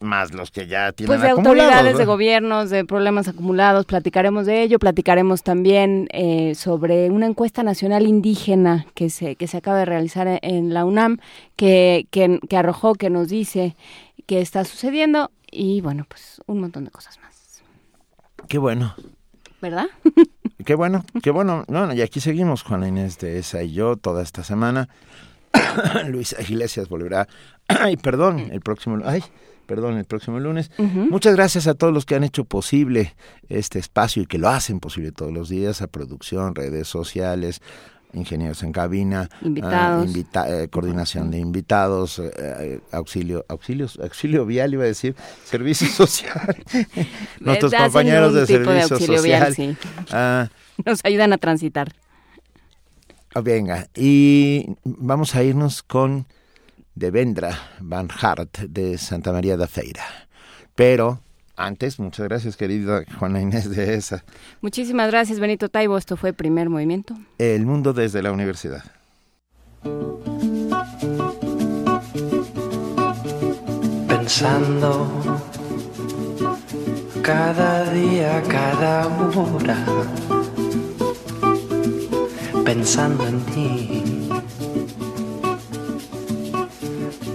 [0.00, 3.86] Más los que ya tienen pues de acumulados, autoridades, de gobiernos, de problemas acumulados.
[3.86, 9.56] Platicaremos de ello, platicaremos también eh, sobre una encuesta nacional indígena que se, que se
[9.56, 11.18] acaba de realizar en, en la UNAM,
[11.56, 13.76] que, que, que arrojó, que nos dice
[14.26, 17.62] qué está sucediendo y bueno, pues un montón de cosas más,
[18.48, 18.94] Qué bueno,
[19.62, 19.86] ¿verdad?
[20.66, 21.64] qué bueno, qué bueno.
[21.66, 24.88] No, no, y aquí seguimos, Juana Inés de esa y yo, toda esta semana.
[26.08, 27.26] Luisa Iglesias volverá.
[27.68, 28.98] Ay, perdón, el próximo.
[29.04, 29.22] Ay,
[29.66, 30.70] perdón, el próximo lunes.
[30.78, 33.14] Muchas gracias a todos los que han hecho posible
[33.48, 37.60] este espacio y que lo hacen posible todos los días, a producción, redes sociales,
[38.12, 40.04] ingenieros en cabina, Invitados.
[40.04, 45.16] ah, invita- eh, coordinación de invitados, eh, eh, auxilio, auxilios, auxilio vial iba a decir,
[45.44, 46.56] servicio social,
[47.40, 49.22] nuestros compañeros de servicio social.
[49.24, 49.76] vial, sí.
[50.12, 50.48] Ah,
[50.84, 51.92] Nos ayudan a transitar.
[53.34, 56.26] Ah, Venga, y vamos a irnos con
[56.94, 60.04] Devendra Van Hart de Santa María da Feira.
[60.74, 61.20] Pero
[61.56, 64.24] antes, muchas gracias, querida Juana Inés de esa.
[64.60, 65.96] Muchísimas gracias, Benito Taibo.
[65.96, 67.16] Esto fue Primer Movimiento.
[67.38, 68.84] El mundo desde la universidad.
[74.24, 75.06] pensando
[77.22, 79.84] cada día, cada hora,
[82.64, 84.03] pensando en ti,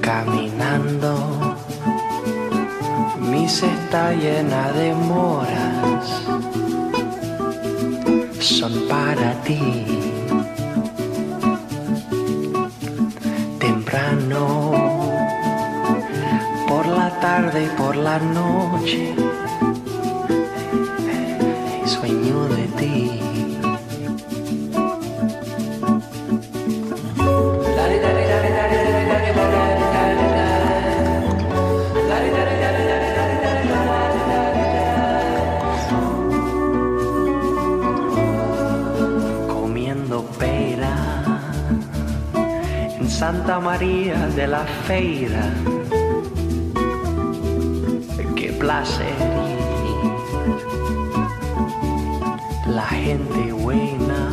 [0.10, 1.12] caminando,
[3.30, 6.06] mi cesta llena de moras,
[8.40, 9.62] son para ti.
[13.60, 14.44] Temprano
[16.68, 19.14] por la tarde y por la noche.
[21.86, 22.69] Sueño de
[43.32, 45.54] Santa María de la Feira
[48.36, 49.18] qué placer.
[52.66, 54.32] La gente buena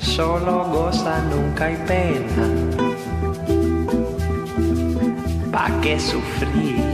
[0.00, 2.46] solo goza, nunca hay pena.
[5.52, 6.93] ¿Pa' qué sufrir?